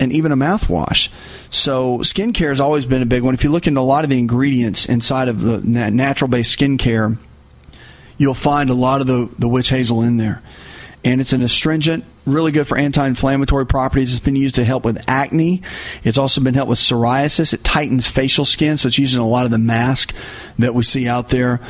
and 0.00 0.12
even 0.12 0.32
a 0.32 0.36
mouthwash. 0.36 1.08
So 1.50 1.98
skincare 1.98 2.48
has 2.48 2.60
always 2.60 2.86
been 2.86 3.02
a 3.02 3.06
big 3.06 3.22
one. 3.22 3.34
If 3.34 3.44
you 3.44 3.50
look 3.50 3.66
into 3.66 3.80
a 3.80 3.82
lot 3.82 4.04
of 4.04 4.10
the 4.10 4.18
ingredients 4.18 4.86
inside 4.86 5.28
of 5.28 5.40
the 5.40 5.58
natural 5.60 6.28
based 6.28 6.58
skincare, 6.58 7.16
you'll 8.18 8.34
find 8.34 8.70
a 8.70 8.74
lot 8.74 9.00
of 9.00 9.06
the, 9.06 9.28
the 9.38 9.48
witch 9.48 9.68
hazel 9.68 10.02
in 10.02 10.16
there. 10.16 10.42
And 11.04 11.20
it's 11.20 11.34
an 11.34 11.42
astringent, 11.42 12.04
really 12.24 12.50
good 12.50 12.66
for 12.66 12.78
anti-inflammatory 12.78 13.66
properties. 13.66 14.14
It's 14.14 14.24
been 14.24 14.36
used 14.36 14.54
to 14.54 14.64
help 14.64 14.84
with 14.86 15.04
acne. 15.06 15.60
It's 16.02 16.16
also 16.16 16.40
been 16.40 16.54
helped 16.54 16.70
with 16.70 16.78
psoriasis. 16.78 17.52
It 17.52 17.62
tightens 17.62 18.08
facial 18.08 18.46
skin, 18.46 18.78
so 18.78 18.88
it's 18.88 18.98
used 18.98 19.14
in 19.14 19.20
a 19.20 19.26
lot 19.26 19.44
of 19.44 19.50
the 19.50 19.58
mask 19.58 20.14
that 20.58 20.74
we 20.74 20.82
see 20.82 21.06
out 21.06 21.28
there. 21.28 21.60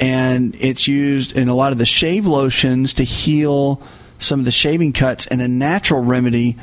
And 0.00 0.56
it's 0.58 0.88
used 0.88 1.36
in 1.36 1.48
a 1.48 1.54
lot 1.54 1.72
of 1.72 1.78
the 1.78 1.84
shave 1.84 2.26
lotions 2.26 2.94
to 2.94 3.04
heal 3.04 3.82
some 4.18 4.38
of 4.38 4.46
the 4.46 4.52
shaving 4.52 4.94
cuts 4.94 5.26
and 5.26 5.42
a 5.42 5.48
natural 5.48 6.02
remedy 6.02 6.56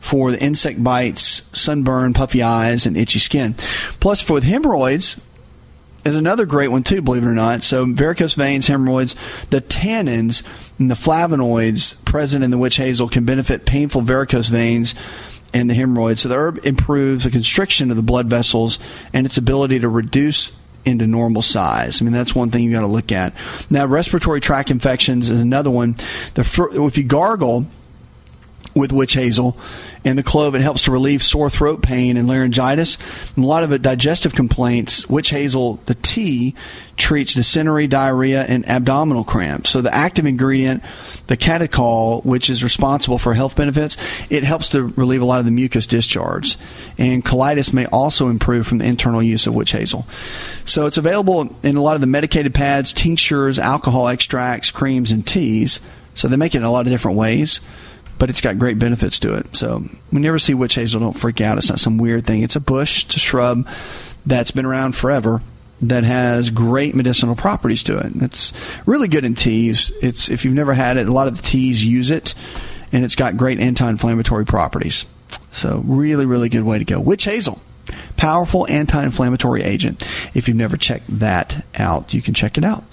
for 0.00 0.30
the 0.30 0.42
insect 0.42 0.82
bites, 0.82 1.42
sunburn, 1.52 2.14
puffy 2.14 2.42
eyes, 2.42 2.86
and 2.86 2.96
itchy 2.96 3.18
skin. 3.18 3.54
Plus, 4.00 4.22
for 4.22 4.34
with 4.34 4.44
hemorrhoids, 4.44 5.20
is 6.04 6.16
another 6.16 6.46
great 6.46 6.68
one 6.68 6.82
too, 6.82 7.02
believe 7.02 7.22
it 7.22 7.28
or 7.28 7.32
not. 7.32 7.62
So 7.62 7.84
varicose 7.84 8.34
veins, 8.34 8.66
hemorrhoids, 8.66 9.14
the 9.50 9.60
tannins 9.60 10.42
and 10.78 10.90
the 10.90 10.94
flavonoids 10.94 12.02
present 12.04 12.44
in 12.44 12.50
the 12.50 12.58
witch 12.58 12.76
hazel 12.76 13.08
can 13.08 13.24
benefit 13.24 13.66
painful 13.66 14.02
varicose 14.02 14.48
veins 14.48 14.94
and 15.52 15.68
the 15.68 15.74
hemorrhoids. 15.74 16.22
So 16.22 16.28
the 16.28 16.36
herb 16.36 16.64
improves 16.64 17.24
the 17.24 17.30
constriction 17.30 17.90
of 17.90 17.96
the 17.96 18.02
blood 18.02 18.26
vessels 18.26 18.78
and 19.12 19.26
its 19.26 19.38
ability 19.38 19.80
to 19.80 19.88
reduce 19.88 20.52
into 20.84 21.06
normal 21.06 21.42
size. 21.42 22.00
I 22.00 22.04
mean, 22.04 22.14
that's 22.14 22.34
one 22.34 22.50
thing 22.50 22.64
you 22.64 22.72
got 22.72 22.80
to 22.80 22.86
look 22.86 23.12
at. 23.12 23.34
Now, 23.68 23.86
respiratory 23.86 24.40
tract 24.40 24.70
infections 24.70 25.28
is 25.28 25.40
another 25.40 25.70
one. 25.70 25.96
The 26.34 26.78
if 26.86 26.96
you 26.96 27.04
gargle 27.04 27.66
with 28.74 28.92
witch 28.92 29.14
hazel 29.14 29.56
and 30.04 30.16
the 30.16 30.22
clove. 30.22 30.54
It 30.54 30.62
helps 30.62 30.84
to 30.84 30.90
relieve 30.90 31.22
sore 31.22 31.50
throat 31.50 31.82
pain 31.82 32.16
and 32.16 32.28
laryngitis. 32.28 32.96
And 33.34 33.44
a 33.44 33.46
lot 33.46 33.62
of 33.62 33.82
digestive 33.82 34.34
complaints. 34.34 35.08
Witch 35.08 35.30
hazel, 35.30 35.80
the 35.86 35.94
tea, 35.96 36.54
treats 36.96 37.34
dysentery, 37.34 37.86
diarrhea, 37.86 38.44
and 38.44 38.68
abdominal 38.68 39.24
cramps. 39.24 39.70
So 39.70 39.80
the 39.80 39.94
active 39.94 40.26
ingredient, 40.26 40.82
the 41.26 41.36
catechol, 41.36 42.24
which 42.24 42.48
is 42.48 42.62
responsible 42.62 43.18
for 43.18 43.34
health 43.34 43.56
benefits, 43.56 43.96
it 44.30 44.44
helps 44.44 44.70
to 44.70 44.84
relieve 44.84 45.22
a 45.22 45.26
lot 45.26 45.40
of 45.40 45.44
the 45.44 45.50
mucus 45.50 45.86
discharge. 45.86 46.56
And 46.96 47.24
colitis 47.24 47.72
may 47.72 47.86
also 47.86 48.28
improve 48.28 48.66
from 48.66 48.78
the 48.78 48.86
internal 48.86 49.22
use 49.22 49.46
of 49.46 49.54
witch 49.54 49.72
hazel. 49.72 50.06
So 50.64 50.86
it's 50.86 50.98
available 50.98 51.54
in 51.62 51.76
a 51.76 51.82
lot 51.82 51.94
of 51.94 52.00
the 52.00 52.06
medicated 52.06 52.54
pads, 52.54 52.92
tinctures, 52.92 53.58
alcohol 53.58 54.08
extracts, 54.08 54.70
creams, 54.70 55.12
and 55.12 55.26
teas. 55.26 55.80
So 56.14 56.26
they 56.26 56.36
make 56.36 56.54
it 56.54 56.58
in 56.58 56.64
a 56.64 56.72
lot 56.72 56.86
of 56.86 56.92
different 56.92 57.16
ways 57.16 57.60
but 58.18 58.30
it's 58.30 58.40
got 58.40 58.58
great 58.58 58.78
benefits 58.78 59.18
to 59.20 59.34
it. 59.34 59.56
So 59.56 59.84
when 60.10 60.22
you 60.22 60.28
ever 60.28 60.38
see 60.38 60.54
witch 60.54 60.74
hazel, 60.74 61.00
don't 61.00 61.12
freak 61.12 61.40
out. 61.40 61.58
It's 61.58 61.68
not 61.68 61.80
some 61.80 61.98
weird 61.98 62.26
thing. 62.26 62.42
It's 62.42 62.56
a 62.56 62.60
bush, 62.60 63.04
it's 63.04 63.16
a 63.16 63.20
shrub 63.20 63.66
that's 64.26 64.50
been 64.50 64.64
around 64.64 64.96
forever 64.96 65.40
that 65.80 66.04
has 66.04 66.50
great 66.50 66.94
medicinal 66.94 67.36
properties 67.36 67.84
to 67.84 67.98
it. 67.98 68.12
It's 68.16 68.52
really 68.84 69.08
good 69.08 69.24
in 69.24 69.34
teas. 69.34 69.92
It's 70.02 70.28
if 70.28 70.44
you've 70.44 70.54
never 70.54 70.74
had 70.74 70.96
it, 70.96 71.08
a 71.08 71.12
lot 71.12 71.28
of 71.28 71.36
the 71.36 71.42
teas 71.42 71.84
use 71.84 72.10
it, 72.10 72.34
and 72.90 73.04
it's 73.04 73.14
got 73.14 73.36
great 73.36 73.60
anti-inflammatory 73.60 74.44
properties. 74.44 75.06
So 75.50 75.82
really, 75.86 76.26
really 76.26 76.48
good 76.48 76.64
way 76.64 76.78
to 76.78 76.84
go. 76.84 77.00
Witch 77.00 77.24
hazel 77.24 77.60
powerful 78.16 78.66
anti-inflammatory 78.68 79.62
agent. 79.62 80.02
If 80.34 80.48
you've 80.48 80.56
never 80.56 80.76
checked 80.76 81.06
that 81.18 81.64
out, 81.76 82.12
you 82.14 82.22
can 82.22 82.34
check 82.34 82.58
it 82.58 82.64
out. 82.64 82.84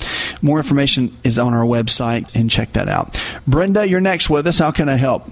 More 0.41 0.57
information 0.57 1.15
is 1.23 1.39
on 1.39 1.53
our 1.53 1.65
website 1.65 2.33
and 2.35 2.49
check 2.49 2.73
that 2.73 2.87
out. 2.87 3.21
Brenda, 3.47 3.87
you're 3.87 4.01
next 4.01 4.29
with 4.29 4.47
us. 4.47 4.59
How 4.59 4.71
can 4.71 4.89
I 4.89 4.95
help? 4.95 5.29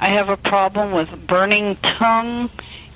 I 0.00 0.10
have 0.10 0.28
a 0.28 0.36
problem 0.36 0.92
with 0.92 1.26
burning 1.26 1.76
tongue 1.76 2.50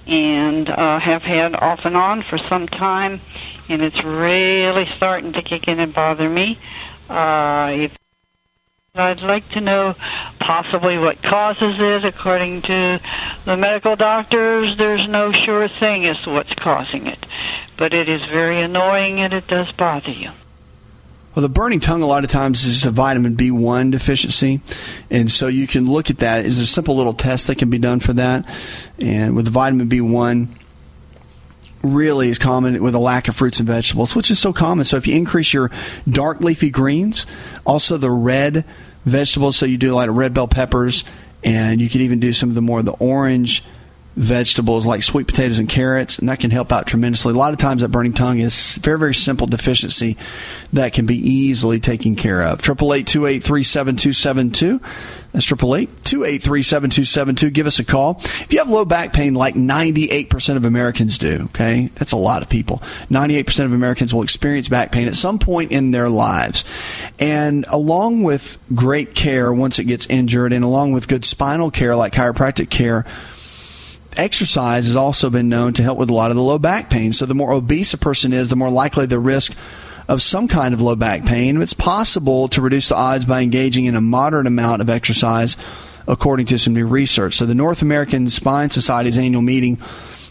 and 0.07 0.69
uh, 0.69 0.99
have 1.01 1.23
had 1.23 1.55
off 1.55 1.85
and 1.85 1.97
on 1.97 2.23
for 2.23 2.39
some 2.39 2.69
time, 2.69 3.21
and 3.69 3.83
it's 3.83 4.03
really 4.05 4.89
starting 4.97 5.33
to 5.33 5.43
kick 5.43 5.69
in 5.69 5.81
and 5.81 5.93
bother 5.93 6.29
me. 6.29 6.59
Uh, 7.09 7.89
I'd 8.95 9.23
like 9.23 9.49
to 9.51 9.61
know 9.61 9.95
possibly 10.47 10.99
what 10.99 11.23
causes 11.23 11.77
it. 11.79 12.05
According 12.05 12.63
to 12.63 13.01
the 13.45 13.57
medical 13.57 13.97
doctors, 13.97 14.77
there's 14.77 15.07
no 15.09 15.33
sure 15.33 15.69
thing 15.69 16.07
as 16.07 16.21
to 16.23 16.31
what's 16.31 16.53
causing 16.55 17.07
it. 17.07 17.25
But 17.77 17.95
it 17.95 18.09
is 18.09 18.21
very 18.31 18.63
annoying 18.63 19.21
and 19.21 19.33
it 19.33 19.47
does 19.47 19.71
bother 19.73 20.11
you. 20.11 20.31
Well, 21.35 21.43
the 21.43 21.49
burning 21.49 21.81
tongue 21.81 22.03
a 22.03 22.07
lot 22.07 22.25
of 22.25 22.31
times 22.31 22.65
is 22.65 22.75
just 22.75 22.87
a 22.87 22.91
vitamin 22.91 23.37
B1 23.37 23.91
deficiency. 23.91 24.61
And 25.11 25.31
so 25.31 25.47
you 25.47 25.67
can 25.67 25.91
look 25.91 26.11
at 26.11 26.19
that. 26.19 26.45
Is 26.45 26.61
a 26.61 26.67
simple 26.67 26.95
little 26.97 27.15
test 27.15 27.47
that 27.47 27.57
can 27.57 27.71
be 27.71 27.79
done 27.79 28.01
for 28.01 28.13
that. 28.13 28.45
And 28.99 29.35
with 29.35 29.47
the 29.47 29.51
vitamin 29.51 29.89
B1, 29.89 30.49
really 31.83 32.29
is 32.29 32.39
common 32.39 32.81
with 32.83 32.95
a 32.95 32.99
lack 32.99 33.29
of 33.29 33.35
fruits 33.35 33.59
and 33.59 33.67
vegetables, 33.67 34.15
which 34.15 34.31
is 34.31 34.39
so 34.39 34.53
common. 34.53 34.85
So 34.85 34.97
if 34.97 35.07
you 35.07 35.17
increase 35.17 35.53
your 35.53 35.71
dark 36.09 36.41
leafy 36.41 36.71
greens, 36.71 37.27
also 37.65 37.97
the 37.97 38.11
red 38.11 38.65
vegetables, 39.05 39.57
so 39.57 39.67
you 39.67 39.79
do 39.79 39.93
a 39.93 39.97
lot 39.97 40.09
of 40.09 40.17
red 40.17 40.35
bell 40.35 40.49
peppers, 40.49 41.05
and 41.45 41.81
you 41.81 41.89
could 41.89 42.01
even 42.01 42.21
do 42.21 42.33
some 42.33 42.49
of 42.49 42.55
the 42.55 42.63
more 42.63 42.81
of 42.81 42.85
the 42.85 42.93
orange 42.93 43.65
vegetables 44.17 44.87
like 44.87 45.03
sweet 45.03 45.27
potatoes 45.27 45.59
and 45.59 45.69
carrots, 45.69 46.19
and 46.19 46.29
that 46.29 46.41
can 46.41 46.51
help 46.51 46.71
out 46.71 46.87
tremendously. 46.87 47.33
A 47.33 47.37
lot 47.37 47.53
of 47.53 47.59
times, 47.59 47.83
that 47.83 47.89
burning 47.89 48.13
tongue 48.13 48.39
is 48.39 48.77
very, 48.79 48.99
very 48.99 49.15
simple 49.15 49.47
deficiency 49.47 50.17
that 50.73 50.93
can 50.93 51.07
be 51.07 51.17
easily 51.17 51.81
taken 51.81 52.15
care 52.17 52.43
of. 52.43 52.61
Triple 52.63 52.93
eight 52.95 53.07
two 53.07 53.27
eight 53.27 53.43
three 53.43 53.63
seven 53.63 53.97
two 53.97 54.13
seven 54.13 54.51
two. 54.51 54.81
That's 55.33 55.47
triple 55.47 55.75
eight 55.75 56.05
two 56.05 56.25
eight 56.25 56.43
three 56.43 56.63
seven 56.63 56.91
two 56.91 57.07
seven 57.07 57.35
two. 57.35 57.49
Give 57.49 57.67
us 57.67 57.79
a 57.79 57.85
call 57.85 58.19
if 58.21 58.53
you 58.53 58.59
have 58.59 58.69
low 58.69 58.85
back 58.85 59.15
pain, 59.15 59.35
like 59.35 59.57
ninety 59.57 60.11
eight 60.11 60.29
percent 60.29 60.59
of 60.59 60.65
Americans 60.65 61.17
do. 61.17 61.45
Okay, 61.45 61.91
that's 61.95 62.13
a 62.13 62.17
lot 62.17 62.43
of 62.43 62.51
people. 62.51 62.83
Ninety 63.09 63.37
eight 63.37 63.47
percent 63.47 63.67
of 63.67 63.73
Americans 63.73 64.13
will 64.13 64.23
experience 64.23 64.69
back 64.69 64.93
pain 64.93 65.09
at 65.09 65.17
some 65.17 65.39
point 65.39 65.73
in 65.73 65.91
their 65.91 66.11
lives, 66.11 66.65
and 67.19 67.65
along 67.69 68.25
with 68.25 68.59
great 68.75 69.15
care 69.15 69.53
once 69.53 69.79
it 69.79 69.85
gets 69.85 70.07
injured, 70.07 70.53
and 70.53 70.65
along 70.65 70.93
with 70.93 71.09
good 71.09 71.25
spinal 71.25 71.71
care 71.71 71.97
like 71.97 72.13
chiropractic 72.13 72.69
care 72.69 73.07
exercise 74.19 74.87
has 74.87 74.97
also 74.97 75.31
been 75.31 75.49
known 75.49 75.73
to 75.75 75.83
help 75.83 75.99
with 75.99 76.11
a 76.11 76.15
lot 76.15 76.31
of 76.31 76.37
the 76.37 76.43
low 76.43 76.59
back 76.59 76.91
pain. 76.91 77.13
So 77.13 77.27
the 77.27 77.35
more 77.35 77.53
obese 77.53 77.95
a 77.95 77.99
person 77.99 78.33
is, 78.33 78.51
the 78.51 78.57
more 78.57 78.71
likely 78.71 79.07
the 79.07 79.19
risk 79.19 79.55
of 80.09 80.23
some 80.23 80.49
kind 80.49 80.75
of 80.75 80.81
low 80.81 80.97
back 80.97 81.25
pain. 81.25 81.61
It's 81.63 81.73
possible 81.73 82.49
to 82.49 82.61
reduce 82.61 82.89
the 82.89 82.97
odds 82.97 83.25
by 83.25 83.43
engaging 83.43 83.85
in 83.85 83.95
a 83.95 84.01
moderate 84.01 84.47
amount 84.47 84.83
of 84.83 84.91
exercise 84.91 85.57
according 86.07 86.47
to 86.47 86.59
some 86.59 86.75
new 86.75 86.87
research. 86.87 87.35
So 87.35 87.47
the 87.47 87.55
North 87.55 87.83
American 87.83 88.29
Spine 88.29 88.71
Society's 88.71 89.19
annual 89.19 89.43
meeting 89.43 89.79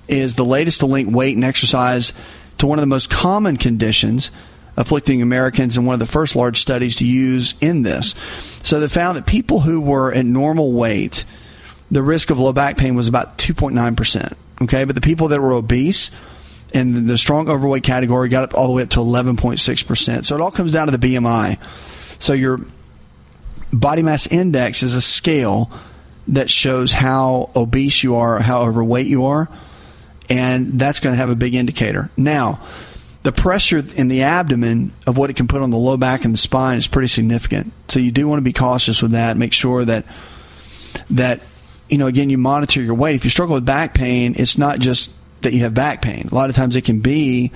is 0.08 0.36
the 0.36 0.46
latest 0.46 0.82
to 0.82 0.86
link 0.86 1.14
weight 1.14 1.36
and 1.36 1.46
exercise 1.46 2.14
to 2.58 2.68
one 2.68 2.78
of 2.78 2.84
the 2.84 2.88
most 2.88 3.10
common 3.10 3.58
conditions 3.58 4.32
afflicting 4.78 5.22
Americans 5.22 5.78
and 5.78 5.86
one 5.86 5.94
of 5.94 6.00
the 6.00 6.06
first 6.06 6.36
large 6.36 6.60
studies 6.60 6.96
to 6.98 7.06
use 7.06 7.56
in 7.62 7.84
this. 7.84 8.16
So 8.64 8.80
they 8.80 8.88
found 8.88 9.18
that 9.18 9.26
people 9.26 9.62
who 9.62 9.82
were 9.82 10.14
at 10.14 10.26
normal 10.26 10.74
weight, 10.74 11.26
the 11.92 12.02
risk 12.02 12.30
of 12.30 12.40
low 12.40 12.54
back 12.54 12.78
pain 12.78 12.96
was 12.96 13.08
about 13.08 13.38
2.9%. 13.38 14.34
Okay, 14.64 14.86
but 14.86 14.96
the 14.96 15.02
people 15.02 15.28
that 15.28 15.42
were 15.42 15.52
obese 15.52 16.10
and 16.74 16.96
the 17.08 17.18
strong 17.18 17.50
overweight 17.50 17.84
category 17.84 18.30
got 18.30 18.44
up 18.44 18.56
all 18.56 18.68
the 18.68 18.74
way 18.74 18.84
up 18.84 18.90
to 18.92 19.00
11.6%. 19.00 20.26
So 20.26 20.36
it 20.36 20.42
all 20.42 20.52
comes 20.52 20.72
down 20.72 20.88
to 20.88 20.98
the 20.98 21.16
BMI. 21.16 21.58
So 22.22 22.34
your 22.34 22.62
body 23.74 24.04
mass 24.04 24.28
index 24.28 24.84
is 24.84 24.96
a 24.96 25.02
scale 25.02 25.70
that 26.28 26.50
shows 26.50 26.94
how 26.94 27.50
obese 27.56 28.04
you 28.04 28.16
are, 28.16 28.40
how 28.40 28.62
overweight 28.62 29.08
you 29.08 29.26
are, 29.26 29.50
and 30.30 30.80
that's 30.80 31.00
going 31.00 31.14
to 31.14 31.18
have 31.18 31.30
a 31.30 31.36
big 31.36 31.56
indicator. 31.56 32.10
Now, 32.16 32.62
the 33.24 33.32
pressure 33.32 33.84
in 33.96 34.08
the 34.08 34.24
abdomen 34.24 34.94
of 35.06 35.18
what 35.18 35.30
it 35.30 35.36
can 35.36 35.48
put 35.48 35.62
on 35.62 35.72
the 35.72 35.78
low 35.78 35.98
back 35.98 36.24
and 36.24 36.34
the 36.34 36.38
spine 36.38 36.78
is 36.78 36.88
pretty 36.88 37.08
significant. 37.08 37.74
So 37.90 38.00
you 38.00 38.12
do 38.12 38.28
want 38.28 38.40
to 38.40 38.44
be 38.44 38.54
cautious 38.54 39.02
with 39.02 39.12
that. 39.12 39.36
Make 39.36 39.54
sure 39.54 39.84
that 39.84 40.06
that 41.10 41.42
you 41.92 41.98
know 41.98 42.08
again 42.08 42.30
you 42.30 42.38
monitor 42.40 42.82
your 42.82 42.96
weight. 42.96 43.16
If 43.16 43.26
you 43.26 43.30
struggle 43.30 43.54
with 43.54 43.66
back 43.66 43.94
pain, 43.94 44.34
it's 44.38 44.58
not 44.58 44.80
just 44.80 45.12
that 45.42 45.54
you 45.54 45.60
have 45.60 45.74
back 45.74 46.02
pain. 46.02 46.30
A 46.32 46.36
lot 46.36 46.50
of 46.50 46.56
times 46.56 46.76
it 46.76 46.86
can 46.86 47.02
be 47.02 47.52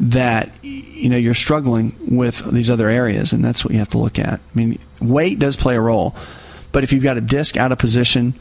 that 0.00 0.50
you 0.62 1.08
know 1.08 1.16
you're 1.16 1.34
struggling 1.34 1.94
with 2.08 2.50
these 2.52 2.70
other 2.70 2.88
areas, 2.88 3.32
and 3.32 3.44
that's 3.44 3.64
what 3.64 3.72
you 3.72 3.80
have 3.80 3.90
to 3.90 3.98
look 3.98 4.18
at. 4.18 4.40
I 4.40 4.40
mean, 4.54 4.78
weight 5.02 5.38
does 5.40 5.56
play 5.56 5.76
a 5.76 5.80
role, 5.80 6.14
but 6.72 6.84
if 6.84 6.92
you've 6.92 7.02
got 7.02 7.16
a 7.16 7.20
disc 7.20 7.56
out 7.56 7.72
of 7.72 7.78
position 7.78 8.34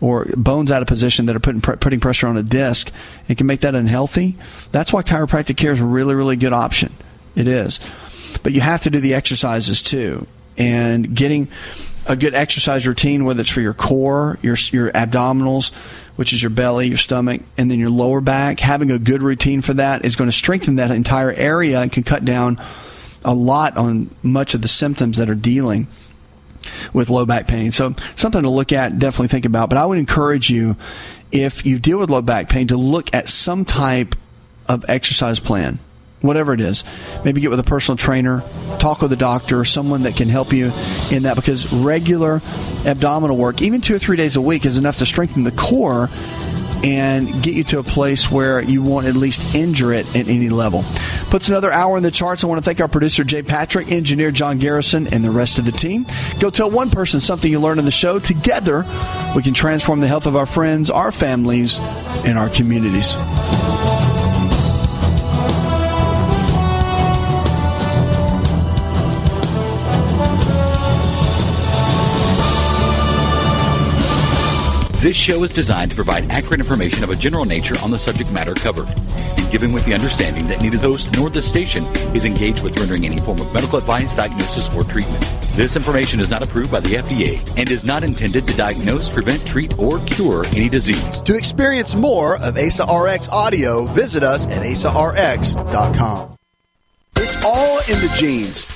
or 0.00 0.26
bones 0.36 0.70
out 0.70 0.82
of 0.82 0.88
position 0.88 1.26
that 1.26 1.34
are 1.34 1.40
putting 1.40 1.60
putting 1.60 2.00
pressure 2.00 2.28
on 2.28 2.36
a 2.36 2.42
disc, 2.42 2.90
it 3.28 3.36
can 3.36 3.46
make 3.48 3.60
that 3.60 3.74
unhealthy. 3.74 4.36
That's 4.70 4.92
why 4.92 5.02
chiropractic 5.02 5.56
care 5.56 5.72
is 5.72 5.80
a 5.80 5.84
really 5.84 6.14
really 6.14 6.36
good 6.36 6.52
option. 6.52 6.92
It 7.34 7.48
is, 7.48 7.80
but 8.44 8.52
you 8.52 8.60
have 8.60 8.82
to 8.82 8.90
do 8.90 9.00
the 9.00 9.14
exercises 9.14 9.82
too, 9.82 10.28
and 10.56 11.14
getting 11.14 11.48
a 12.08 12.16
good 12.16 12.34
exercise 12.34 12.86
routine, 12.86 13.24
whether 13.24 13.40
it's 13.40 13.50
for 13.50 13.60
your 13.60 13.74
core, 13.74 14.38
your 14.42 14.56
your 14.70 14.90
abdominals, 14.92 15.72
which 16.16 16.32
is 16.32 16.42
your 16.42 16.50
belly, 16.50 16.88
your 16.88 16.96
stomach, 16.96 17.42
and 17.56 17.70
then 17.70 17.78
your 17.78 17.90
lower 17.90 18.20
back. 18.20 18.60
Having 18.60 18.90
a 18.90 18.98
good 18.98 19.22
routine 19.22 19.62
for 19.62 19.74
that 19.74 20.04
is 20.04 20.16
going 20.16 20.30
to 20.30 20.36
strengthen 20.36 20.76
that 20.76 20.90
entire 20.90 21.32
area 21.32 21.80
and 21.80 21.92
can 21.92 22.02
cut 22.02 22.24
down 22.24 22.60
a 23.24 23.34
lot 23.34 23.76
on 23.76 24.10
much 24.22 24.54
of 24.54 24.62
the 24.62 24.68
symptoms 24.68 25.16
that 25.18 25.28
are 25.28 25.34
dealing 25.34 25.88
with 26.92 27.10
low 27.10 27.26
back 27.26 27.46
pain. 27.46 27.72
So 27.72 27.94
something 28.14 28.42
to 28.42 28.50
look 28.50 28.72
at, 28.72 28.98
definitely 28.98 29.28
think 29.28 29.44
about. 29.44 29.68
But 29.68 29.78
I 29.78 29.86
would 29.86 29.98
encourage 29.98 30.50
you, 30.50 30.76
if 31.32 31.66
you 31.66 31.78
deal 31.78 31.98
with 31.98 32.10
low 32.10 32.22
back 32.22 32.48
pain, 32.48 32.68
to 32.68 32.76
look 32.76 33.12
at 33.14 33.28
some 33.28 33.64
type 33.64 34.14
of 34.68 34.84
exercise 34.88 35.40
plan 35.40 35.78
whatever 36.20 36.54
it 36.54 36.60
is. 36.60 36.84
Maybe 37.24 37.40
get 37.40 37.50
with 37.50 37.60
a 37.60 37.64
personal 37.64 37.96
trainer, 37.96 38.42
talk 38.78 39.02
with 39.02 39.12
a 39.12 39.16
doctor, 39.16 39.64
someone 39.64 40.02
that 40.04 40.16
can 40.16 40.28
help 40.28 40.52
you 40.52 40.72
in 41.10 41.24
that 41.24 41.36
because 41.36 41.72
regular 41.72 42.40
abdominal 42.84 43.36
work, 43.36 43.62
even 43.62 43.80
two 43.80 43.94
or 43.94 43.98
three 43.98 44.16
days 44.16 44.36
a 44.36 44.40
week, 44.40 44.64
is 44.64 44.78
enough 44.78 44.98
to 44.98 45.06
strengthen 45.06 45.44
the 45.44 45.52
core 45.52 46.08
and 46.84 47.42
get 47.42 47.54
you 47.54 47.64
to 47.64 47.78
a 47.78 47.82
place 47.82 48.30
where 48.30 48.60
you 48.60 48.82
won't 48.82 49.06
at 49.06 49.16
least 49.16 49.54
injure 49.54 49.92
it 49.92 50.06
at 50.14 50.28
any 50.28 50.48
level. 50.48 50.84
Puts 51.30 51.48
another 51.48 51.72
hour 51.72 51.96
in 51.96 52.02
the 52.02 52.10
charts. 52.10 52.44
I 52.44 52.46
want 52.46 52.58
to 52.58 52.64
thank 52.64 52.80
our 52.80 52.88
producer, 52.88 53.24
Jay 53.24 53.42
Patrick, 53.42 53.90
engineer 53.90 54.30
John 54.30 54.58
Garrison, 54.58 55.06
and 55.08 55.24
the 55.24 55.30
rest 55.30 55.58
of 55.58 55.64
the 55.64 55.72
team. 55.72 56.06
Go 56.38 56.50
tell 56.50 56.70
one 56.70 56.90
person 56.90 57.18
something 57.18 57.50
you 57.50 57.60
learned 57.60 57.80
in 57.80 57.86
the 57.86 57.90
show. 57.90 58.18
Together, 58.18 58.84
we 59.34 59.42
can 59.42 59.54
transform 59.54 60.00
the 60.00 60.06
health 60.06 60.26
of 60.26 60.36
our 60.36 60.46
friends, 60.46 60.90
our 60.90 61.10
families, 61.10 61.80
and 62.24 62.38
our 62.38 62.48
communities. 62.50 63.16
This 75.06 75.14
show 75.14 75.44
is 75.44 75.50
designed 75.50 75.92
to 75.92 75.94
provide 75.94 76.28
accurate 76.32 76.58
information 76.58 77.04
of 77.04 77.10
a 77.10 77.14
general 77.14 77.44
nature 77.44 77.76
on 77.80 77.92
the 77.92 77.96
subject 77.96 78.32
matter 78.32 78.54
covered, 78.54 78.88
and 78.88 79.52
given 79.52 79.72
with 79.72 79.84
the 79.84 79.94
understanding 79.94 80.48
that 80.48 80.60
neither 80.60 80.78
the 80.78 80.88
host 80.88 81.16
nor 81.16 81.30
the 81.30 81.40
station 81.40 81.84
is 82.12 82.24
engaged 82.24 82.64
with 82.64 82.76
rendering 82.76 83.06
any 83.06 83.18
form 83.18 83.40
of 83.40 83.54
medical 83.54 83.78
advice, 83.78 84.12
diagnosis, 84.16 84.68
or 84.74 84.82
treatment. 84.82 85.22
This 85.54 85.76
information 85.76 86.18
is 86.18 86.28
not 86.28 86.42
approved 86.42 86.72
by 86.72 86.80
the 86.80 86.96
FDA 86.96 87.56
and 87.56 87.70
is 87.70 87.84
not 87.84 88.02
intended 88.02 88.48
to 88.48 88.56
diagnose, 88.56 89.08
prevent, 89.14 89.46
treat, 89.46 89.78
or 89.78 90.00
cure 90.06 90.44
any 90.46 90.68
disease. 90.68 91.20
To 91.20 91.36
experience 91.36 91.94
more 91.94 92.42
of 92.42 92.58
ASA 92.58 92.82
RX 92.92 93.28
audio, 93.28 93.86
visit 93.86 94.24
us 94.24 94.48
at 94.48 94.64
asarx.com. 94.64 96.36
It's 97.18 97.44
all 97.44 97.78
in 97.78 98.00
the 98.00 98.12
genes. 98.18 98.75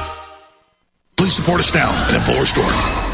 Please 1.21 1.35
support 1.35 1.59
us 1.59 1.71
now 1.71 1.91
at 1.91 2.19
InfoWars 2.19 2.47
Store. 2.47 3.10